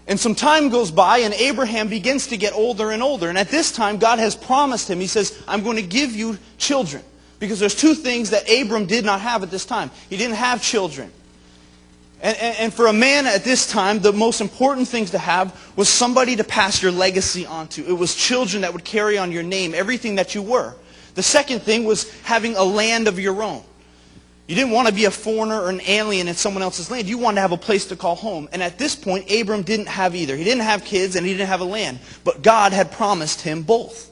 And 0.07 0.17
some 0.17 0.35
time 0.35 0.69
goes 0.69 0.89
by, 0.89 1.19
and 1.19 1.33
Abraham 1.33 1.89
begins 1.89 2.27
to 2.27 2.37
get 2.37 2.53
older 2.53 2.91
and 2.91 3.03
older. 3.03 3.27
And 3.27 3.37
at 3.37 3.49
this 3.49 3.73
time, 3.73 3.97
God 3.97 4.19
has 4.19 4.35
promised 4.35 4.89
him, 4.89 5.01
He 5.01 5.07
says, 5.07 5.37
I'm 5.47 5.63
going 5.63 5.75
to 5.75 5.83
give 5.83 6.15
you 6.15 6.37
children. 6.57 7.03
Because 7.39 7.59
there's 7.59 7.75
two 7.75 7.93
things 7.93 8.31
that 8.31 8.49
Abram 8.49 8.85
did 8.85 9.05
not 9.05 9.21
have 9.21 9.43
at 9.43 9.51
this 9.51 9.65
time. 9.65 9.91
He 10.09 10.17
didn't 10.17 10.35
have 10.35 10.61
children. 10.61 11.11
And, 12.21 12.37
and, 12.37 12.57
and, 12.57 12.73
for 12.73 12.87
a 12.87 12.93
man 12.93 13.27
at 13.27 13.45
this 13.45 13.65
time, 13.65 13.99
the 13.99 14.11
most 14.11 14.41
important 14.41 14.89
things 14.89 15.11
to 15.11 15.17
have 15.17 15.57
was 15.77 15.87
somebody 15.87 16.35
to 16.35 16.43
pass 16.43 16.81
your 16.81 16.91
legacy 16.91 17.45
onto. 17.45 17.85
It 17.85 17.93
was 17.93 18.13
children 18.13 18.63
that 18.63 18.73
would 18.73 18.83
carry 18.83 19.17
on 19.17 19.31
your 19.31 19.43
name, 19.43 19.73
everything 19.73 20.15
that 20.15 20.35
you 20.35 20.41
were. 20.41 20.75
The 21.15 21.23
second 21.23 21.61
thing 21.61 21.85
was 21.85 22.11
having 22.21 22.57
a 22.57 22.63
land 22.63 23.07
of 23.07 23.19
your 23.19 23.41
own. 23.41 23.63
You 24.47 24.55
didn't 24.55 24.71
want 24.71 24.87
to 24.87 24.93
be 24.93 25.05
a 25.05 25.11
foreigner 25.11 25.61
or 25.61 25.69
an 25.69 25.79
alien 25.85 26.27
in 26.27 26.33
someone 26.33 26.63
else's 26.63 26.89
land. 26.89 27.07
You 27.07 27.19
wanted 27.19 27.35
to 27.35 27.41
have 27.41 27.51
a 27.51 27.57
place 27.57 27.85
to 27.85 27.95
call 27.95 28.15
home. 28.15 28.49
And 28.51 28.63
at 28.63 28.77
this 28.77 28.95
point, 28.95 29.31
Abram 29.31 29.61
didn't 29.61 29.87
have 29.87 30.15
either. 30.15 30.35
He 30.35 30.43
didn't 30.43 30.63
have 30.63 30.83
kids 30.83 31.15
and 31.15 31.25
he 31.25 31.33
didn't 31.33 31.47
have 31.47 31.61
a 31.61 31.65
land. 31.65 31.99
But 32.23 32.41
God 32.41 32.73
had 32.73 32.91
promised 32.91 33.41
him 33.41 33.61
both. 33.61 34.09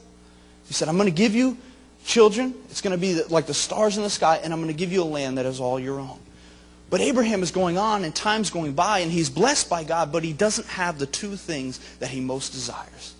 He 0.68 0.74
said, 0.74 0.88
I'm 0.88 0.96
going 0.96 1.08
to 1.08 1.14
give 1.14 1.34
you 1.34 1.58
children. 2.04 2.54
It's 2.70 2.80
going 2.80 2.92
to 2.92 3.00
be 3.00 3.22
like 3.24 3.46
the 3.46 3.54
stars 3.54 3.96
in 3.96 4.02
the 4.02 4.10
sky, 4.10 4.40
and 4.42 4.52
I'm 4.52 4.60
going 4.60 4.72
to 4.72 4.78
give 4.78 4.92
you 4.92 5.02
a 5.02 5.04
land 5.04 5.38
that 5.38 5.46
is 5.46 5.60
all 5.60 5.80
your 5.80 5.98
own. 5.98 6.18
But 6.90 7.00
Abraham 7.00 7.42
is 7.42 7.50
going 7.50 7.76
on 7.76 8.04
and 8.04 8.14
time's 8.14 8.50
going 8.50 8.72
by 8.72 9.00
and 9.00 9.12
he's 9.12 9.28
blessed 9.28 9.68
by 9.68 9.84
God, 9.84 10.10
but 10.10 10.24
he 10.24 10.32
doesn't 10.32 10.66
have 10.68 10.98
the 10.98 11.06
two 11.06 11.36
things 11.36 11.78
that 11.98 12.08
he 12.08 12.20
most 12.20 12.52
desires. 12.52 13.14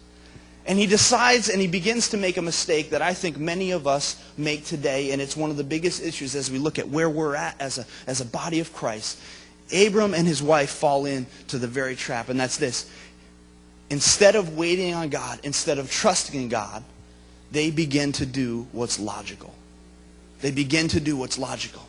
And 0.64 0.78
he 0.78 0.86
decides 0.86 1.48
and 1.48 1.60
he 1.60 1.66
begins 1.66 2.10
to 2.10 2.16
make 2.16 2.36
a 2.36 2.42
mistake 2.42 2.90
that 2.90 3.02
I 3.02 3.14
think 3.14 3.38
many 3.38 3.70
of 3.70 3.86
us 3.86 4.22
make 4.36 4.66
today, 4.66 5.12
and 5.12 5.20
it's 5.20 5.36
one 5.36 5.50
of 5.50 5.56
the 5.56 5.64
biggest 5.64 6.02
issues 6.02 6.34
as 6.34 6.50
we 6.50 6.58
look 6.58 6.78
at 6.78 6.88
where 6.88 7.08
we're 7.08 7.34
at 7.34 7.58
as 7.60 7.78
a, 7.78 7.86
as 8.06 8.20
a 8.20 8.26
body 8.26 8.60
of 8.60 8.72
Christ. 8.74 9.18
Abram 9.74 10.14
and 10.14 10.26
his 10.26 10.42
wife 10.42 10.70
fall 10.70 11.06
into 11.06 11.58
the 11.58 11.66
very 11.66 11.96
trap, 11.96 12.28
and 12.28 12.38
that's 12.38 12.58
this. 12.58 12.90
Instead 13.88 14.36
of 14.36 14.58
waiting 14.58 14.92
on 14.92 15.08
God, 15.08 15.40
instead 15.42 15.78
of 15.78 15.90
trusting 15.90 16.38
in 16.38 16.48
God, 16.50 16.84
they 17.50 17.70
begin 17.70 18.12
to 18.12 18.26
do 18.26 18.66
what's 18.72 18.98
logical. 18.98 19.54
They 20.42 20.50
begin 20.50 20.88
to 20.88 21.00
do 21.00 21.16
what's 21.16 21.38
logical. 21.38 21.87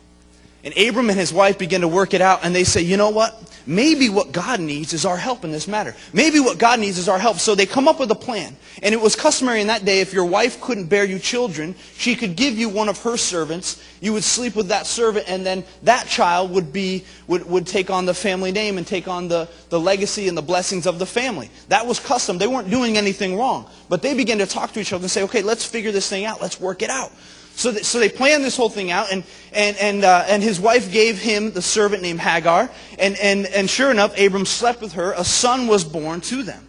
And 0.62 0.76
Abram 0.76 1.08
and 1.08 1.18
his 1.18 1.32
wife 1.32 1.58
begin 1.58 1.80
to 1.80 1.88
work 1.88 2.12
it 2.12 2.20
out, 2.20 2.40
and 2.44 2.54
they 2.54 2.64
say, 2.64 2.82
you 2.82 2.98
know 2.98 3.10
what? 3.10 3.50
Maybe 3.66 4.08
what 4.08 4.32
God 4.32 4.60
needs 4.60 4.92
is 4.92 5.06
our 5.06 5.16
help 5.16 5.44
in 5.44 5.52
this 5.52 5.68
matter. 5.68 5.94
Maybe 6.12 6.40
what 6.40 6.58
God 6.58 6.80
needs 6.80 6.98
is 6.98 7.08
our 7.08 7.18
help. 7.18 7.38
So 7.38 7.54
they 7.54 7.66
come 7.66 7.88
up 7.88 8.00
with 8.00 8.10
a 8.10 8.16
plan. 8.16 8.56
And 8.82 8.94
it 8.94 9.00
was 9.00 9.14
customary 9.16 9.60
in 9.60 9.68
that 9.68 9.84
day, 9.84 10.00
if 10.00 10.12
your 10.12 10.24
wife 10.24 10.60
couldn't 10.60 10.86
bear 10.86 11.04
you 11.04 11.18
children, 11.18 11.74
she 11.94 12.14
could 12.14 12.36
give 12.36 12.58
you 12.58 12.68
one 12.68 12.88
of 12.88 13.02
her 13.02 13.16
servants. 13.16 13.82
You 14.00 14.12
would 14.14 14.24
sleep 14.24 14.56
with 14.56 14.68
that 14.68 14.86
servant, 14.86 15.26
and 15.28 15.46
then 15.46 15.64
that 15.84 16.06
child 16.08 16.50
would, 16.50 16.72
be, 16.72 17.04
would, 17.26 17.48
would 17.48 17.66
take 17.66 17.90
on 17.90 18.06
the 18.06 18.14
family 18.14 18.50
name 18.50 18.76
and 18.76 18.86
take 18.86 19.08
on 19.08 19.28
the, 19.28 19.48
the 19.68 19.80
legacy 19.80 20.28
and 20.28 20.36
the 20.36 20.42
blessings 20.42 20.86
of 20.86 20.98
the 20.98 21.06
family. 21.06 21.50
That 21.68 21.86
was 21.86 22.00
custom. 22.00 22.38
They 22.38 22.46
weren't 22.46 22.70
doing 22.70 22.98
anything 22.98 23.36
wrong. 23.36 23.70
But 23.88 24.02
they 24.02 24.14
began 24.14 24.38
to 24.38 24.46
talk 24.46 24.72
to 24.72 24.80
each 24.80 24.92
other 24.92 25.04
and 25.04 25.10
say, 25.10 25.22
okay, 25.24 25.42
let's 25.42 25.64
figure 25.64 25.92
this 25.92 26.08
thing 26.08 26.24
out. 26.24 26.40
Let's 26.40 26.60
work 26.60 26.82
it 26.82 26.90
out. 26.90 27.12
So, 27.54 27.72
so 27.72 27.98
they 27.98 28.08
planned 28.08 28.42
this 28.42 28.56
whole 28.56 28.70
thing 28.70 28.90
out, 28.90 29.12
and, 29.12 29.22
and, 29.52 29.76
and, 29.76 30.04
uh, 30.04 30.24
and 30.26 30.42
his 30.42 30.58
wife 30.58 30.90
gave 30.90 31.18
him 31.18 31.52
the 31.52 31.60
servant 31.60 32.02
named 32.02 32.20
Hagar. 32.20 32.70
And, 32.98 33.18
and, 33.18 33.46
and 33.46 33.68
sure 33.68 33.90
enough, 33.90 34.18
Abram 34.18 34.46
slept 34.46 34.80
with 34.80 34.94
her. 34.94 35.12
A 35.12 35.24
son 35.24 35.66
was 35.66 35.84
born 35.84 36.20
to 36.22 36.42
them. 36.42 36.66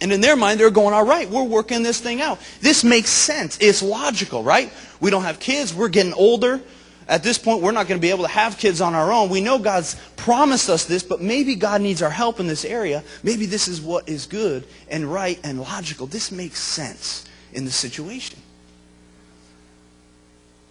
And 0.00 0.12
in 0.12 0.20
their 0.20 0.36
mind, 0.36 0.60
they're 0.60 0.70
going, 0.70 0.92
all 0.92 1.06
right, 1.06 1.28
we're 1.30 1.44
working 1.44 1.82
this 1.82 2.00
thing 2.00 2.20
out. 2.20 2.38
This 2.60 2.84
makes 2.84 3.08
sense. 3.08 3.56
It's 3.60 3.82
logical, 3.82 4.42
right? 4.42 4.70
We 5.00 5.10
don't 5.10 5.22
have 5.22 5.40
kids. 5.40 5.72
We're 5.72 5.88
getting 5.88 6.12
older. 6.12 6.60
At 7.06 7.22
this 7.22 7.38
point, 7.38 7.62
we're 7.62 7.72
not 7.72 7.86
going 7.86 7.98
to 7.98 8.02
be 8.02 8.10
able 8.10 8.24
to 8.24 8.30
have 8.30 8.58
kids 8.58 8.80
on 8.80 8.94
our 8.94 9.12
own. 9.12 9.28
We 9.28 9.40
know 9.40 9.58
God's 9.58 9.96
promised 10.16 10.68
us 10.68 10.84
this, 10.84 11.02
but 11.02 11.20
maybe 11.20 11.54
God 11.54 11.80
needs 11.80 12.02
our 12.02 12.10
help 12.10 12.40
in 12.40 12.46
this 12.46 12.64
area. 12.64 13.02
Maybe 13.22 13.46
this 13.46 13.68
is 13.68 13.80
what 13.80 14.08
is 14.08 14.26
good 14.26 14.66
and 14.90 15.10
right 15.10 15.38
and 15.44 15.60
logical. 15.60 16.06
This 16.06 16.32
makes 16.32 16.60
sense 16.60 17.26
in 17.52 17.64
the 17.64 17.70
situation. 17.70 18.40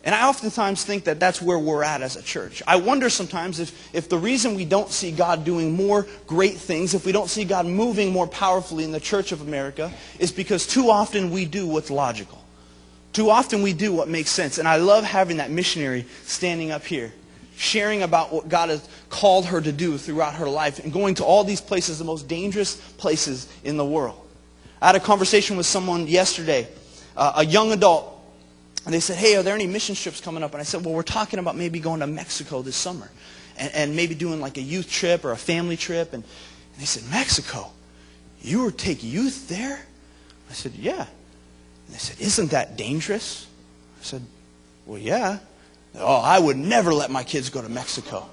And 0.06 0.14
I 0.14 0.28
oftentimes 0.28 0.84
think 0.84 1.06
that 1.06 1.20
that's 1.20 1.42
where 1.42 1.58
we're 1.58 1.84
at 1.84 2.02
as 2.02 2.18
a 2.18 2.22
church. 2.22 2.62
I 2.68 2.76
wonder 2.76 3.10
sometimes 3.10 3.62
if, 3.62 3.96
if 3.96 4.10
the 4.10 4.18
reason 4.18 4.54
we 4.54 4.66
don't 4.66 4.90
see 4.90 5.12
God 5.12 5.46
doing 5.46 5.72
more 5.72 6.06
great 6.28 6.56
things, 6.56 6.94
if 6.94 7.06
we 7.06 7.14
don't 7.14 7.30
see 7.30 7.46
God 7.46 7.66
moving 7.66 8.12
more 8.12 8.28
powerfully 8.28 8.84
in 8.84 8.92
the 8.92 9.00
church 9.00 9.32
of 9.32 9.42
America, 9.42 9.94
is 10.20 10.32
because 10.32 10.68
too 10.68 10.90
often 10.90 11.32
we 11.32 11.46
do 11.46 11.66
what's 11.66 11.90
logical. 11.90 12.44
Too 13.14 13.30
often 13.30 13.62
we 13.62 13.72
do 13.72 13.94
what 13.94 14.10
makes 14.10 14.30
sense. 14.30 14.58
And 14.58 14.68
I 14.68 14.76
love 14.76 15.06
having 15.06 15.38
that 15.38 15.52
missionary 15.52 16.06
standing 16.26 16.72
up 16.72 16.84
here, 16.84 17.14
sharing 17.56 18.02
about 18.02 18.34
what 18.34 18.50
God 18.50 18.70
has 18.70 18.86
called 19.10 19.46
her 19.46 19.62
to 19.62 19.72
do 19.72 19.98
throughout 19.98 20.34
her 20.36 20.50
life 20.50 20.80
and 20.80 20.92
going 20.92 21.16
to 21.16 21.24
all 21.24 21.46
these 21.46 21.62
places, 21.62 21.98
the 21.98 22.04
most 22.04 22.28
dangerous 22.28 22.76
places 22.98 23.48
in 23.64 23.78
the 23.78 23.86
world. 23.86 24.20
I 24.82 24.88
had 24.88 24.96
a 24.98 25.00
conversation 25.00 25.56
with 25.56 25.66
someone 25.66 26.08
yesterday, 26.08 26.68
uh, 27.16 27.34
a 27.38 27.46
young 27.46 27.72
adult 27.72 28.13
and 28.86 28.94
they 28.94 29.00
said, 29.00 29.18
hey, 29.18 29.36
are 29.36 29.44
there 29.44 29.56
any 29.56 29.68
mission 29.68 29.96
trips 29.96 30.20
coming 30.20 30.44
up? 30.44 30.52
And 30.54 30.62
I 30.62 30.64
said, 30.64 30.84
well, 30.84 30.94
we're 30.94 31.04
talking 31.04 31.40
about 31.40 31.56
maybe 31.56 31.80
going 31.80 32.02
to 32.02 32.08
Mexico 32.08 32.62
this 32.62 32.76
summer 32.76 33.10
and, 33.58 33.74
and 33.74 33.96
maybe 33.96 34.14
doing 34.16 34.42
like 34.42 34.58
a 34.58 34.62
youth 34.62 34.90
trip 34.90 35.24
or 35.24 35.32
a 35.32 35.38
family 35.38 35.78
trip. 35.78 36.14
And, 36.14 36.24
and 36.24 36.82
they 36.82 36.86
said, 36.86 37.10
Mexico? 37.10 37.72
You 38.42 38.66
would 38.66 38.78
take 38.78 39.04
youth 39.04 39.48
there? 39.48 39.80
I 40.50 40.54
said, 40.54 40.74
yeah. 40.74 41.06
And 41.88 41.96
they 41.96 41.98
said, 41.98 42.20
isn't 42.20 42.52
that 42.52 42.76
dangerous? 42.76 43.48
I 44.02 44.04
said, 44.04 44.22
well, 44.86 45.00
yeah. 45.00 45.40
Oh, 45.96 46.20
I 46.22 46.40
would 46.40 46.58
never 46.58 46.94
let 46.94 47.10
my 47.10 47.24
kids 47.24 47.50
go 47.50 47.62
to 47.62 47.70
Mexico. 47.70 48.28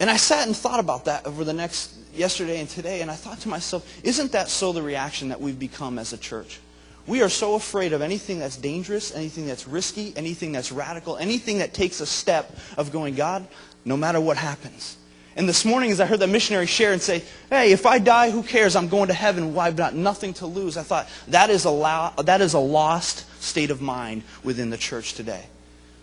And 0.00 0.08
I 0.08 0.16
sat 0.16 0.46
and 0.46 0.56
thought 0.56 0.80
about 0.80 1.06
that 1.06 1.26
over 1.26 1.44
the 1.44 1.52
next 1.52 1.94
yesterday 2.14 2.60
and 2.60 2.68
today, 2.68 3.02
and 3.02 3.10
I 3.10 3.14
thought 3.14 3.40
to 3.40 3.48
myself, 3.48 4.00
isn't 4.02 4.32
that 4.32 4.48
so 4.48 4.72
the 4.72 4.82
reaction 4.82 5.28
that 5.28 5.40
we've 5.40 5.58
become 5.58 5.98
as 5.98 6.12
a 6.12 6.18
church? 6.18 6.60
We 7.06 7.22
are 7.22 7.28
so 7.28 7.54
afraid 7.54 7.92
of 7.92 8.02
anything 8.02 8.40
that's 8.40 8.56
dangerous, 8.56 9.14
anything 9.14 9.46
that's 9.46 9.68
risky, 9.68 10.12
anything 10.16 10.52
that's 10.52 10.72
radical, 10.72 11.16
anything 11.16 11.58
that 11.58 11.72
takes 11.72 12.00
a 12.00 12.06
step 12.06 12.56
of 12.76 12.90
going, 12.90 13.14
God, 13.14 13.46
no 13.84 13.96
matter 13.96 14.20
what 14.20 14.36
happens. 14.36 14.96
And 15.36 15.48
this 15.48 15.64
morning, 15.64 15.90
as 15.90 16.00
I 16.00 16.06
heard 16.06 16.20
the 16.20 16.26
missionary 16.26 16.66
share 16.66 16.92
and 16.92 17.00
say, 17.00 17.22
hey, 17.50 17.70
if 17.70 17.84
I 17.84 17.98
die, 17.98 18.30
who 18.30 18.42
cares? 18.42 18.74
I'm 18.74 18.88
going 18.88 19.08
to 19.08 19.14
heaven. 19.14 19.54
Well, 19.54 19.66
I've 19.66 19.76
got 19.76 19.94
nothing 19.94 20.32
to 20.34 20.46
lose. 20.46 20.76
I 20.76 20.82
thought, 20.82 21.08
that 21.28 21.50
is, 21.50 21.66
a 21.66 21.70
lo- 21.70 22.12
that 22.24 22.40
is 22.40 22.54
a 22.54 22.58
lost 22.58 23.26
state 23.42 23.70
of 23.70 23.82
mind 23.82 24.22
within 24.42 24.70
the 24.70 24.78
church 24.78 25.12
today. 25.12 25.44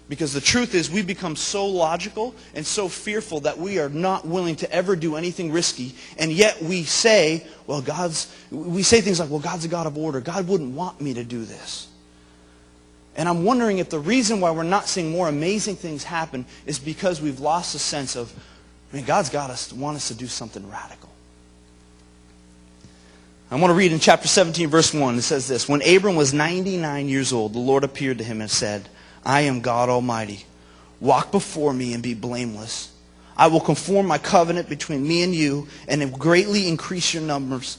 Because 0.10 0.34
the 0.34 0.42
truth 0.42 0.76
is, 0.76 0.92
we 0.92 1.02
become 1.02 1.36
so 1.36 1.66
logical 1.66 2.36
and 2.54 2.66
so 2.66 2.90
fearful 2.90 3.40
that 3.42 3.58
we 3.58 3.80
are 3.80 3.90
not 3.90 4.28
willing 4.28 4.58
to 4.58 4.72
ever 4.72 4.96
do 4.96 5.16
anything 5.16 5.52
risky. 5.52 5.96
And 6.18 6.32
yet 6.32 6.62
we 6.62 6.84
say, 6.84 7.48
well, 7.68 7.82
God's, 7.82 8.34
we 8.52 8.84
say 8.84 9.00
things 9.00 9.20
like, 9.20 9.30
well, 9.30 9.40
God's 9.40 9.66
a 9.66 9.70
God 9.70 9.88
of 9.88 9.98
order. 9.98 10.20
God 10.20 10.48
wouldn't 10.48 10.76
want 10.76 11.00
me 11.00 11.14
to 11.14 11.24
do 11.24 11.46
this. 11.46 11.88
And 13.16 13.30
I'm 13.30 13.44
wondering 13.44 13.78
if 13.78 13.90
the 13.90 14.00
reason 14.00 14.42
why 14.42 14.52
we're 14.52 14.64
not 14.64 14.88
seeing 14.88 15.12
more 15.12 15.30
amazing 15.30 15.76
things 15.76 16.04
happen 16.04 16.46
is 16.66 16.80
because 16.80 17.22
we've 17.22 17.40
lost 17.40 17.76
a 17.76 17.80
sense 17.80 18.16
of, 18.16 18.34
I 18.92 18.98
mean, 18.98 19.06
God's 19.06 19.30
got 19.30 19.52
us, 19.52 19.72
want 19.72 19.96
us 19.96 20.10
to 20.10 20.16
do 20.16 20.28
something 20.28 20.70
radical. 20.70 21.10
I 23.52 23.56
want 23.56 23.70
to 23.70 23.76
read 23.76 23.92
in 23.92 24.00
chapter 24.00 24.28
17, 24.28 24.68
verse 24.68 24.94
1. 24.96 25.16
It 25.16 25.22
says 25.22 25.48
this 25.48 25.70
When 25.70 25.88
Abram 25.88 26.16
was 26.16 26.34
99 26.34 27.08
years 27.08 27.32
old, 27.32 27.54
the 27.54 27.60
Lord 27.60 27.84
appeared 27.84 28.18
to 28.18 28.24
him 28.24 28.42
and 28.42 28.50
said, 28.50 28.90
I 29.26 29.42
am 29.42 29.62
God 29.62 29.90
Almighty. 29.90 30.46
Walk 31.00 31.32
before 31.32 31.74
me 31.74 31.94
and 31.94 32.02
be 32.02 32.14
blameless. 32.14 32.92
I 33.36 33.48
will 33.48 33.60
conform 33.60 34.08
my 34.08 34.18
covenant 34.18 34.70
between 34.70 35.08
me 35.08 35.24
and 35.24 35.34
you 35.34 35.68
and 35.88 36.14
greatly 36.18 36.68
increase 36.68 37.14
your 37.14 37.24
numbers. 37.24 37.78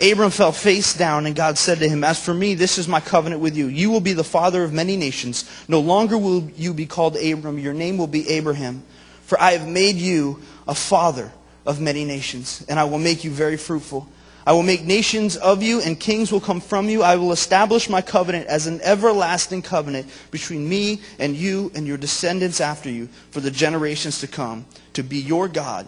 Abram 0.00 0.30
fell 0.30 0.52
face 0.52 0.94
down, 0.94 1.26
and 1.26 1.36
God 1.36 1.56
said 1.58 1.78
to 1.78 1.88
him, 1.88 2.02
As 2.02 2.22
for 2.22 2.34
me, 2.34 2.54
this 2.54 2.76
is 2.76 2.88
my 2.88 3.00
covenant 3.00 3.40
with 3.40 3.56
you. 3.56 3.66
You 3.66 3.90
will 3.90 4.00
be 4.00 4.14
the 4.14 4.24
father 4.24 4.64
of 4.64 4.72
many 4.72 4.96
nations. 4.96 5.48
No 5.68 5.80
longer 5.80 6.18
will 6.18 6.50
you 6.56 6.74
be 6.74 6.86
called 6.86 7.16
Abram. 7.16 7.58
Your 7.58 7.74
name 7.74 7.98
will 7.98 8.06
be 8.08 8.28
Abraham. 8.28 8.82
For 9.22 9.40
I 9.40 9.52
have 9.52 9.68
made 9.68 9.96
you 9.96 10.40
a 10.66 10.74
father 10.74 11.30
of 11.64 11.80
many 11.80 12.04
nations, 12.04 12.64
and 12.68 12.80
I 12.80 12.84
will 12.84 12.98
make 12.98 13.22
you 13.22 13.30
very 13.30 13.56
fruitful. 13.56 14.08
I 14.46 14.52
will 14.52 14.62
make 14.62 14.84
nations 14.84 15.36
of 15.36 15.62
you, 15.62 15.80
and 15.80 15.98
kings 15.98 16.32
will 16.32 16.40
come 16.40 16.60
from 16.60 16.88
you. 16.88 17.02
I 17.02 17.16
will 17.16 17.32
establish 17.32 17.88
my 17.88 18.02
covenant 18.02 18.46
as 18.46 18.66
an 18.66 18.80
everlasting 18.82 19.62
covenant 19.62 20.08
between 20.30 20.68
me 20.68 21.00
and 21.18 21.36
you 21.36 21.70
and 21.74 21.86
your 21.86 21.96
descendants 21.96 22.60
after 22.60 22.90
you 22.90 23.08
for 23.30 23.40
the 23.40 23.50
generations 23.50 24.20
to 24.20 24.26
come, 24.26 24.66
to 24.94 25.02
be 25.02 25.18
your 25.18 25.48
God 25.48 25.86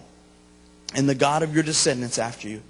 and 0.95 1.09
the 1.09 1.15
God 1.15 1.43
of 1.43 1.55
your 1.55 1.65
descendants 1.65 2.19
after 2.19 2.49
you. 2.49 2.63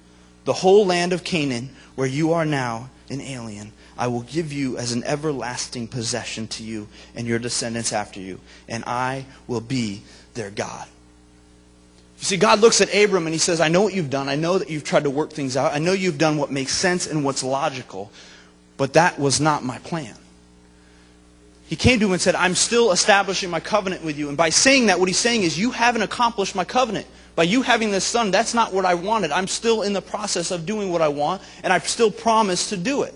The 0.45 0.55
whole 0.55 0.87
land 0.87 1.13
of 1.13 1.25
Canaan, 1.25 1.71
where 1.95 2.09
you 2.09 2.33
are 2.33 2.45
now 2.45 2.91
an 3.11 3.21
alien, 3.21 3.73
I 3.97 4.09
will 4.09 4.23
give 4.23 4.53
you 4.53 4.77
as 4.77 4.93
an 4.93 5.05
everlasting 5.05 5.89
possession 5.89 6.49
to 6.49 6.65
you 6.65 6.89
and 7.15 7.27
your 7.27 7.39
descendants 7.39 7.93
after 7.93 8.21
you, 8.21 8.41
and 8.69 8.85
I 8.87 9.27
will 9.47 9.61
be 9.61 10.03
their 10.35 10.51
God. 10.51 10.89
You 12.25 12.29
see, 12.29 12.37
God 12.39 12.61
looks 12.61 12.81
at 12.81 12.89
Abram 12.95 13.27
and 13.27 13.35
he 13.35 13.39
says, 13.39 13.61
I 13.61 13.69
know 13.69 13.83
what 13.83 13.93
you've 13.93 14.09
done. 14.09 14.31
I 14.31 14.35
know 14.35 14.57
that 14.57 14.71
you've 14.71 14.83
tried 14.83 15.05
to 15.05 15.11
work 15.11 15.31
things 15.31 15.59
out. 15.59 15.75
I 15.75 15.79
know 15.79 15.93
you've 15.93 16.17
done 16.17 16.39
what 16.39 16.51
makes 16.51 16.73
sense 16.73 17.07
and 17.07 17.23
what's 17.23 17.45
logical. 17.45 18.11
But 18.79 18.95
that 18.95 19.19
was 19.19 19.43
not 19.43 19.63
my 19.63 19.77
plan. 19.81 20.15
He 21.67 21.77
came 21.77 22.01
to 22.01 22.07
him 22.07 22.13
and 22.13 22.21
said, 22.23 22.35
I'm 22.35 22.55
still 22.55 22.93
establishing 22.93 23.51
my 23.51 23.61
covenant 23.61 24.03
with 24.03 24.17
you. 24.17 24.31
And 24.31 24.39
by 24.39 24.49
saying 24.49 24.87
that, 24.87 24.99
what 24.99 25.07
he's 25.07 25.19
saying 25.19 25.43
is, 25.43 25.59
you 25.59 25.71
haven't 25.71 26.01
accomplished 26.01 26.55
my 26.55 26.65
covenant. 26.65 27.07
By 27.37 27.43
you 27.43 27.61
having 27.61 27.91
this 27.91 28.05
son, 28.05 28.31
that's 28.31 28.55
not 28.55 28.73
what 28.73 28.87
I 28.87 28.95
wanted. 28.95 29.31
I'm 29.31 29.47
still 29.47 29.83
in 29.83 29.93
the 29.93 30.01
process 30.01 30.51
of 30.51 30.65
doing 30.65 30.91
what 30.91 31.03
I 31.03 31.09
want, 31.09 31.43
and 31.63 31.75
I've 31.75 31.87
still 31.87 32.11
promised 32.11 32.71
to 32.71 32.79
do 32.79 33.03
it. 33.03 33.15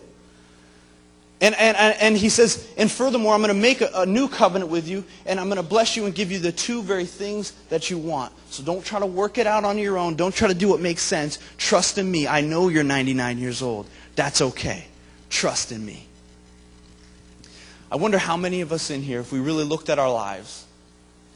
And, 1.40 1.54
and, 1.54 1.76
and 1.76 2.16
he 2.16 2.30
says, 2.30 2.68
and 2.76 2.90
furthermore, 2.90 3.32
I'm 3.32 3.40
going 3.40 3.54
to 3.54 3.60
make 3.60 3.80
a, 3.80 3.90
a, 3.94 4.06
new 4.06 4.28
covenant 4.28 4.72
with 4.72 4.88
you, 4.88 5.04
and 5.24 5.38
I'm 5.38 5.46
going 5.46 5.62
to 5.62 5.62
bless 5.62 5.96
you 5.96 6.04
and 6.04 6.12
give 6.12 6.32
you 6.32 6.40
the 6.40 6.50
two 6.50 6.82
very 6.82 7.04
things 7.04 7.52
that 7.68 7.90
you 7.90 7.98
want. 7.98 8.32
So 8.50 8.64
don't 8.64 8.84
try 8.84 8.98
to 8.98 9.06
work 9.06 9.38
it 9.38 9.46
out 9.46 9.64
on 9.64 9.78
your 9.78 9.98
own. 9.98 10.16
Don't 10.16 10.34
try 10.34 10.48
to 10.48 10.54
do 10.54 10.68
what 10.68 10.80
makes 10.80 11.02
sense. 11.02 11.38
Trust 11.56 11.96
in 11.96 12.10
me. 12.10 12.26
I 12.26 12.40
know 12.40 12.68
you're 12.68 12.82
99 12.82 13.38
years 13.38 13.62
old. 13.62 13.86
That's 14.16 14.42
okay. 14.42 14.86
Trust 15.30 15.70
in 15.70 15.86
me. 15.86 16.08
I 17.90 17.96
wonder 17.96 18.18
how 18.18 18.36
many 18.36 18.60
of 18.60 18.72
us 18.72 18.90
in 18.90 19.02
here, 19.02 19.20
if 19.20 19.30
we 19.30 19.38
really 19.38 19.64
looked 19.64 19.90
at 19.90 19.98
our 20.00 20.12
lives, 20.12 20.66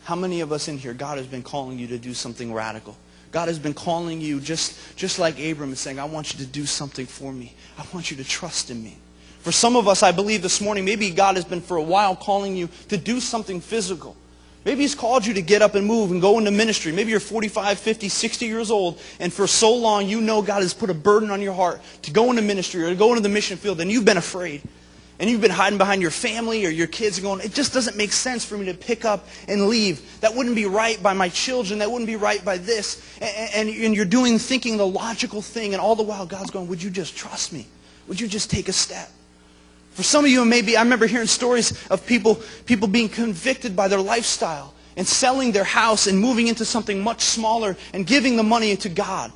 how 0.02 0.16
many 0.16 0.40
of 0.40 0.50
us 0.50 0.66
in 0.66 0.78
here, 0.78 0.94
God 0.94 1.16
has 1.18 1.28
been 1.28 1.44
calling 1.44 1.78
you 1.78 1.86
to 1.86 1.98
do 1.98 2.12
something 2.12 2.52
radical. 2.52 2.96
God 3.30 3.46
has 3.46 3.58
been 3.58 3.72
calling 3.72 4.20
you 4.20 4.40
just, 4.40 4.96
just 4.96 5.20
like 5.20 5.38
Abram 5.38 5.70
and 5.70 5.78
saying, 5.78 6.00
I 6.00 6.04
want 6.04 6.32
you 6.32 6.44
to 6.44 6.46
do 6.46 6.66
something 6.66 7.06
for 7.06 7.32
me. 7.32 7.54
I 7.78 7.86
want 7.94 8.10
you 8.10 8.16
to 8.16 8.24
trust 8.24 8.70
in 8.70 8.82
me. 8.82 8.96
For 9.42 9.50
some 9.50 9.74
of 9.74 9.88
us, 9.88 10.04
I 10.04 10.12
believe 10.12 10.40
this 10.40 10.60
morning, 10.60 10.84
maybe 10.84 11.10
God 11.10 11.34
has 11.34 11.44
been 11.44 11.60
for 11.60 11.76
a 11.76 11.82
while 11.82 12.14
calling 12.14 12.56
you 12.56 12.68
to 12.88 12.96
do 12.96 13.18
something 13.18 13.60
physical. 13.60 14.16
Maybe 14.64 14.82
he's 14.82 14.94
called 14.94 15.26
you 15.26 15.34
to 15.34 15.42
get 15.42 15.62
up 15.62 15.74
and 15.74 15.84
move 15.84 16.12
and 16.12 16.20
go 16.20 16.38
into 16.38 16.52
ministry. 16.52 16.92
Maybe 16.92 17.10
you're 17.10 17.18
45, 17.18 17.76
50, 17.76 18.08
60 18.08 18.46
years 18.46 18.70
old, 18.70 19.00
and 19.18 19.32
for 19.32 19.48
so 19.48 19.74
long 19.74 20.08
you 20.08 20.20
know 20.20 20.42
God 20.42 20.62
has 20.62 20.72
put 20.72 20.90
a 20.90 20.94
burden 20.94 21.32
on 21.32 21.40
your 21.40 21.54
heart 21.54 21.80
to 22.02 22.12
go 22.12 22.30
into 22.30 22.42
ministry 22.42 22.84
or 22.84 22.90
to 22.90 22.94
go 22.94 23.08
into 23.08 23.20
the 23.20 23.28
mission 23.28 23.56
field, 23.56 23.80
and 23.80 23.90
you've 23.90 24.04
been 24.04 24.16
afraid. 24.16 24.62
And 25.18 25.28
you've 25.28 25.40
been 25.40 25.50
hiding 25.50 25.78
behind 25.78 26.02
your 26.02 26.10
family 26.12 26.64
or 26.64 26.68
your 26.68 26.86
kids 26.86 27.18
and 27.18 27.24
going, 27.24 27.40
it 27.40 27.52
just 27.52 27.72
doesn't 27.72 27.96
make 27.96 28.12
sense 28.12 28.44
for 28.44 28.56
me 28.56 28.66
to 28.66 28.74
pick 28.74 29.04
up 29.04 29.28
and 29.46 29.68
leave. 29.68 30.20
That 30.20 30.34
wouldn't 30.34 30.56
be 30.56 30.66
right 30.66 31.00
by 31.00 31.12
my 31.12 31.28
children. 31.28 31.78
That 31.78 31.90
wouldn't 31.90 32.08
be 32.08 32.16
right 32.16 32.44
by 32.44 32.58
this. 32.58 33.00
And, 33.20 33.68
and, 33.68 33.84
and 33.84 33.94
you're 33.94 34.04
doing, 34.04 34.38
thinking 34.38 34.78
the 34.78 34.86
logical 34.86 35.40
thing, 35.40 35.74
and 35.74 35.80
all 35.80 35.94
the 35.94 36.02
while 36.02 36.26
God's 36.26 36.50
going, 36.50 36.66
would 36.68 36.82
you 36.82 36.90
just 36.90 37.16
trust 37.16 37.52
me? 37.52 37.66
Would 38.08 38.20
you 38.20 38.26
just 38.26 38.50
take 38.50 38.68
a 38.68 38.72
step? 38.72 39.10
For 39.92 40.02
some 40.02 40.24
of 40.24 40.30
you, 40.30 40.44
maybe 40.44 40.76
I 40.76 40.82
remember 40.82 41.06
hearing 41.06 41.26
stories 41.26 41.86
of 41.88 42.06
people, 42.06 42.40
people 42.64 42.88
being 42.88 43.08
convicted 43.08 43.76
by 43.76 43.88
their 43.88 44.00
lifestyle 44.00 44.74
and 44.96 45.06
selling 45.06 45.52
their 45.52 45.64
house 45.64 46.06
and 46.06 46.18
moving 46.18 46.48
into 46.48 46.64
something 46.64 47.02
much 47.02 47.22
smaller 47.22 47.76
and 47.92 48.06
giving 48.06 48.36
the 48.36 48.42
money 48.42 48.74
to 48.76 48.88
God. 48.88 49.32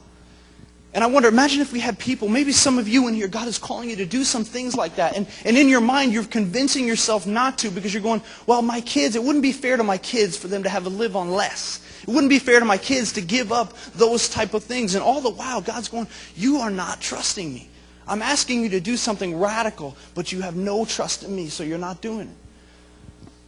And 0.95 1.05
I 1.05 1.09
wonder, 1.09 1.29
imagine 1.29 1.61
if 1.61 1.75
we 1.75 1.81
had 1.81 1.99
people, 1.99 2.27
maybe 2.27 2.53
some 2.53 2.79
of 2.79 2.89
you 2.89 3.07
in 3.07 3.13
here, 3.13 3.29
God 3.29 3.49
is 3.49 3.59
calling 3.59 3.91
you 3.91 3.97
to 3.97 4.07
do 4.07 4.25
some 4.25 4.45
things 4.45 4.75
like 4.75 4.97
that. 4.97 5.15
And, 5.15 5.27
and 5.45 5.59
in 5.59 5.69
your 5.69 5.83
mind, 5.83 6.15
you're 6.15 6.25
convincing 6.25 6.87
yourself 6.87 7.27
not 7.27 7.59
to 7.59 7.71
because 7.71 7.93
you're 7.93 8.03
going, 8.03 8.23
well, 8.47 8.63
my 8.63 8.81
kids, 8.81 9.15
it 9.15 9.23
wouldn't 9.23 9.43
be 9.43 9.53
fair 9.53 9.77
to 9.77 9.85
my 9.85 9.99
kids 9.99 10.39
for 10.39 10.49
them 10.49 10.63
to 10.63 10.71
have 10.71 10.85
to 10.85 10.89
live 10.89 11.15
on 11.15 11.33
less. 11.33 11.83
It 12.03 12.09
wouldn't 12.09 12.31
be 12.31 12.39
fair 12.39 12.61
to 12.61 12.65
my 12.65 12.79
kids 12.79 13.13
to 13.13 13.21
give 13.21 13.53
up 13.53 13.75
those 13.95 14.31
type 14.31 14.55
of 14.55 14.65
things. 14.65 14.95
And 14.95 15.05
all 15.05 15.21
the 15.21 15.29
while, 15.29 15.61
God's 15.61 15.89
going, 15.89 16.07
you 16.35 16.59
are 16.59 16.71
not 16.71 17.03
trusting 17.03 17.53
me. 17.53 17.69
I'm 18.09 18.23
asking 18.23 18.63
you 18.63 18.69
to 18.71 18.81
do 18.81 18.97
something 18.97 19.39
radical, 19.39 19.97
but 20.15 20.31
you 20.33 20.43
have 20.43 20.55
no 20.55 20.85
trust 20.85 21.25
in 21.25 21.35
me, 21.35 21.49
so 21.49 21.65
you're 21.65 21.79
not 21.79 22.01
doing 22.01 22.29
it. 22.29 22.37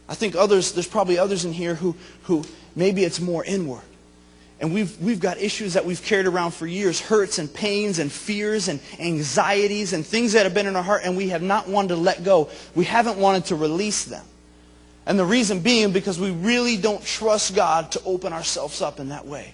I 0.07 0.15
think 0.15 0.35
others, 0.35 0.73
there's 0.73 0.87
probably 0.87 1.17
others 1.17 1.45
in 1.45 1.53
here 1.53 1.75
who, 1.75 1.95
who 2.23 2.43
maybe 2.75 3.03
it's 3.03 3.19
more 3.19 3.45
inward. 3.45 3.83
And 4.59 4.73
we've, 4.73 4.99
we've 4.99 5.21
got 5.21 5.37
issues 5.37 5.75
that 5.75 5.85
we've 5.85 6.03
carried 6.03 6.25
around 6.25 6.51
for 6.51 6.67
years 6.67 6.99
hurts 6.99 7.39
and 7.39 7.53
pains 7.53 7.99
and 7.99 8.11
fears 8.11 8.67
and 8.67 8.81
anxieties 8.99 9.93
and 9.93 10.05
things 10.05 10.33
that 10.33 10.43
have 10.43 10.53
been 10.53 10.67
in 10.67 10.75
our 10.75 10.83
heart, 10.83 11.03
and 11.05 11.15
we 11.15 11.29
have 11.29 11.41
not 11.41 11.69
wanted 11.69 11.89
to 11.89 11.95
let 11.95 12.23
go. 12.23 12.49
We 12.75 12.83
haven't 12.83 13.17
wanted 13.17 13.45
to 13.45 13.55
release 13.55 14.03
them. 14.03 14.25
And 15.05 15.17
the 15.17 15.25
reason 15.25 15.61
being 15.61 15.93
because 15.93 16.19
we 16.19 16.31
really 16.31 16.75
don't 16.75 17.03
trust 17.03 17.55
God 17.55 17.91
to 17.93 18.03
open 18.03 18.33
ourselves 18.33 18.81
up 18.81 18.99
in 18.99 19.09
that 19.09 19.25
way. 19.25 19.53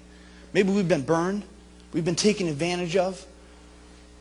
Maybe 0.54 0.72
we've 0.72 0.88
been 0.88 1.04
burned, 1.04 1.44
we've 1.94 2.06
been 2.06 2.16
taken 2.16 2.48
advantage 2.48 2.96
of, 2.96 3.24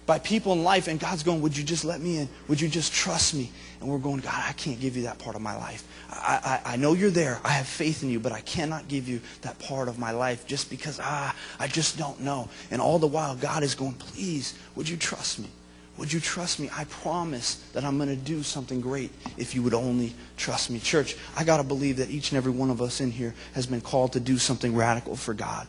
by 0.06 0.18
people 0.18 0.52
in 0.52 0.64
life, 0.64 0.86
and 0.86 1.00
God's 1.00 1.22
going, 1.22 1.40
Would 1.42 1.56
you 1.56 1.64
just 1.64 1.84
let 1.84 2.00
me 2.00 2.18
in? 2.18 2.28
Would 2.48 2.60
you 2.60 2.68
just 2.68 2.92
trust 2.92 3.34
me? 3.34 3.50
And 3.80 3.88
we're 3.88 3.98
going, 3.98 4.20
God, 4.20 4.42
I 4.46 4.52
can't 4.52 4.80
give 4.80 4.96
you 4.96 5.04
that 5.04 5.18
part 5.18 5.36
of 5.36 5.42
my 5.42 5.56
life. 5.56 5.86
I, 6.10 6.60
I, 6.64 6.72
I 6.74 6.76
know 6.76 6.94
you're 6.94 7.10
there. 7.10 7.40
I 7.44 7.50
have 7.50 7.66
faith 7.66 8.02
in 8.02 8.10
you, 8.10 8.20
but 8.20 8.32
I 8.32 8.40
cannot 8.40 8.88
give 8.88 9.08
you 9.08 9.20
that 9.42 9.58
part 9.58 9.88
of 9.88 9.98
my 9.98 10.10
life 10.10 10.46
just 10.46 10.70
because, 10.70 11.00
ah, 11.02 11.34
I 11.58 11.66
just 11.66 11.98
don't 11.98 12.20
know. 12.20 12.48
And 12.70 12.80
all 12.80 12.98
the 12.98 13.06
while, 13.06 13.34
God 13.34 13.62
is 13.62 13.74
going, 13.74 13.94
Please, 13.94 14.58
would 14.74 14.88
you 14.88 14.96
trust 14.96 15.38
me? 15.38 15.48
Would 15.96 16.12
you 16.12 16.20
trust 16.20 16.58
me? 16.58 16.68
I 16.76 16.84
promise 16.84 17.54
that 17.72 17.84
I'm 17.84 17.96
going 17.96 18.08
to 18.08 18.16
do 18.16 18.42
something 18.42 18.80
great 18.80 19.10
if 19.38 19.54
you 19.54 19.62
would 19.62 19.74
only 19.74 20.12
trust 20.36 20.68
me. 20.68 20.80
Church, 20.80 21.16
I 21.36 21.44
got 21.44 21.58
to 21.58 21.62
believe 21.62 21.98
that 21.98 22.10
each 22.10 22.32
and 22.32 22.36
every 22.36 22.50
one 22.50 22.70
of 22.70 22.82
us 22.82 23.00
in 23.00 23.12
here 23.12 23.32
has 23.54 23.66
been 23.66 23.80
called 23.80 24.12
to 24.14 24.20
do 24.20 24.36
something 24.36 24.74
radical 24.74 25.14
for 25.14 25.34
God. 25.34 25.68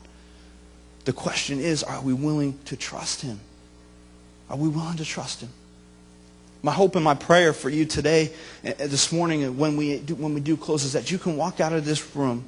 The 1.05 1.13
question 1.13 1.59
is, 1.59 1.83
are 1.83 2.01
we 2.01 2.13
willing 2.13 2.57
to 2.65 2.75
trust 2.75 3.21
him? 3.21 3.39
Are 4.49 4.57
we 4.57 4.67
willing 4.67 4.97
to 4.97 5.05
trust 5.05 5.41
him? 5.41 5.49
My 6.61 6.71
hope 6.71 6.95
and 6.95 7.03
my 7.03 7.13
prayer 7.13 7.53
for 7.53 7.69
you 7.69 7.85
today, 7.85 8.31
uh, 8.63 8.69
uh, 8.69 8.73
this 8.87 9.11
morning, 9.11 9.45
uh, 9.45 9.51
when 9.51 9.77
we 9.77 9.99
do, 9.99 10.15
when 10.15 10.33
we 10.33 10.41
do 10.41 10.57
close, 10.57 10.83
is 10.83 10.93
that 10.93 11.11
you 11.11 11.17
can 11.17 11.37
walk 11.37 11.59
out 11.59 11.73
of 11.73 11.85
this 11.85 12.15
room 12.15 12.45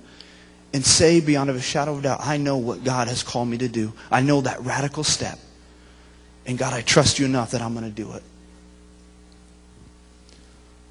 and 0.73 0.85
say 0.85 1.21
beyond 1.21 1.49
a 1.49 1.61
shadow 1.61 1.95
of 1.95 2.03
doubt, 2.03 2.19
I 2.21 2.37
know 2.37 2.57
what 2.57 2.83
God 2.83 3.07
has 3.07 3.23
called 3.23 3.47
me 3.47 3.57
to 3.59 3.67
do. 3.67 3.93
I 4.11 4.21
know 4.21 4.41
that 4.41 4.61
radical 4.61 5.03
step. 5.03 5.39
And 6.45 6.57
God, 6.57 6.73
I 6.73 6.81
trust 6.81 7.19
you 7.19 7.25
enough 7.25 7.51
that 7.51 7.61
I'm 7.61 7.73
going 7.73 7.85
to 7.85 7.91
do 7.91 8.13
it. 8.13 8.23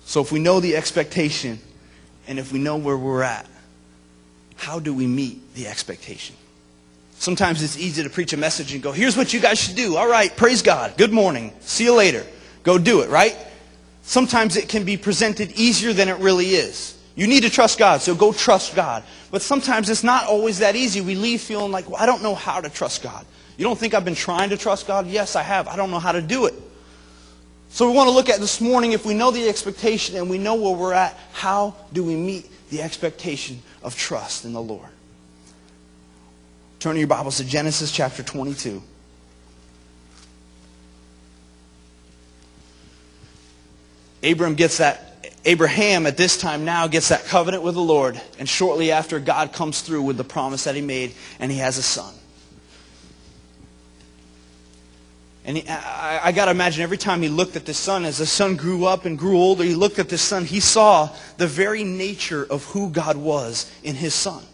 So 0.04 0.20
if 0.20 0.30
we 0.30 0.38
know 0.38 0.60
the 0.60 0.76
expectation 0.76 1.58
and 2.28 2.38
if 2.38 2.52
we 2.52 2.58
know 2.58 2.76
where 2.76 2.96
we're 2.96 3.22
at, 3.22 3.46
how 4.56 4.78
do 4.78 4.94
we 4.94 5.06
meet 5.06 5.54
the 5.54 5.66
expectation? 5.66 6.36
Sometimes 7.18 7.62
it's 7.62 7.78
easy 7.78 8.02
to 8.02 8.10
preach 8.10 8.32
a 8.32 8.36
message 8.36 8.72
and 8.74 8.82
go, 8.82 8.92
here's 8.92 9.16
what 9.16 9.32
you 9.32 9.40
guys 9.40 9.58
should 9.58 9.76
do. 9.76 9.96
All 9.96 10.08
right, 10.08 10.34
praise 10.36 10.62
God. 10.62 10.96
Good 10.96 11.12
morning. 11.12 11.52
See 11.60 11.84
you 11.84 11.94
later. 11.94 12.24
Go 12.62 12.78
do 12.78 13.00
it, 13.00 13.10
right? 13.10 13.36
Sometimes 14.02 14.56
it 14.56 14.68
can 14.68 14.84
be 14.84 14.96
presented 14.96 15.52
easier 15.52 15.92
than 15.92 16.08
it 16.08 16.18
really 16.18 16.46
is. 16.46 16.96
You 17.16 17.26
need 17.26 17.42
to 17.44 17.50
trust 17.50 17.78
God, 17.78 18.02
so 18.02 18.14
go 18.14 18.32
trust 18.32 18.76
God. 18.76 19.02
But 19.30 19.40
sometimes 19.40 19.88
it's 19.88 20.04
not 20.04 20.26
always 20.26 20.58
that 20.58 20.76
easy. 20.76 21.00
We 21.00 21.14
leave 21.14 21.40
feeling 21.40 21.72
like, 21.72 21.88
well, 21.88 22.00
I 22.00 22.06
don't 22.06 22.22
know 22.22 22.34
how 22.34 22.60
to 22.60 22.68
trust 22.68 23.02
God. 23.02 23.24
You 23.56 23.64
don't 23.64 23.78
think 23.78 23.94
I've 23.94 24.04
been 24.04 24.14
trying 24.14 24.50
to 24.50 24.56
trust 24.56 24.86
God? 24.86 25.06
Yes, 25.06 25.34
I 25.34 25.42
have. 25.42 25.66
I 25.66 25.76
don't 25.76 25.90
know 25.90 25.98
how 25.98 26.12
to 26.12 26.20
do 26.20 26.44
it. 26.46 26.54
So 27.70 27.90
we 27.90 27.96
want 27.96 28.08
to 28.08 28.14
look 28.14 28.28
at 28.28 28.38
this 28.38 28.60
morning, 28.60 28.92
if 28.92 29.06
we 29.06 29.14
know 29.14 29.30
the 29.30 29.48
expectation 29.48 30.16
and 30.16 30.28
we 30.28 30.38
know 30.38 30.54
where 30.54 30.76
we're 30.76 30.92
at, 30.92 31.18
how 31.32 31.74
do 31.92 32.04
we 32.04 32.14
meet 32.14 32.50
the 32.70 32.82
expectation 32.82 33.62
of 33.82 33.96
trust 33.96 34.44
in 34.44 34.52
the 34.52 34.62
Lord. 34.62 34.88
Turn 36.86 36.94
to 36.94 37.00
your 37.00 37.08
Bibles 37.08 37.38
to 37.38 37.44
Genesis 37.44 37.90
chapter 37.90 38.22
22. 38.22 38.80
Abram 44.22 44.54
gets 44.54 44.78
that 44.78 45.34
Abraham 45.44 46.06
at 46.06 46.16
this 46.16 46.36
time 46.36 46.64
now 46.64 46.86
gets 46.86 47.08
that 47.08 47.24
covenant 47.24 47.64
with 47.64 47.74
the 47.74 47.80
Lord, 47.80 48.22
and 48.38 48.48
shortly 48.48 48.92
after, 48.92 49.18
God 49.18 49.52
comes 49.52 49.80
through 49.80 50.02
with 50.02 50.16
the 50.16 50.22
promise 50.22 50.62
that 50.62 50.76
he 50.76 50.80
made, 50.80 51.14
and 51.40 51.50
he 51.50 51.58
has 51.58 51.76
a 51.76 51.82
son. 51.82 52.14
And 55.44 55.64
I, 55.68 56.20
I 56.22 56.30
got 56.30 56.44
to 56.44 56.52
imagine 56.52 56.84
every 56.84 56.98
time 56.98 57.20
he 57.20 57.28
looked 57.28 57.56
at 57.56 57.66
the 57.66 57.74
son, 57.74 58.04
as 58.04 58.18
the 58.18 58.26
son 58.26 58.54
grew 58.54 58.84
up 58.84 59.06
and 59.06 59.18
grew 59.18 59.38
older, 59.38 59.64
he 59.64 59.74
looked 59.74 59.98
at 59.98 60.08
the 60.08 60.18
son, 60.18 60.44
he 60.44 60.60
saw 60.60 61.10
the 61.36 61.48
very 61.48 61.82
nature 61.82 62.46
of 62.48 62.64
who 62.66 62.90
God 62.90 63.16
was 63.16 63.68
in 63.82 63.96
his 63.96 64.14
son. 64.14 64.44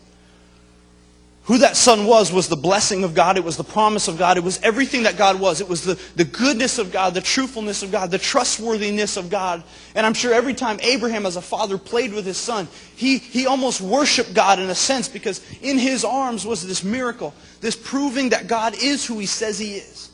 Who 1.47 1.59
that 1.59 1.77
son 1.77 2.07
was 2.07 2.33
was 2.33 2.47
the 2.47 2.57
blessing 2.57 3.03
of 3.03 3.15
God. 3.15 3.37
It 3.37 3.43
was 3.43 3.57
the 3.57 3.65
promise 3.65 4.07
of 4.07 4.17
God. 4.17 4.37
It 4.37 4.45
was 4.45 4.61
everything 4.63 5.03
that 5.03 5.17
God 5.17 5.41
was. 5.41 5.61
It 5.61 5.69
was 5.69 5.83
the, 5.83 6.01
the 6.15 6.25
goodness 6.25 6.79
of 6.79 6.93
God, 6.93 7.15
the 7.15 7.21
truthfulness 7.21 7.83
of 7.83 7.91
God, 7.91 8.13
the 8.13 8.19
trustworthiness 8.19 9.17
of 9.17 9.29
God. 9.29 9.65
And 9.97 10.07
I'm 10.07 10.15
sure 10.15 10.33
every 10.33 10.55
time 10.55 10.79
Abraham 10.83 11.27
as 11.27 11.35
a 11.35 11.43
father 11.43 11.79
played 11.79 12.13
with 12.13 12.25
his 12.25 12.37
son, 12.37 12.69
he, 12.95 13.19
he 13.19 13.47
almost 13.47 13.81
worshiped 13.81 14.35
God 14.35 14.61
in 14.61 14.71
a 14.71 14.75
sense 14.75 15.09
because 15.09 15.45
in 15.63 15.79
his 15.79 16.05
arms 16.05 16.47
was 16.47 16.65
this 16.65 16.85
miracle, 16.85 17.35
this 17.61 17.75
proving 17.75 18.29
that 18.29 18.47
God 18.47 18.77
is 18.81 19.05
who 19.05 19.19
he 19.19 19.27
says 19.27 19.59
he 19.59 19.75
is. 19.75 20.11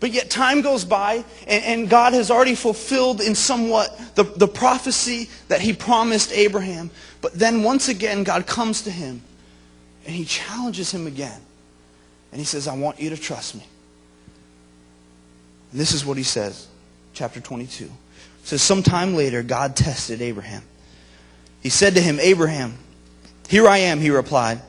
But 0.00 0.10
yet 0.10 0.28
time 0.28 0.62
goes 0.62 0.84
by, 0.84 1.24
and, 1.46 1.64
and, 1.64 1.88
God 1.88 2.12
has 2.12 2.28
already 2.28 2.56
fulfilled 2.56 3.20
in 3.20 3.36
somewhat 3.36 4.16
the, 4.16 4.24
the 4.24 4.48
prophecy 4.48 5.30
that 5.46 5.60
he 5.60 5.72
promised 5.72 6.32
Abraham. 6.32 6.90
But 7.20 7.34
then 7.34 7.62
once 7.62 7.88
again, 7.88 8.24
God 8.24 8.44
comes 8.44 8.82
to 8.82 8.90
him 8.90 9.22
and 10.04 10.14
he 10.14 10.24
challenges 10.24 10.90
him 10.90 11.06
again. 11.06 11.40
And 12.30 12.40
he 12.40 12.44
says, 12.44 12.66
I 12.66 12.76
want 12.76 13.00
you 13.00 13.10
to 13.10 13.16
trust 13.16 13.54
me. 13.54 13.64
And 15.70 15.80
this 15.80 15.92
is 15.92 16.04
what 16.04 16.16
he 16.16 16.22
says, 16.22 16.66
chapter 17.12 17.40
22. 17.40 17.84
It 17.84 17.90
says, 18.42 18.62
Sometime 18.62 19.14
later, 19.14 19.42
God 19.42 19.76
tested 19.76 20.20
Abraham. 20.22 20.62
He 21.62 21.68
said 21.68 21.94
to 21.94 22.00
him, 22.00 22.18
Abraham, 22.20 22.76
here 23.48 23.68
I 23.68 23.78
am, 23.78 24.00
he 24.00 24.10
replied. 24.10 24.60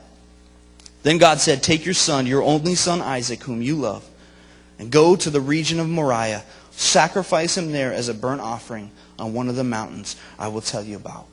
Then 1.02 1.18
God 1.18 1.40
said, 1.40 1.62
Take 1.62 1.84
your 1.84 1.94
son, 1.94 2.26
your 2.26 2.42
only 2.42 2.74
son 2.74 3.00
Isaac, 3.00 3.42
whom 3.42 3.62
you 3.62 3.76
love, 3.76 4.08
and 4.78 4.90
go 4.90 5.16
to 5.16 5.30
the 5.30 5.40
region 5.40 5.80
of 5.80 5.88
Moriah. 5.88 6.44
Sacrifice 6.70 7.56
him 7.56 7.72
there 7.72 7.92
as 7.92 8.08
a 8.08 8.14
burnt 8.14 8.40
offering 8.40 8.90
on 9.18 9.32
one 9.32 9.48
of 9.48 9.56
the 9.56 9.64
mountains 9.64 10.16
I 10.38 10.48
will 10.48 10.60
tell 10.60 10.82
you 10.82 10.96
about. 10.96 11.26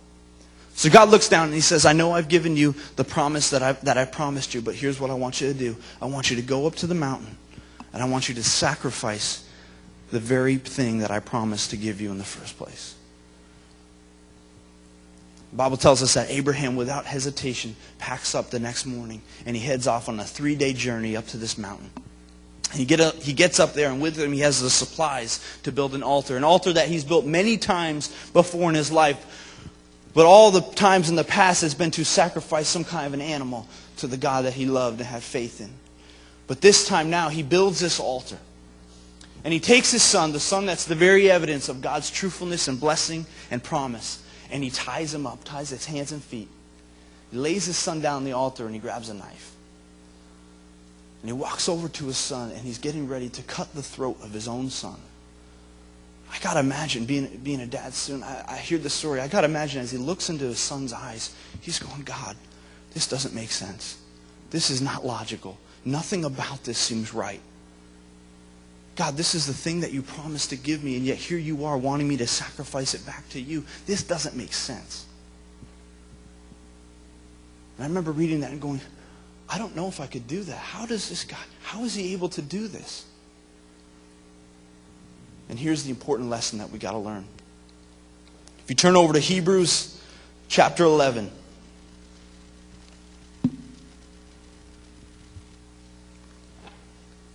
So 0.81 0.89
God 0.89 1.09
looks 1.09 1.29
down 1.29 1.45
and 1.45 1.53
he 1.53 1.61
says, 1.61 1.85
I 1.85 1.93
know 1.93 2.11
I've 2.11 2.27
given 2.27 2.57
you 2.57 2.73
the 2.95 3.03
promise 3.03 3.51
that 3.51 3.61
I, 3.61 3.73
that 3.73 3.99
I 3.99 4.05
promised 4.05 4.55
you, 4.55 4.63
but 4.63 4.73
here's 4.73 4.99
what 4.99 5.11
I 5.11 5.13
want 5.13 5.39
you 5.39 5.45
to 5.45 5.53
do. 5.53 5.75
I 6.01 6.07
want 6.07 6.31
you 6.31 6.37
to 6.37 6.41
go 6.41 6.65
up 6.65 6.73
to 6.77 6.87
the 6.87 6.95
mountain 6.95 7.37
and 7.93 8.01
I 8.01 8.07
want 8.07 8.27
you 8.27 8.33
to 8.33 8.43
sacrifice 8.43 9.47
the 10.09 10.19
very 10.19 10.55
thing 10.55 10.97
that 10.97 11.11
I 11.11 11.19
promised 11.19 11.69
to 11.69 11.77
give 11.77 12.01
you 12.01 12.09
in 12.09 12.17
the 12.17 12.23
first 12.23 12.57
place. 12.57 12.95
The 15.51 15.57
Bible 15.57 15.77
tells 15.77 16.01
us 16.01 16.15
that 16.15 16.31
Abraham, 16.31 16.75
without 16.75 17.05
hesitation, 17.05 17.75
packs 17.99 18.33
up 18.33 18.49
the 18.49 18.59
next 18.59 18.87
morning 18.87 19.21
and 19.45 19.55
he 19.55 19.61
heads 19.61 19.85
off 19.85 20.09
on 20.09 20.19
a 20.19 20.25
three 20.25 20.55
day 20.55 20.73
journey 20.73 21.15
up 21.15 21.27
to 21.27 21.37
this 21.37 21.59
mountain. 21.59 21.91
He, 22.73 22.85
get 22.85 22.99
up, 22.99 23.17
he 23.17 23.33
gets 23.33 23.59
up 23.59 23.73
there, 23.73 23.91
and 23.91 24.01
with 24.01 24.17
him, 24.17 24.31
he 24.31 24.39
has 24.39 24.61
the 24.61 24.69
supplies 24.71 25.45
to 25.61 25.71
build 25.71 25.93
an 25.93 26.01
altar. 26.01 26.37
An 26.37 26.43
altar 26.43 26.73
that 26.73 26.87
he's 26.87 27.03
built 27.03 27.25
many 27.25 27.57
times 27.57 28.07
before 28.33 28.67
in 28.69 28.75
his 28.75 28.91
life 28.91 29.50
but 30.13 30.25
all 30.25 30.51
the 30.51 30.61
times 30.61 31.09
in 31.09 31.15
the 31.15 31.23
past 31.23 31.61
has 31.61 31.73
been 31.73 31.91
to 31.91 32.03
sacrifice 32.03 32.67
some 32.67 32.83
kind 32.83 33.07
of 33.07 33.13
an 33.13 33.21
animal 33.21 33.67
to 33.97 34.07
the 34.07 34.17
God 34.17 34.45
that 34.45 34.53
he 34.53 34.65
loved 34.65 34.99
and 34.99 35.07
had 35.07 35.23
faith 35.23 35.61
in. 35.61 35.69
But 36.47 36.59
this 36.59 36.85
time 36.85 37.09
now, 37.09 37.29
he 37.29 37.43
builds 37.43 37.79
this 37.79 37.99
altar. 37.99 38.37
And 39.43 39.53
he 39.53 39.59
takes 39.59 39.91
his 39.91 40.03
son, 40.03 40.33
the 40.33 40.39
son 40.39 40.65
that's 40.65 40.85
the 40.85 40.95
very 40.95 41.31
evidence 41.31 41.69
of 41.69 41.81
God's 41.81 42.11
truthfulness 42.11 42.67
and 42.67 42.79
blessing 42.79 43.25
and 43.49 43.63
promise, 43.63 44.21
and 44.51 44.63
he 44.63 44.69
ties 44.69 45.13
him 45.13 45.25
up, 45.25 45.43
ties 45.43 45.69
his 45.69 45.85
hands 45.85 46.11
and 46.11 46.21
feet. 46.21 46.49
He 47.31 47.37
lays 47.37 47.65
his 47.65 47.77
son 47.77 48.01
down 48.01 48.17
on 48.17 48.23
the 48.25 48.33
altar 48.33 48.65
and 48.65 48.75
he 48.75 48.79
grabs 48.79 49.09
a 49.09 49.13
knife. 49.13 49.55
And 51.21 51.29
he 51.29 51.33
walks 51.33 51.69
over 51.69 51.87
to 51.87 52.05
his 52.07 52.17
son 52.17 52.51
and 52.51 52.59
he's 52.59 52.77
getting 52.77 53.07
ready 53.07 53.29
to 53.29 53.41
cut 53.43 53.73
the 53.73 53.83
throat 53.83 54.17
of 54.21 54.31
his 54.31 54.47
own 54.47 54.69
son. 54.69 54.99
I 56.31 56.39
got 56.39 56.53
to 56.53 56.59
imagine 56.59 57.05
being, 57.05 57.27
being 57.43 57.61
a 57.61 57.67
dad 57.67 57.93
soon. 57.93 58.23
I, 58.23 58.43
I 58.47 58.57
hear 58.57 58.77
the 58.77 58.89
story. 58.89 59.19
I 59.19 59.27
got 59.27 59.41
to 59.41 59.45
imagine 59.45 59.81
as 59.81 59.91
he 59.91 59.97
looks 59.97 60.29
into 60.29 60.45
his 60.45 60.59
son's 60.59 60.93
eyes, 60.93 61.35
he's 61.59 61.77
going, 61.77 62.03
God, 62.03 62.37
this 62.93 63.07
doesn't 63.07 63.35
make 63.35 63.51
sense. 63.51 63.99
This 64.49 64.69
is 64.69 64.81
not 64.81 65.05
logical. 65.05 65.57
Nothing 65.83 66.25
about 66.25 66.63
this 66.63 66.77
seems 66.77 67.13
right. 67.13 67.41
God, 68.95 69.17
this 69.17 69.35
is 69.35 69.47
the 69.47 69.53
thing 69.53 69.81
that 69.81 69.91
you 69.91 70.01
promised 70.01 70.49
to 70.49 70.55
give 70.55 70.83
me, 70.83 70.95
and 70.95 71.05
yet 71.05 71.17
here 71.17 71.37
you 71.37 71.65
are 71.65 71.77
wanting 71.77 72.07
me 72.07 72.17
to 72.17 72.27
sacrifice 72.27 72.93
it 72.93 73.05
back 73.05 73.27
to 73.29 73.39
you. 73.39 73.65
This 73.85 74.03
doesn't 74.03 74.35
make 74.35 74.53
sense. 74.53 75.05
And 77.77 77.85
I 77.85 77.87
remember 77.87 78.11
reading 78.11 78.41
that 78.41 78.51
and 78.51 78.61
going, 78.61 78.81
I 79.49 79.57
don't 79.57 79.75
know 79.75 79.87
if 79.87 79.99
I 79.99 80.07
could 80.07 80.27
do 80.27 80.43
that. 80.43 80.57
How 80.57 80.85
does 80.85 81.09
this 81.09 81.23
guy, 81.23 81.37
how 81.63 81.83
is 81.83 81.95
he 81.95 82.13
able 82.13 82.29
to 82.29 82.41
do 82.41 82.67
this? 82.67 83.05
And 85.51 85.59
here's 85.59 85.83
the 85.83 85.89
important 85.89 86.29
lesson 86.29 86.59
that 86.59 86.71
we 86.71 86.79
got 86.79 86.93
to 86.93 86.97
learn. 86.97 87.25
If 88.63 88.69
you 88.69 88.75
turn 88.75 88.95
over 88.95 89.11
to 89.11 89.19
Hebrews 89.19 90.01
chapter 90.47 90.85
11, 90.85 91.29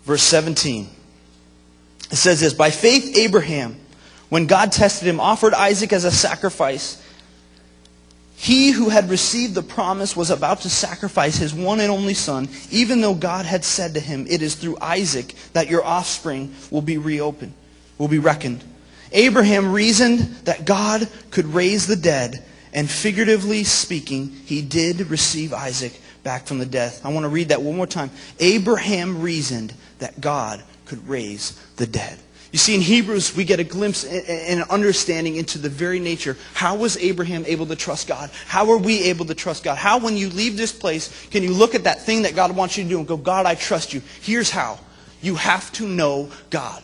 verse 0.05 0.23
17, 0.23 0.89
it 2.11 2.17
says 2.17 2.41
this 2.41 2.55
By 2.55 2.71
faith, 2.71 3.19
Abraham, 3.19 3.77
when 4.31 4.47
God 4.47 4.73
tested 4.73 5.07
him, 5.07 5.21
offered 5.21 5.53
Isaac 5.53 5.93
as 5.93 6.07
a 6.07 6.11
sacrifice. 6.11 7.03
He 8.39 8.71
who 8.71 8.89
had 8.89 9.11
received 9.11 9.55
the 9.55 9.63
promise 9.63 10.17
was 10.17 10.31
about 10.31 10.63
to 10.63 10.71
sacrifice 10.71 11.37
his 11.37 11.53
one 11.53 11.81
and 11.81 11.91
only 11.91 12.15
son, 12.15 12.49
even 12.71 13.03
though 13.03 13.15
God 13.15 13.45
had 13.45 13.63
said 13.63 13.93
to 13.93 14.01
him, 14.01 14.27
It 14.27 14.41
is 14.41 14.55
through 14.55 14.79
Isaac 14.81 15.35
that 15.53 15.69
your 15.69 15.85
offspring 15.85 16.55
will 16.71 16.83
be 16.83 16.97
reopened 16.97 17.53
will 17.99 18.09
be 18.09 18.19
reckoned. 18.19 18.63
Abraham 19.13 19.73
reasoned 19.73 20.21
that 20.45 20.65
God 20.65 21.09
could 21.31 21.47
raise 21.47 21.87
the 21.87 21.97
dead, 21.97 22.45
and 22.73 22.91
figuratively 22.91 23.65
speaking, 23.65 24.29
he 24.45 24.63
did 24.63 25.11
receive 25.11 25.53
Isaac 25.53 26.01
back 26.23 26.47
from 26.47 26.59
the 26.59 26.67
death. 26.67 27.07
I 27.07 27.11
want 27.11 27.25
to 27.25 27.29
read 27.29 27.51
that 27.51 27.63
one 27.63 27.77
more 27.77 27.87
time. 27.87 28.11
Abraham 28.41 29.23
reasoned 29.23 29.73
that 30.01 30.21
God 30.21 30.63
could 30.85 31.07
raise 31.09 31.53
the 31.77 31.87
dead. 31.87 32.19
You 32.53 32.59
see, 32.59 32.75
in 32.75 32.81
Hebrews, 32.81 33.37
we 33.37 33.45
get 33.45 33.61
a 33.61 33.65
glimpse 33.65 34.05
and 34.05 34.61
an 34.61 34.67
understanding 34.71 35.37
into 35.37 35.59
the 35.59 35.69
very 35.69 36.01
nature. 36.01 36.37
How 36.55 36.77
was 36.77 36.97
Abraham 36.97 37.45
able 37.47 37.67
to 37.67 37.77
trust 37.77 38.09
God? 38.09 38.31
How 38.47 38.71
are 38.71 38.79
we 38.79 39.03
able 39.05 39.27
to 39.27 39.35
trust 39.35 39.63
God? 39.65 39.77
How, 39.77 39.99
when 39.99 40.17
you 40.17 40.31
leave 40.31 40.57
this 40.57 40.73
place, 40.73 41.27
can 41.31 41.43
you 41.43 41.53
look 41.53 41.75
at 41.75 41.85
that 41.85 42.03
thing 42.03 42.23
that 42.23 42.35
God 42.35 42.55
wants 42.57 42.77
you 42.77 42.85
to 42.85 42.89
do 42.89 42.99
and 42.99 43.07
go, 43.07 43.17
God, 43.17 43.47
I 43.47 43.57
trust 43.57 43.93
you? 43.93 44.01
Here's 44.23 44.51
how. 44.51 44.79
You 45.21 45.35
have 45.35 45.71
to 45.73 45.87
know 45.87 46.31
God. 46.51 46.83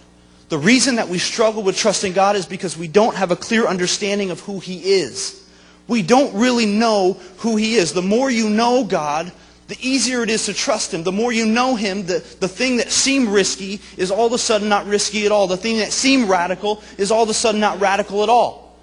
The 0.53 0.59
reason 0.59 0.97
that 0.97 1.09
we 1.09 1.17
struggle 1.17 1.62
with 1.62 1.79
trusting 1.79 2.12
God 2.12 2.37
is 2.37 2.45
because 2.45 2.77
we 2.77 2.87
don't 2.87 3.17
have 3.17 3.31
a 3.31 3.37
clear 3.37 3.67
understanding 3.67 4.31
of 4.31 4.41
who 4.41 4.61
He 4.61 4.97
is. 5.01 5.49
We 5.88 6.03
don't 6.03 6.35
really 6.35 6.67
know 6.67 7.15
who 7.38 7.57
He 7.57 7.77
is. 7.77 7.95
The 7.95 8.03
more 8.03 8.31
you 8.31 8.51
know 8.51 8.85
God, 8.85 9.33
the 9.69 9.79
easier 9.81 10.23
it 10.23 10.29
is 10.29 10.45
to 10.45 10.53
trust 10.53 10.93
Him. 10.93 11.05
The 11.05 11.11
more 11.11 11.33
you 11.33 11.47
know 11.47 11.75
Him, 11.75 12.05
the, 12.05 12.19
the 12.41 12.49
thing 12.49 12.77
that 12.77 12.91
seemed 12.91 13.29
risky 13.29 13.81
is 13.97 14.11
all 14.11 14.27
of 14.27 14.35
a 14.35 14.38
sudden 14.38 14.69
not 14.69 14.85
risky 14.85 15.25
at 15.25 15.33
all. 15.33 15.47
The 15.47 15.57
thing 15.57 15.79
that 15.79 15.91
seemed 15.91 16.29
radical 16.29 16.83
is 16.99 17.11
all 17.11 17.23
of 17.23 17.31
a 17.31 17.35
sudden 17.35 17.59
not 17.59 17.81
radical 17.81 18.23
at 18.23 18.29
all. 18.29 18.77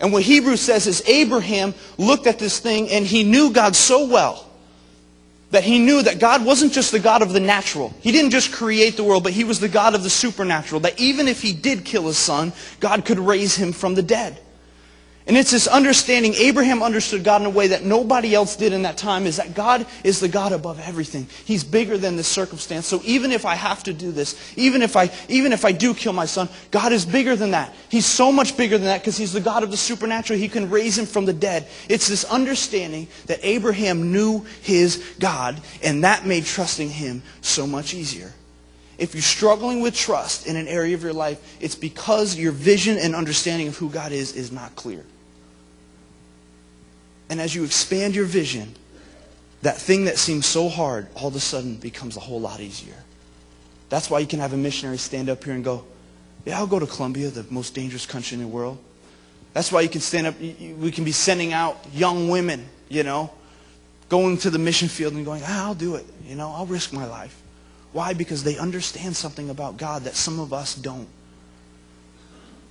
And 0.00 0.12
what 0.12 0.24
Hebrews 0.24 0.60
says 0.60 0.86
is 0.86 1.02
Abraham 1.08 1.72
looked 1.96 2.26
at 2.26 2.38
this 2.38 2.60
thing 2.60 2.90
and 2.90 3.06
he 3.06 3.22
knew 3.22 3.50
God 3.50 3.74
so 3.74 4.06
well 4.06 4.47
that 5.50 5.64
he 5.64 5.78
knew 5.78 6.02
that 6.02 6.18
God 6.18 6.44
wasn't 6.44 6.72
just 6.72 6.92
the 6.92 6.98
God 6.98 7.22
of 7.22 7.32
the 7.32 7.40
natural. 7.40 7.94
He 8.00 8.12
didn't 8.12 8.30
just 8.30 8.52
create 8.52 8.96
the 8.96 9.04
world, 9.04 9.24
but 9.24 9.32
he 9.32 9.44
was 9.44 9.60
the 9.60 9.68
God 9.68 9.94
of 9.94 10.02
the 10.02 10.10
supernatural. 10.10 10.80
That 10.80 11.00
even 11.00 11.26
if 11.26 11.40
he 11.40 11.52
did 11.54 11.84
kill 11.84 12.06
his 12.06 12.18
son, 12.18 12.52
God 12.80 13.04
could 13.04 13.18
raise 13.18 13.56
him 13.56 13.72
from 13.72 13.94
the 13.94 14.02
dead. 14.02 14.40
And 15.28 15.36
it's 15.36 15.50
this 15.50 15.66
understanding, 15.66 16.32
Abraham 16.36 16.82
understood 16.82 17.22
God 17.22 17.42
in 17.42 17.46
a 17.46 17.50
way 17.50 17.66
that 17.66 17.84
nobody 17.84 18.34
else 18.34 18.56
did 18.56 18.72
in 18.72 18.82
that 18.82 18.96
time, 18.96 19.26
is 19.26 19.36
that 19.36 19.54
God 19.54 19.84
is 20.02 20.20
the 20.20 20.28
God 20.28 20.52
above 20.52 20.80
everything. 20.80 21.26
He's 21.44 21.62
bigger 21.62 21.98
than 21.98 22.16
the 22.16 22.24
circumstance. 22.24 22.86
So 22.86 23.02
even 23.04 23.30
if 23.30 23.44
I 23.44 23.54
have 23.54 23.82
to 23.82 23.92
do 23.92 24.10
this, 24.10 24.54
even 24.56 24.80
if 24.80 24.96
I, 24.96 25.10
even 25.28 25.52
if 25.52 25.66
I 25.66 25.72
do 25.72 25.92
kill 25.92 26.14
my 26.14 26.24
son, 26.24 26.48
God 26.70 26.92
is 26.94 27.04
bigger 27.04 27.36
than 27.36 27.50
that. 27.50 27.74
He's 27.90 28.06
so 28.06 28.32
much 28.32 28.56
bigger 28.56 28.78
than 28.78 28.86
that 28.86 29.02
because 29.02 29.18
he's 29.18 29.34
the 29.34 29.40
God 29.42 29.62
of 29.62 29.70
the 29.70 29.76
supernatural. 29.76 30.38
He 30.38 30.48
can 30.48 30.70
raise 30.70 30.96
him 30.96 31.04
from 31.04 31.26
the 31.26 31.34
dead. 31.34 31.68
It's 31.90 32.08
this 32.08 32.24
understanding 32.24 33.06
that 33.26 33.40
Abraham 33.42 34.10
knew 34.10 34.46
his 34.62 35.04
God, 35.20 35.60
and 35.84 36.04
that 36.04 36.24
made 36.24 36.46
trusting 36.46 36.88
him 36.88 37.22
so 37.42 37.66
much 37.66 37.92
easier. 37.92 38.32
If 38.96 39.14
you're 39.14 39.20
struggling 39.20 39.82
with 39.82 39.94
trust 39.94 40.46
in 40.46 40.56
an 40.56 40.68
area 40.68 40.94
of 40.94 41.02
your 41.02 41.12
life, 41.12 41.58
it's 41.60 41.74
because 41.74 42.34
your 42.34 42.52
vision 42.52 42.96
and 42.96 43.14
understanding 43.14 43.68
of 43.68 43.76
who 43.76 43.90
God 43.90 44.10
is 44.10 44.32
is 44.32 44.50
not 44.50 44.74
clear. 44.74 45.04
And 47.30 47.40
as 47.40 47.54
you 47.54 47.64
expand 47.64 48.14
your 48.14 48.24
vision, 48.24 48.74
that 49.62 49.76
thing 49.76 50.04
that 50.04 50.18
seems 50.18 50.46
so 50.46 50.68
hard 50.68 51.08
all 51.14 51.28
of 51.28 51.36
a 51.36 51.40
sudden 51.40 51.76
becomes 51.76 52.16
a 52.16 52.20
whole 52.20 52.40
lot 52.40 52.60
easier. 52.60 52.94
That's 53.88 54.10
why 54.10 54.20
you 54.20 54.26
can 54.26 54.38
have 54.40 54.52
a 54.52 54.56
missionary 54.56 54.98
stand 54.98 55.28
up 55.28 55.42
here 55.42 55.54
and 55.54 55.64
go, 55.64 55.84
yeah, 56.44 56.58
I'll 56.58 56.66
go 56.66 56.78
to 56.78 56.86
Colombia, 56.86 57.28
the 57.28 57.44
most 57.50 57.74
dangerous 57.74 58.06
country 58.06 58.36
in 58.36 58.42
the 58.42 58.48
world. 58.48 58.78
That's 59.54 59.72
why 59.72 59.80
you 59.80 59.88
can 59.88 60.00
stand 60.00 60.26
up, 60.26 60.38
we 60.38 60.90
can 60.90 61.04
be 61.04 61.12
sending 61.12 61.52
out 61.52 61.76
young 61.92 62.28
women, 62.28 62.66
you 62.88 63.02
know, 63.02 63.30
going 64.08 64.38
to 64.38 64.50
the 64.50 64.58
mission 64.58 64.88
field 64.88 65.14
and 65.14 65.24
going, 65.24 65.42
ah, 65.44 65.66
I'll 65.66 65.74
do 65.74 65.96
it. 65.96 66.06
You 66.26 66.36
know, 66.36 66.50
I'll 66.50 66.66
risk 66.66 66.92
my 66.92 67.06
life. 67.06 67.42
Why? 67.92 68.12
Because 68.12 68.44
they 68.44 68.56
understand 68.58 69.16
something 69.16 69.50
about 69.50 69.76
God 69.76 70.04
that 70.04 70.14
some 70.14 70.38
of 70.38 70.52
us 70.52 70.74
don't. 70.74 71.08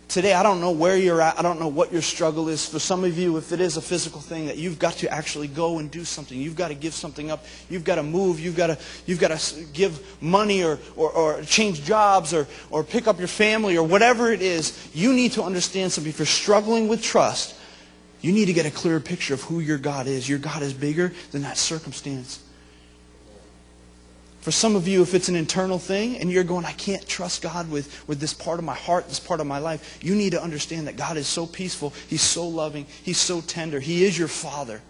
Today, 0.08 0.34
I 0.34 0.42
don't 0.42 0.62
know 0.62 0.72
where 0.72 0.96
you're 0.96 1.22
at. 1.22 1.38
I 1.38 1.42
don't 1.42 1.60
know 1.60 1.68
what 1.68 1.92
your 1.92 2.02
struggle 2.02 2.48
is. 2.48 2.66
For 2.66 2.80
some 2.80 3.04
of 3.04 3.18
you, 3.18 3.36
if 3.36 3.52
it 3.52 3.60
is 3.60 3.76
a 3.76 3.82
physical 3.82 4.22
thing 4.22 4.46
that 4.46 4.56
you've 4.56 4.80
got 4.80 4.94
to 4.94 5.14
actually 5.14 5.50
go 5.50 5.80
and 5.80 5.92
do 5.92 6.06
something, 6.06 6.40
you've 6.40 6.56
got 6.56 6.70
to 6.70 6.76
give 6.76 6.94
something 6.94 7.30
up, 7.30 7.46
you've 7.70 7.84
got 7.84 7.96
to 7.96 8.04
move, 8.04 8.40
you've 8.40 8.56
got 8.56 8.68
to, 8.68 8.78
you've 9.06 9.20
got 9.20 9.38
to 9.38 9.66
give 9.74 10.00
money 10.22 10.64
or, 10.64 10.80
or, 10.96 11.12
or 11.12 11.42
change 11.42 11.84
jobs 11.84 12.34
or, 12.34 12.48
or 12.70 12.86
pick 12.86 13.06
up 13.06 13.20
your 13.20 13.28
family 13.28 13.78
or 13.78 13.86
whatever 13.86 14.32
it 14.32 14.42
is, 14.42 14.90
you 14.94 15.12
need 15.12 15.34
to 15.34 15.44
understand 15.44 15.92
something. 15.92 16.10
If 16.10 16.20
you're 16.20 16.26
struggling 16.26 16.88
with 16.88 17.04
trust, 17.04 17.56
you 18.22 18.32
need 18.32 18.46
to 18.46 18.54
get 18.54 18.66
a 18.66 18.72
clearer 18.72 19.02
picture 19.02 19.34
of 19.34 19.42
who 19.42 19.60
your 19.60 19.78
God 19.78 20.08
is. 20.08 20.28
Your 20.30 20.40
God 20.40 20.64
is 20.64 20.74
bigger 20.74 21.12
than 21.32 21.42
that 21.42 21.58
circumstance. 21.58 22.42
For 24.48 24.52
some 24.52 24.78
of 24.78 24.88
you, 24.88 25.02
if 25.02 25.14
it's 25.14 25.28
an 25.28 25.36
internal 25.36 25.78
thing 25.78 26.16
and 26.20 26.32
you're 26.32 26.46
going, 26.46 26.64
I 26.64 26.72
can't 26.72 27.06
trust 27.06 27.42
God 27.42 27.70
with, 27.70 28.08
with 28.08 28.22
this 28.22 28.34
part 28.34 28.60
of 28.60 28.64
my 28.64 28.76
heart, 28.76 29.10
this 29.10 29.20
part 29.20 29.42
of 29.42 29.46
my 29.46 29.60
life, 29.60 30.00
you 30.02 30.16
need 30.16 30.30
to 30.30 30.42
understand 30.42 30.88
that 30.88 30.96
God 30.96 31.18
is 31.18 31.28
so 31.28 31.46
peaceful. 31.46 31.94
He's 32.08 32.22
so 32.22 32.48
loving. 32.48 32.86
He's 33.04 33.18
so 33.18 33.42
tender. 33.42 33.82
He 33.82 34.06
is 34.06 34.18
your 34.18 34.30
Father. 34.30 34.82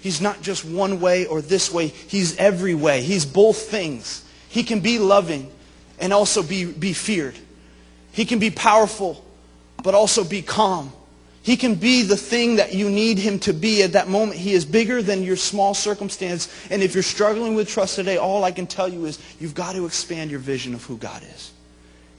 He's 0.00 0.22
not 0.22 0.40
just 0.40 0.64
one 0.64 0.98
way 0.98 1.26
or 1.26 1.42
this 1.42 1.70
way. 1.70 1.88
He's 1.88 2.38
every 2.38 2.74
way. 2.74 3.02
He's 3.02 3.26
both 3.26 3.68
things. 3.68 4.24
He 4.48 4.62
can 4.62 4.80
be 4.80 4.98
loving 4.98 5.52
and 5.98 6.10
also 6.10 6.42
be, 6.42 6.64
be 6.64 6.94
feared. 6.94 7.36
He 8.12 8.24
can 8.24 8.38
be 8.38 8.50
powerful, 8.50 9.22
but 9.82 9.94
also 9.94 10.24
be 10.24 10.40
calm. 10.40 10.90
He 11.46 11.56
can 11.56 11.76
be 11.76 12.02
the 12.02 12.16
thing 12.16 12.56
that 12.56 12.74
you 12.74 12.90
need 12.90 13.20
him 13.20 13.38
to 13.38 13.52
be 13.52 13.84
at 13.84 13.92
that 13.92 14.08
moment. 14.08 14.36
He 14.36 14.52
is 14.52 14.64
bigger 14.64 15.00
than 15.00 15.22
your 15.22 15.36
small 15.36 15.74
circumstance. 15.74 16.52
And 16.72 16.82
if 16.82 16.92
you're 16.92 17.04
struggling 17.04 17.54
with 17.54 17.68
trust 17.68 17.94
today, 17.94 18.16
all 18.16 18.42
I 18.42 18.50
can 18.50 18.66
tell 18.66 18.88
you 18.88 19.04
is 19.04 19.20
you've 19.38 19.54
got 19.54 19.76
to 19.76 19.86
expand 19.86 20.32
your 20.32 20.40
vision 20.40 20.74
of 20.74 20.82
who 20.82 20.96
God 20.96 21.22
is. 21.22 21.52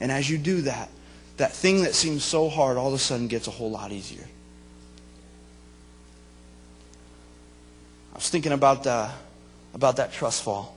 And 0.00 0.10
as 0.10 0.30
you 0.30 0.38
do 0.38 0.62
that, 0.62 0.88
that 1.36 1.52
thing 1.52 1.82
that 1.82 1.94
seems 1.94 2.24
so 2.24 2.48
hard 2.48 2.78
all 2.78 2.88
of 2.88 2.94
a 2.94 2.98
sudden 2.98 3.28
gets 3.28 3.48
a 3.48 3.50
whole 3.50 3.70
lot 3.70 3.92
easier. 3.92 4.24
I 8.14 8.14
was 8.14 8.30
thinking 8.30 8.52
about, 8.52 8.86
uh, 8.86 9.10
about 9.74 9.96
that 9.96 10.10
trust 10.10 10.42
fall. 10.42 10.74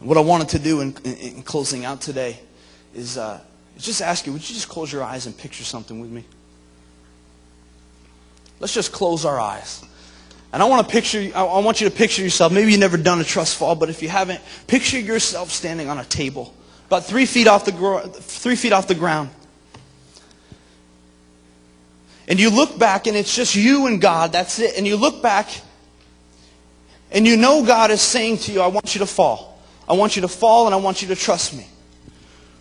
And 0.00 0.08
what 0.10 0.18
I 0.18 0.20
wanted 0.20 0.50
to 0.50 0.58
do 0.58 0.82
in, 0.82 0.94
in, 1.02 1.14
in 1.14 1.42
closing 1.44 1.86
out 1.86 2.02
today 2.02 2.38
is 2.94 3.16
uh, 3.16 3.40
just 3.78 4.02
ask 4.02 4.26
you, 4.26 4.34
would 4.34 4.46
you 4.46 4.54
just 4.54 4.68
close 4.68 4.92
your 4.92 5.02
eyes 5.02 5.24
and 5.24 5.34
picture 5.34 5.64
something 5.64 5.98
with 5.98 6.10
me? 6.10 6.26
Let's 8.60 8.74
just 8.74 8.92
close 8.92 9.24
our 9.24 9.38
eyes. 9.38 9.84
And 10.52 10.62
I 10.62 10.66
want 10.66 10.86
to 10.86 10.92
picture, 10.92 11.30
I 11.34 11.60
want 11.60 11.80
you 11.80 11.88
to 11.88 11.94
picture 11.94 12.22
yourself. 12.22 12.52
Maybe 12.52 12.70
you've 12.70 12.80
never 12.80 12.96
done 12.96 13.20
a 13.20 13.24
trust 13.24 13.56
fall, 13.56 13.74
but 13.74 13.90
if 13.90 14.02
you 14.02 14.08
haven't, 14.08 14.40
picture 14.66 14.98
yourself 14.98 15.50
standing 15.50 15.88
on 15.88 15.98
a 15.98 16.04
table, 16.04 16.54
about 16.86 17.04
three 17.04 17.26
feet 17.26 17.46
off 17.46 17.64
the, 17.64 17.72
three 18.14 18.56
feet 18.56 18.72
off 18.72 18.88
the 18.88 18.94
ground. 18.94 19.30
And 22.26 22.38
you 22.38 22.50
look 22.50 22.78
back 22.78 23.06
and 23.06 23.16
it's 23.16 23.34
just 23.34 23.54
you 23.54 23.86
and 23.86 24.00
God, 24.00 24.32
that's 24.32 24.58
it. 24.58 24.76
And 24.76 24.86
you 24.86 24.96
look 24.96 25.22
back 25.22 25.48
and 27.10 27.26
you 27.26 27.36
know 27.36 27.64
God 27.64 27.90
is 27.90 28.02
saying 28.02 28.38
to 28.38 28.52
you, 28.52 28.60
I 28.60 28.66
want 28.66 28.94
you 28.94 28.98
to 29.00 29.06
fall. 29.06 29.58
I 29.88 29.94
want 29.94 30.16
you 30.16 30.22
to 30.22 30.28
fall 30.28 30.66
and 30.66 30.74
I 30.74 30.78
want 30.78 31.00
you 31.00 31.08
to 31.08 31.16
trust 31.16 31.54
me. 31.54 31.66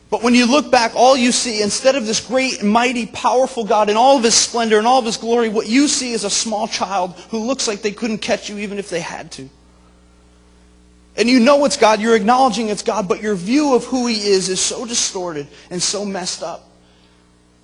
But 0.10 0.24
when 0.24 0.36
you 0.36 0.50
look 0.50 0.72
back, 0.72 0.94
all 0.96 1.18
you 1.18 1.34
see, 1.34 1.62
instead 1.62 1.96
of 1.96 2.06
this 2.06 2.26
great, 2.26 2.64
mighty, 2.64 3.08
powerful 3.08 3.66
God 3.66 3.90
in 3.90 3.98
all 3.98 4.18
of 4.18 4.24
his 4.24 4.36
splendor 4.36 4.78
and 4.78 4.88
all 4.88 5.00
of 5.00 5.06
his 5.06 5.18
glory, 5.18 5.50
what 5.50 5.68
you 5.68 5.88
see 5.90 6.14
is 6.14 6.24
a 6.24 6.30
small 6.30 6.68
child 6.68 7.14
who 7.30 7.40
looks 7.40 7.68
like 7.68 7.82
they 7.82 7.92
couldn't 7.92 8.20
catch 8.20 8.50
you 8.50 8.58
even 8.60 8.80
if 8.80 8.90
they 8.90 9.02
had 9.02 9.32
to. 9.34 9.50
And 11.18 11.28
you 11.28 11.40
know 11.40 11.66
it's 11.66 11.78
God, 11.78 12.00
you're 12.00 12.16
acknowledging 12.16 12.70
it's 12.70 12.84
God, 12.84 13.08
but 13.08 13.22
your 13.22 13.36
view 13.36 13.74
of 13.74 13.84
who 13.86 14.08
he 14.08 14.16
is 14.16 14.50
is 14.50 14.62
so 14.62 14.86
distorted 14.86 15.48
and 15.70 15.82
so 15.82 16.06
messed 16.06 16.44
up. 16.44 16.70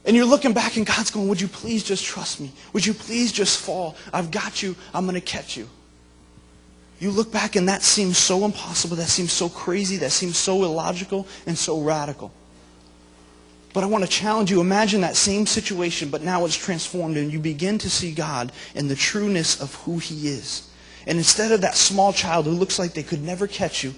And 0.05 0.15
you're 0.15 0.25
looking 0.25 0.53
back 0.53 0.75
and 0.75 0.85
God's 0.85 1.11
going, 1.11 1.29
would 1.29 1.39
you 1.39 1.47
please 1.47 1.83
just 1.83 2.03
trust 2.03 2.41
me? 2.41 2.51
Would 2.73 2.85
you 2.85 2.93
please 2.93 3.31
just 3.31 3.61
fall? 3.61 3.95
I've 4.11 4.31
got 4.31 4.61
you. 4.61 4.75
I'm 4.93 5.05
going 5.05 5.15
to 5.15 5.21
catch 5.21 5.55
you. 5.55 5.69
You 7.03 7.11
look 7.11 7.33
back 7.33 7.57
and 7.57 7.67
that 7.67 7.83
seems 7.83 8.17
so 8.17 8.45
impossible, 8.45 8.95
that 8.95 9.09
seems 9.09 9.33
so 9.33 9.49
crazy, 9.49 9.97
that 9.97 10.11
seems 10.11 10.37
so 10.37 10.63
illogical 10.63 11.27
and 11.45 11.57
so 11.57 11.81
radical. 11.81 12.31
But 13.73 13.83
I 13.83 13.87
want 13.87 14.05
to 14.05 14.09
challenge 14.09 14.49
you. 14.49 14.61
Imagine 14.61 15.01
that 15.01 15.17
same 15.17 15.45
situation, 15.45 16.07
but 16.07 16.21
now 16.21 16.45
it's 16.45 16.55
transformed 16.55 17.17
and 17.17 17.29
you 17.29 17.39
begin 17.39 17.77
to 17.79 17.89
see 17.89 18.13
God 18.13 18.53
in 18.73 18.87
the 18.87 18.95
trueness 18.95 19.59
of 19.59 19.75
who 19.83 19.97
he 19.97 20.29
is. 20.29 20.69
And 21.05 21.17
instead 21.17 21.51
of 21.51 21.59
that 21.59 21.75
small 21.75 22.13
child 22.13 22.45
who 22.45 22.51
looks 22.51 22.79
like 22.79 22.93
they 22.93 23.03
could 23.03 23.21
never 23.21 23.47
catch 23.47 23.83
you, 23.83 23.93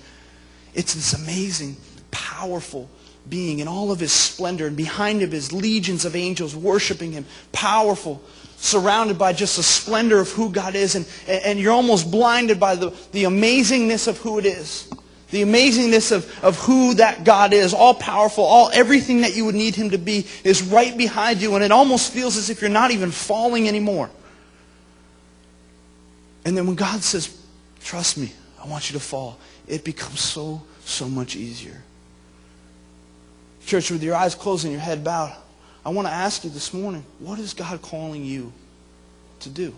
it's 0.74 0.96
this 0.96 1.14
amazing, 1.14 1.78
powerful 2.10 2.90
being 3.30 3.60
in 3.60 3.68
all 3.68 3.92
of 3.92 4.00
his 4.00 4.14
splendor. 4.14 4.66
And 4.66 4.76
behind 4.76 5.22
him 5.22 5.32
is 5.32 5.54
legions 5.54 6.06
of 6.06 6.16
angels 6.16 6.56
worshiping 6.56 7.12
him. 7.12 7.28
Powerful, 7.52 8.24
surrounded 8.58 9.18
by 9.18 9.34
just 9.34 9.58
the 9.58 9.64
splendor 9.64 10.20
of 10.20 10.32
who 10.32 10.52
God 10.52 10.76
is, 10.76 10.96
and, 10.96 11.06
and 11.28 11.60
you're 11.60 11.74
almost 11.74 12.10
blinded 12.10 12.60
by 12.60 12.76
the, 12.76 12.90
the 13.12 13.24
amazingness 13.24 14.08
of 14.08 14.18
who 14.20 14.40
it 14.40 14.46
is. 14.46 14.90
The 15.32 15.42
amazingness 15.42 16.12
of, 16.12 16.44
of 16.44 16.58
who 16.60 16.94
that 16.96 17.24
God 17.24 17.52
is, 17.52 17.74
all 17.74 17.94
powerful, 17.94 18.44
all 18.44 18.70
everything 18.74 19.22
that 19.22 19.36
you 19.36 19.46
would 19.46 19.56
need 19.56 19.76
him 19.76 19.90
to 19.90 19.98
be 19.98 20.28
is 20.44 20.62
right 20.62 20.98
behind 20.98 21.42
you, 21.42 21.56
and 21.56 21.64
it 21.64 21.72
almost 21.72 22.14
feels 22.14 22.38
as 22.38 22.50
if 22.50 22.62
you're 22.62 22.70
not 22.70 22.92
even 22.92 23.12
falling 23.12 23.68
anymore. 23.68 24.10
And 26.46 26.56
then 26.56 26.68
when 26.68 26.76
God 26.76 27.02
says, 27.02 27.42
Trust 27.82 28.18
me, 28.18 28.32
I 28.64 28.68
want 28.68 28.90
you 28.90 28.98
to 28.98 29.04
fall, 29.04 29.38
it 29.68 29.84
becomes 29.84 30.20
so, 30.20 30.62
so 30.86 31.08
much 31.08 31.36
easier. 31.36 31.84
Church, 33.66 33.92
with 33.92 34.02
your 34.02 34.16
eyes 34.16 34.34
closed 34.34 34.64
and 34.64 34.72
your 34.72 34.82
head 34.82 35.04
bowed, 35.04 35.36
I 35.86 35.90
want 35.90 36.08
to 36.08 36.14
ask 36.14 36.44
you 36.44 36.50
this 36.50 36.74
morning, 36.74 37.06
what 37.20 37.38
is 37.38 37.54
God 37.54 37.82
calling 37.82 38.26
you 38.26 38.52
to 39.42 39.50
do? 39.50 39.74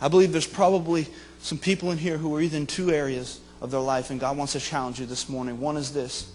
I 0.00 0.08
believe 0.08 0.32
there's 0.32 0.46
probably 0.46 1.06
some 1.40 1.56
people 1.56 1.90
in 1.90 1.98
here 1.98 2.18
who 2.18 2.34
are 2.36 2.42
either 2.42 2.58
in 2.58 2.66
two 2.66 2.90
areas 2.90 3.40
of 3.62 3.70
their 3.70 3.80
life, 3.80 4.10
and 4.10 4.20
God 4.20 4.36
wants 4.36 4.52
to 4.52 4.60
challenge 4.60 5.00
you 5.00 5.06
this 5.06 5.30
morning. 5.30 5.58
One 5.60 5.78
is 5.78 5.94
this. 5.94 6.30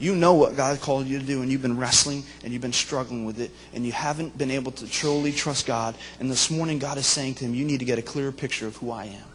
You 0.00 0.16
know 0.16 0.34
what 0.34 0.56
God 0.56 0.80
called 0.80 1.06
you 1.06 1.20
to 1.20 1.24
do, 1.24 1.42
and 1.42 1.52
you've 1.52 1.62
been 1.62 1.78
wrestling 1.78 2.24
and 2.42 2.52
you've 2.52 2.62
been 2.62 2.72
struggling 2.72 3.24
with 3.24 3.38
it, 3.38 3.52
and 3.72 3.86
you 3.86 3.92
haven't 3.92 4.36
been 4.36 4.50
able 4.50 4.72
to 4.72 4.90
truly 4.90 5.30
trust 5.30 5.66
God. 5.66 5.94
And 6.18 6.28
this 6.28 6.50
morning, 6.50 6.80
God 6.80 6.98
is 6.98 7.06
saying 7.06 7.34
to 7.36 7.44
him, 7.44 7.54
You 7.54 7.64
need 7.64 7.78
to 7.78 7.84
get 7.84 8.00
a 8.00 8.02
clearer 8.02 8.32
picture 8.32 8.66
of 8.66 8.76
who 8.78 8.90
I 8.90 9.04
am. 9.04 9.28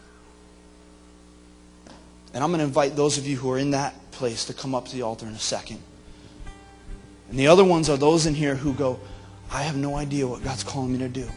And 2.34 2.44
I'm 2.44 2.50
going 2.50 2.60
to 2.60 2.66
invite 2.66 2.98
those 2.98 3.18
of 3.18 3.26
you 3.26 3.38
who 3.38 3.50
are 3.52 3.58
in 3.58 3.72
that 3.72 4.12
place 4.12 4.46
to 4.46 4.54
come 4.54 4.76
up 4.76 4.90
to 4.90 4.96
the 4.96 5.04
altar 5.04 5.26
in 5.26 5.32
a 5.32 5.40
second. 5.40 5.82
And 7.30 7.38
the 7.38 7.48
other 7.48 7.64
ones 7.64 7.90
are 7.90 7.98
those 7.98 8.26
in 8.26 8.34
here 8.34 8.56
who 8.56 8.74
go, 8.74 9.00
I 9.52 9.64
have 9.64 9.76
no 9.76 9.96
idea 9.96 10.28
what 10.28 10.44
God's 10.44 10.64
calling 10.64 10.92
me 10.92 11.00
to 11.00 11.10
do. 11.10 11.28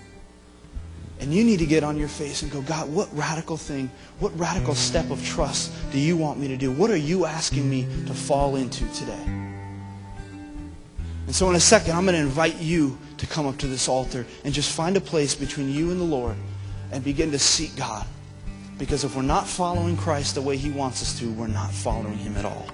And 1.20 1.32
you 1.32 1.44
need 1.44 1.60
to 1.60 1.66
get 1.66 1.84
on 1.84 1.96
your 1.96 2.08
face 2.08 2.42
and 2.42 2.50
go, 2.50 2.62
God, 2.62 2.90
what 2.90 3.08
radical 3.16 3.56
thing, 3.56 3.90
what 4.18 4.36
radical 4.38 4.74
step 4.74 5.10
of 5.10 5.24
trust 5.24 5.72
do 5.92 5.98
you 5.98 6.16
want 6.16 6.40
me 6.40 6.48
to 6.48 6.56
do? 6.56 6.72
What 6.72 6.90
are 6.90 6.96
you 6.96 7.26
asking 7.26 7.70
me 7.70 7.86
to 8.06 8.14
fall 8.14 8.56
into 8.56 8.84
today? 8.92 9.22
And 11.26 11.34
so 11.34 11.48
in 11.48 11.54
a 11.54 11.60
second, 11.60 11.92
I'm 11.92 12.04
going 12.04 12.16
to 12.16 12.20
invite 12.20 12.60
you 12.60 12.98
to 13.18 13.26
come 13.26 13.46
up 13.46 13.56
to 13.58 13.68
this 13.68 13.88
altar 13.88 14.26
and 14.44 14.52
just 14.52 14.72
find 14.72 14.96
a 14.96 15.00
place 15.00 15.34
between 15.34 15.70
you 15.70 15.92
and 15.92 16.00
the 16.00 16.04
Lord 16.04 16.36
and 16.90 17.04
begin 17.04 17.30
to 17.30 17.38
seek 17.38 17.76
God. 17.76 18.04
Because 18.76 19.04
if 19.04 19.14
we're 19.14 19.22
not 19.22 19.46
following 19.46 19.96
Christ 19.96 20.34
the 20.34 20.42
way 20.42 20.56
he 20.56 20.70
wants 20.70 21.02
us 21.02 21.16
to, 21.20 21.30
we're 21.32 21.46
not 21.46 21.70
following 21.70 22.18
him 22.18 22.36
at 22.36 22.44
all. 22.44 22.66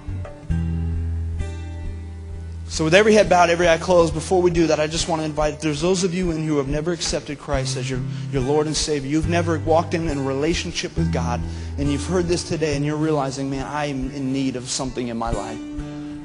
So, 2.69 2.83
with 2.83 2.93
every 2.93 3.13
head 3.13 3.29
bowed, 3.29 3.49
every 3.49 3.67
eye 3.67 3.79
closed, 3.79 4.13
before 4.13 4.43
we 4.43 4.51
do 4.51 4.67
that, 4.67 4.79
I 4.79 4.85
just 4.85 5.07
want 5.07 5.21
to 5.21 5.25
invite 5.25 5.59
there's 5.59 5.81
those 5.81 6.03
of 6.03 6.13
you 6.13 6.29
in 6.29 6.45
who 6.45 6.57
have 6.57 6.67
never 6.67 6.91
accepted 6.91 7.39
Christ 7.39 7.77
as 7.77 7.89
your, 7.89 7.99
your 8.31 8.43
Lord 8.43 8.67
and 8.67 8.77
Savior. 8.77 9.09
You've 9.09 9.27
never 9.27 9.57
walked 9.57 9.95
in, 9.95 10.07
a 10.07 10.13
relationship 10.21 10.95
with 10.95 11.11
God, 11.11 11.41
and 11.79 11.91
you've 11.91 12.05
heard 12.05 12.27
this 12.27 12.47
today, 12.47 12.75
and 12.75 12.85
you're 12.85 12.95
realizing, 12.95 13.49
man, 13.49 13.65
I'm 13.67 14.11
in 14.11 14.31
need 14.31 14.55
of 14.55 14.69
something 14.69 15.07
in 15.07 15.17
my 15.17 15.31
life. 15.31 15.59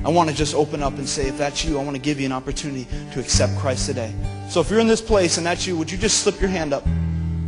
I 0.04 0.10
want 0.10 0.28
to 0.28 0.36
just 0.36 0.54
open 0.54 0.82
up 0.82 0.98
and 0.98 1.08
say, 1.08 1.28
if 1.28 1.38
that's 1.38 1.64
you, 1.64 1.78
I 1.78 1.82
want 1.82 1.96
to 1.96 2.02
give 2.02 2.20
you 2.20 2.26
an 2.26 2.32
opportunity 2.32 2.86
to 3.14 3.20
accept 3.20 3.56
Christ 3.56 3.86
today. 3.86 4.14
So, 4.50 4.60
if 4.60 4.68
you're 4.68 4.80
in 4.80 4.86
this 4.86 5.00
place 5.00 5.38
and 5.38 5.46
that's 5.46 5.66
you, 5.66 5.78
would 5.78 5.90
you 5.90 5.96
just 5.96 6.22
slip 6.22 6.42
your 6.42 6.50
hand 6.50 6.74
up? 6.74 6.84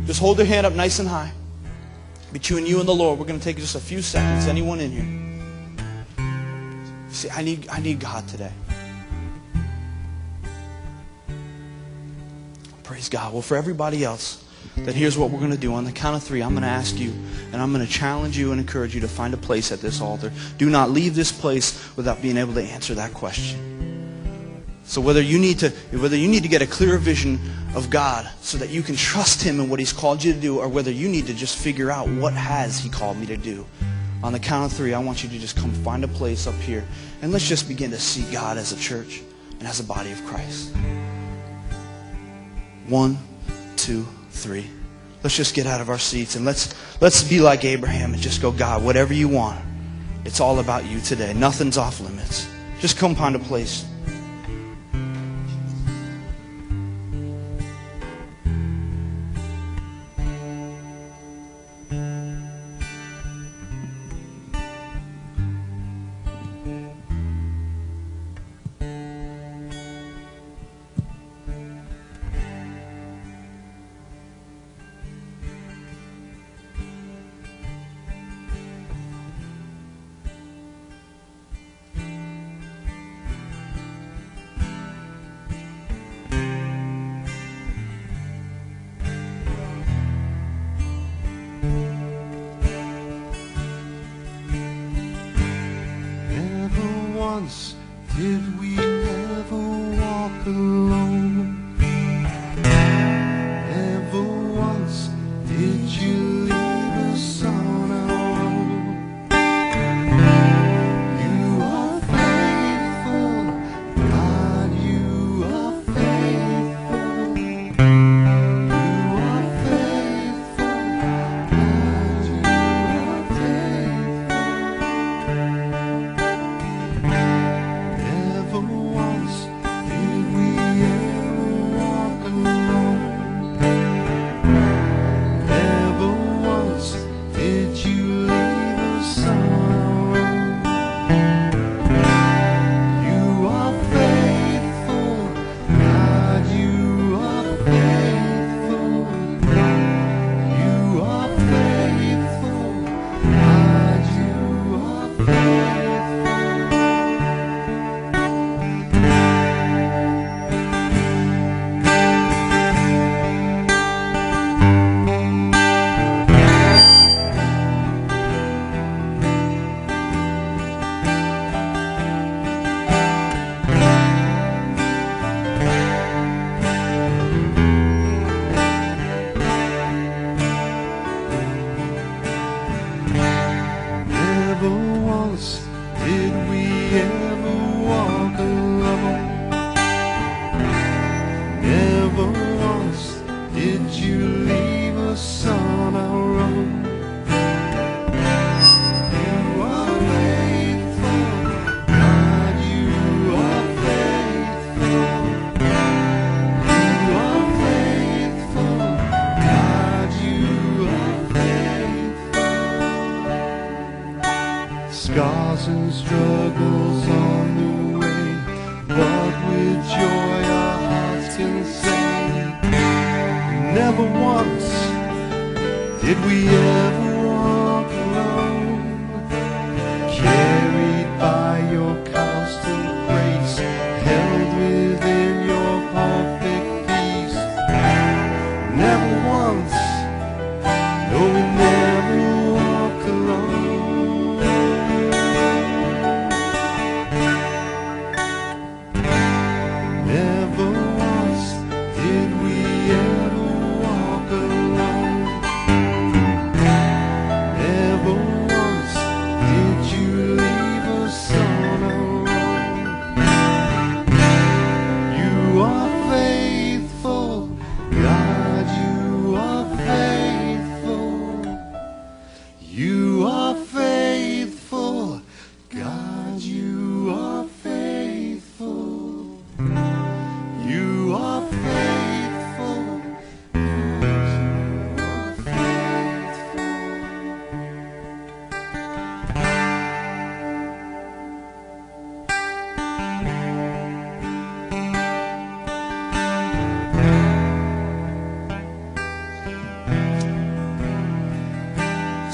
Just 0.07 0.19
hold 0.19 0.39
your 0.39 0.47
hand 0.47 0.65
up 0.65 0.73
nice 0.73 0.97
and 0.97 1.07
high. 1.07 1.31
Between 2.33 2.65
you 2.65 2.79
and 2.79 2.89
the 2.89 2.95
Lord, 2.95 3.19
we're 3.19 3.27
going 3.27 3.39
to 3.39 3.45
take 3.45 3.57
just 3.57 3.75
a 3.75 3.79
few 3.79 4.01
seconds. 4.01 4.47
Anyone 4.47 4.79
in 4.79 4.91
here? 4.91 5.27
See, 7.11 7.29
I 7.29 7.43
need, 7.43 7.69
I 7.69 7.79
need 7.79 7.99
God 7.99 8.27
today. 8.27 8.51
Praise 12.87 13.09
God. 13.09 13.33
Well, 13.33 13.41
for 13.41 13.57
everybody 13.57 14.05
else, 14.05 14.41
then 14.77 14.93
here's 14.93 15.17
what 15.17 15.29
we're 15.29 15.39
going 15.39 15.51
to 15.51 15.57
do. 15.57 15.73
On 15.73 15.83
the 15.83 15.91
count 15.91 16.15
of 16.15 16.23
three, 16.23 16.41
I'm 16.41 16.51
going 16.51 16.61
to 16.61 16.69
ask 16.69 16.97
you, 16.97 17.11
and 17.51 17.61
I'm 17.61 17.73
going 17.73 17.85
to 17.85 17.91
challenge 17.91 18.37
you 18.37 18.51
and 18.51 18.61
encourage 18.61 18.95
you 18.95 19.01
to 19.01 19.09
find 19.09 19.33
a 19.33 19.37
place 19.37 19.73
at 19.73 19.81
this 19.81 19.99
altar. 19.99 20.31
Do 20.57 20.69
not 20.69 20.89
leave 20.89 21.13
this 21.13 21.29
place 21.29 21.77
without 21.97 22.21
being 22.21 22.37
able 22.37 22.53
to 22.53 22.63
answer 22.63 22.95
that 22.95 23.13
question. 23.13 24.71
So 24.85 25.01
whether 25.01 25.21
you 25.21 25.37
need 25.37 25.59
to 25.59 25.69
whether 25.99 26.15
you 26.15 26.29
need 26.29 26.43
to 26.43 26.47
get 26.47 26.61
a 26.61 26.65
clearer 26.65 26.97
vision 26.97 27.41
of 27.75 27.89
God 27.89 28.25
so 28.39 28.57
that 28.57 28.69
you 28.69 28.81
can 28.81 28.95
trust 28.95 29.43
him 29.43 29.59
in 29.59 29.69
what 29.69 29.79
he's 29.79 29.91
called 29.91 30.23
you 30.23 30.31
to 30.31 30.39
do 30.39 30.59
or 30.59 30.69
whether 30.69 30.89
you 30.89 31.09
need 31.09 31.27
to 31.27 31.33
just 31.33 31.57
figure 31.57 31.91
out 31.91 32.07
what 32.07 32.31
has 32.31 32.79
he 32.79 32.89
called 32.89 33.17
me 33.17 33.25
to 33.25 33.35
do. 33.35 33.65
On 34.23 34.31
the 34.31 34.39
count 34.39 34.71
of 34.71 34.77
3, 34.77 34.93
I 34.93 34.99
want 34.99 35.23
you 35.23 35.29
to 35.29 35.37
just 35.37 35.57
come 35.57 35.73
find 35.83 36.05
a 36.05 36.07
place 36.07 36.47
up 36.47 36.55
here 36.55 36.85
and 37.21 37.33
let's 37.33 37.49
just 37.49 37.67
begin 37.67 37.91
to 37.91 37.99
see 37.99 38.23
God 38.31 38.57
as 38.57 38.71
a 38.71 38.77
church 38.77 39.23
and 39.59 39.67
as 39.67 39.81
a 39.81 39.83
body 39.83 40.13
of 40.13 40.25
Christ. 40.25 40.73
One, 42.87 43.17
two, 43.75 44.05
three. 44.31 44.65
Let's 45.23 45.35
just 45.35 45.53
get 45.53 45.67
out 45.67 45.81
of 45.81 45.89
our 45.89 45.99
seats 45.99 46.35
and 46.35 46.45
let's 46.45 46.73
let's 47.01 47.23
be 47.23 47.41
like 47.41 47.65
Abraham 47.65 48.13
and 48.13 48.21
just 48.21 48.41
go, 48.41 48.51
God, 48.51 48.83
whatever 48.83 49.13
you 49.13 49.27
want. 49.27 49.59
It's 50.25 50.39
all 50.39 50.59
about 50.59 50.85
you 50.85 50.99
today. 51.01 51.33
Nothing's 51.33 51.77
off 51.77 51.99
limits. 51.99 52.47
Just 52.79 52.97
come 52.97 53.15
find 53.15 53.35
a 53.35 53.39
place. 53.39 53.85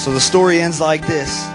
So 0.03 0.11
the 0.11 0.19
story 0.19 0.59
ends 0.59 0.81
like 0.81 1.07
this 1.07 1.45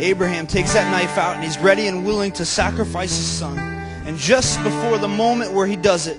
Abraham 0.00 0.48
takes 0.48 0.72
that 0.72 0.90
knife 0.90 1.16
out 1.16 1.36
and 1.36 1.44
he's 1.44 1.56
ready 1.58 1.86
and 1.86 2.04
willing 2.04 2.32
to 2.32 2.44
sacrifice 2.44 3.16
his 3.16 3.24
son. 3.24 3.56
And 4.04 4.18
just 4.18 4.60
before 4.64 4.98
the 4.98 5.06
moment 5.06 5.52
where 5.52 5.68
he 5.68 5.76
does 5.76 6.08
it, 6.08 6.18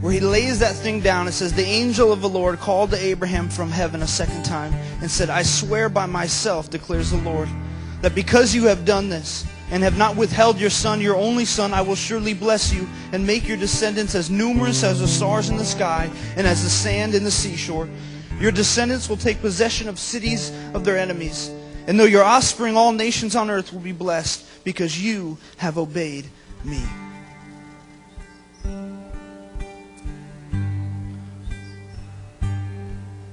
where 0.00 0.14
he 0.14 0.20
lays 0.20 0.60
that 0.60 0.74
thing 0.76 1.00
down. 1.00 1.28
It 1.28 1.32
says, 1.32 1.52
The 1.52 1.66
angel 1.66 2.10
of 2.10 2.22
the 2.22 2.28
Lord 2.28 2.58
called 2.58 2.88
to 2.92 2.96
Abraham 2.96 3.50
from 3.50 3.70
heaven 3.70 4.00
a 4.00 4.06
second 4.06 4.46
time 4.46 4.72
and 5.02 5.10
said, 5.10 5.28
I 5.28 5.42
swear 5.42 5.90
by 5.90 6.06
myself, 6.06 6.70
declares 6.70 7.10
the 7.10 7.18
Lord, 7.18 7.50
that 8.00 8.14
because 8.14 8.54
you 8.54 8.64
have 8.68 8.86
done 8.86 9.10
this 9.10 9.46
and 9.70 9.82
have 9.82 9.98
not 9.98 10.16
withheld 10.16 10.58
your 10.58 10.70
son, 10.70 11.02
your 11.02 11.16
only 11.16 11.44
son, 11.44 11.74
I 11.74 11.82
will 11.82 11.96
surely 11.96 12.32
bless 12.32 12.72
you 12.72 12.88
and 13.12 13.26
make 13.26 13.46
your 13.46 13.58
descendants 13.58 14.14
as 14.14 14.30
numerous 14.30 14.82
as 14.82 15.00
the 15.00 15.06
stars 15.08 15.50
in 15.50 15.58
the 15.58 15.66
sky 15.66 16.10
and 16.34 16.46
as 16.46 16.62
the 16.62 16.70
sand 16.70 17.14
in 17.14 17.24
the 17.24 17.30
seashore. 17.30 17.90
Your 18.40 18.52
descendants 18.52 19.08
will 19.08 19.16
take 19.16 19.40
possession 19.40 19.88
of 19.88 19.98
cities 19.98 20.52
of 20.74 20.84
their 20.84 20.98
enemies. 20.98 21.50
And 21.86 21.98
though 21.98 22.04
your 22.04 22.24
offspring, 22.24 22.76
all 22.76 22.92
nations 22.92 23.36
on 23.36 23.48
earth 23.50 23.72
will 23.72 23.80
be 23.80 23.92
blessed 23.92 24.44
because 24.64 25.02
you 25.02 25.38
have 25.56 25.78
obeyed 25.78 26.26
me. 26.64 26.82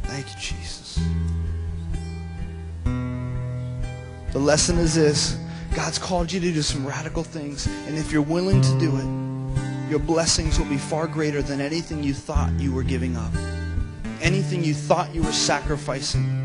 Thank 0.03 0.27
you, 0.29 0.39
Jesus. 0.39 0.99
The 4.31 4.39
lesson 4.39 4.77
is 4.77 4.95
this 4.95 5.37
God's 5.75 5.97
called 5.97 6.31
you 6.31 6.39
to 6.39 6.51
do 6.51 6.61
some 6.61 6.85
radical 6.85 7.23
things, 7.23 7.65
and 7.87 7.97
if 7.97 8.11
you're 8.11 8.21
willing 8.21 8.61
to 8.61 8.79
do 8.79 8.95
it, 8.95 9.89
your 9.89 9.99
blessings 9.99 10.59
will 10.59 10.67
be 10.67 10.77
far 10.77 11.07
greater 11.07 11.41
than 11.41 11.59
anything 11.59 12.03
you 12.03 12.13
thought 12.13 12.51
you 12.59 12.71
were 12.71 12.83
giving 12.83 13.17
up, 13.17 13.33
anything 14.23 14.63
you 14.63 14.73
thought 14.73 15.13
you 15.13 15.21
were 15.21 15.31
sacrificing. 15.31 16.39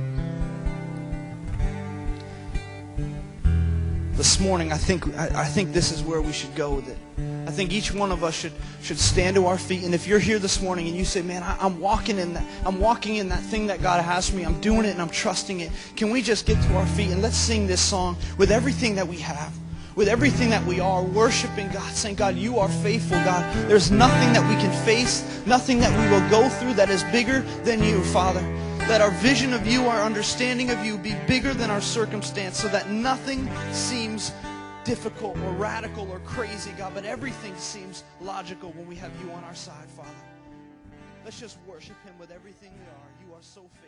This 4.12 4.41
morning, 4.41 4.72
I 4.72 4.76
think, 4.76 5.16
I, 5.16 5.43
I 5.43 5.45
think 5.45 5.72
this 5.72 5.93
is 5.93 6.03
where 6.03 6.20
we 6.20 6.33
should 6.33 6.53
go 6.57 6.74
with 6.74 6.89
it. 6.89 6.99
I 7.47 7.53
think 7.53 7.72
each 7.72 7.95
one 7.95 8.11
of 8.11 8.24
us 8.24 8.35
should, 8.35 8.53
should 8.83 8.99
stand 8.99 9.37
to 9.37 9.47
our 9.47 9.57
feet. 9.57 9.85
And 9.85 9.95
if 9.95 10.09
you're 10.09 10.18
here 10.18 10.41
this 10.41 10.61
morning 10.61 10.89
and 10.89 10.97
you 10.97 11.05
say, 11.05 11.22
man, 11.22 11.45
I, 11.45 11.64
am 11.64 11.81
walking 11.81 12.18
in 12.18 12.35
that, 12.35 12.45
I'm 12.66 12.81
walking 12.81 13.16
in 13.16 13.29
that 13.29 13.41
thing 13.41 13.68
that 13.68 13.81
God 13.81 14.05
has 14.05 14.29
for 14.29 14.37
me. 14.37 14.45
I'm 14.45 14.61
doing 14.61 14.85
it 14.85 14.91
and 14.91 15.01
I'm 15.01 15.09
trusting 15.09 15.61
it. 15.61 15.70
Can 15.95 16.11
we 16.11 16.20
just 16.20 16.47
get 16.47 16.61
to 16.64 16.76
our 16.76 16.87
feet 16.87 17.11
and 17.11 17.22
let's 17.22 17.37
sing 17.37 17.68
this 17.68 17.81
song 17.81 18.16
with 18.37 18.51
everything 18.51 18.97
that 18.97 19.07
we 19.07 19.18
have, 19.18 19.53
with 19.99 20.07
everything 20.07 20.49
that 20.49 20.64
we 20.64 20.78
are, 20.78 21.03
worshiping 21.03 21.68
God, 21.70 21.92
saying, 21.92 22.14
God, 22.14 22.36
you 22.36 22.61
are 22.61 22.68
faithful, 22.68 23.18
God. 23.24 23.42
There's 23.68 23.90
nothing 23.90 24.32
that 24.32 24.49
we 24.49 24.55
can 24.62 24.72
face, 24.86 25.24
nothing 25.44 25.80
that 25.80 25.90
we 25.99 26.09
will 26.09 26.30
go 26.30 26.49
through 26.49 26.74
that 26.74 26.88
is 26.88 27.03
bigger 27.11 27.40
than 27.64 27.82
you, 27.82 28.01
Father. 28.05 28.40
Let 28.88 29.01
our 29.01 29.11
vision 29.11 29.53
of 29.53 29.66
you, 29.66 29.86
our 29.88 30.01
understanding 30.03 30.70
of 30.70 30.86
you 30.86 30.99
be 30.99 31.16
bigger 31.26 31.53
than 31.53 31.68
our 31.68 31.80
circumstance 31.80 32.57
so 32.57 32.68
that 32.68 32.88
nothing 32.90 33.51
seems 33.72 34.30
difficult 34.84 35.36
or 35.38 35.51
radical 35.55 36.09
or 36.12 36.20
crazy, 36.20 36.70
God, 36.78 36.94
but 36.94 37.05
everything 37.05 37.57
seems 37.57 38.05
logical 38.20 38.70
when 38.70 38.86
we 38.86 38.94
have 38.94 39.11
you 39.20 39.32
on 39.32 39.42
our 39.42 39.55
side, 39.57 39.90
Father. 39.96 40.11
Let's 41.24 41.40
just 41.40 41.59
worship 41.66 41.96
him 42.05 42.14
with 42.20 42.30
everything 42.30 42.70
we 42.70 42.86
are. 42.86 43.26
You 43.26 43.34
are 43.34 43.42
so 43.42 43.62
faithful. 43.82 43.88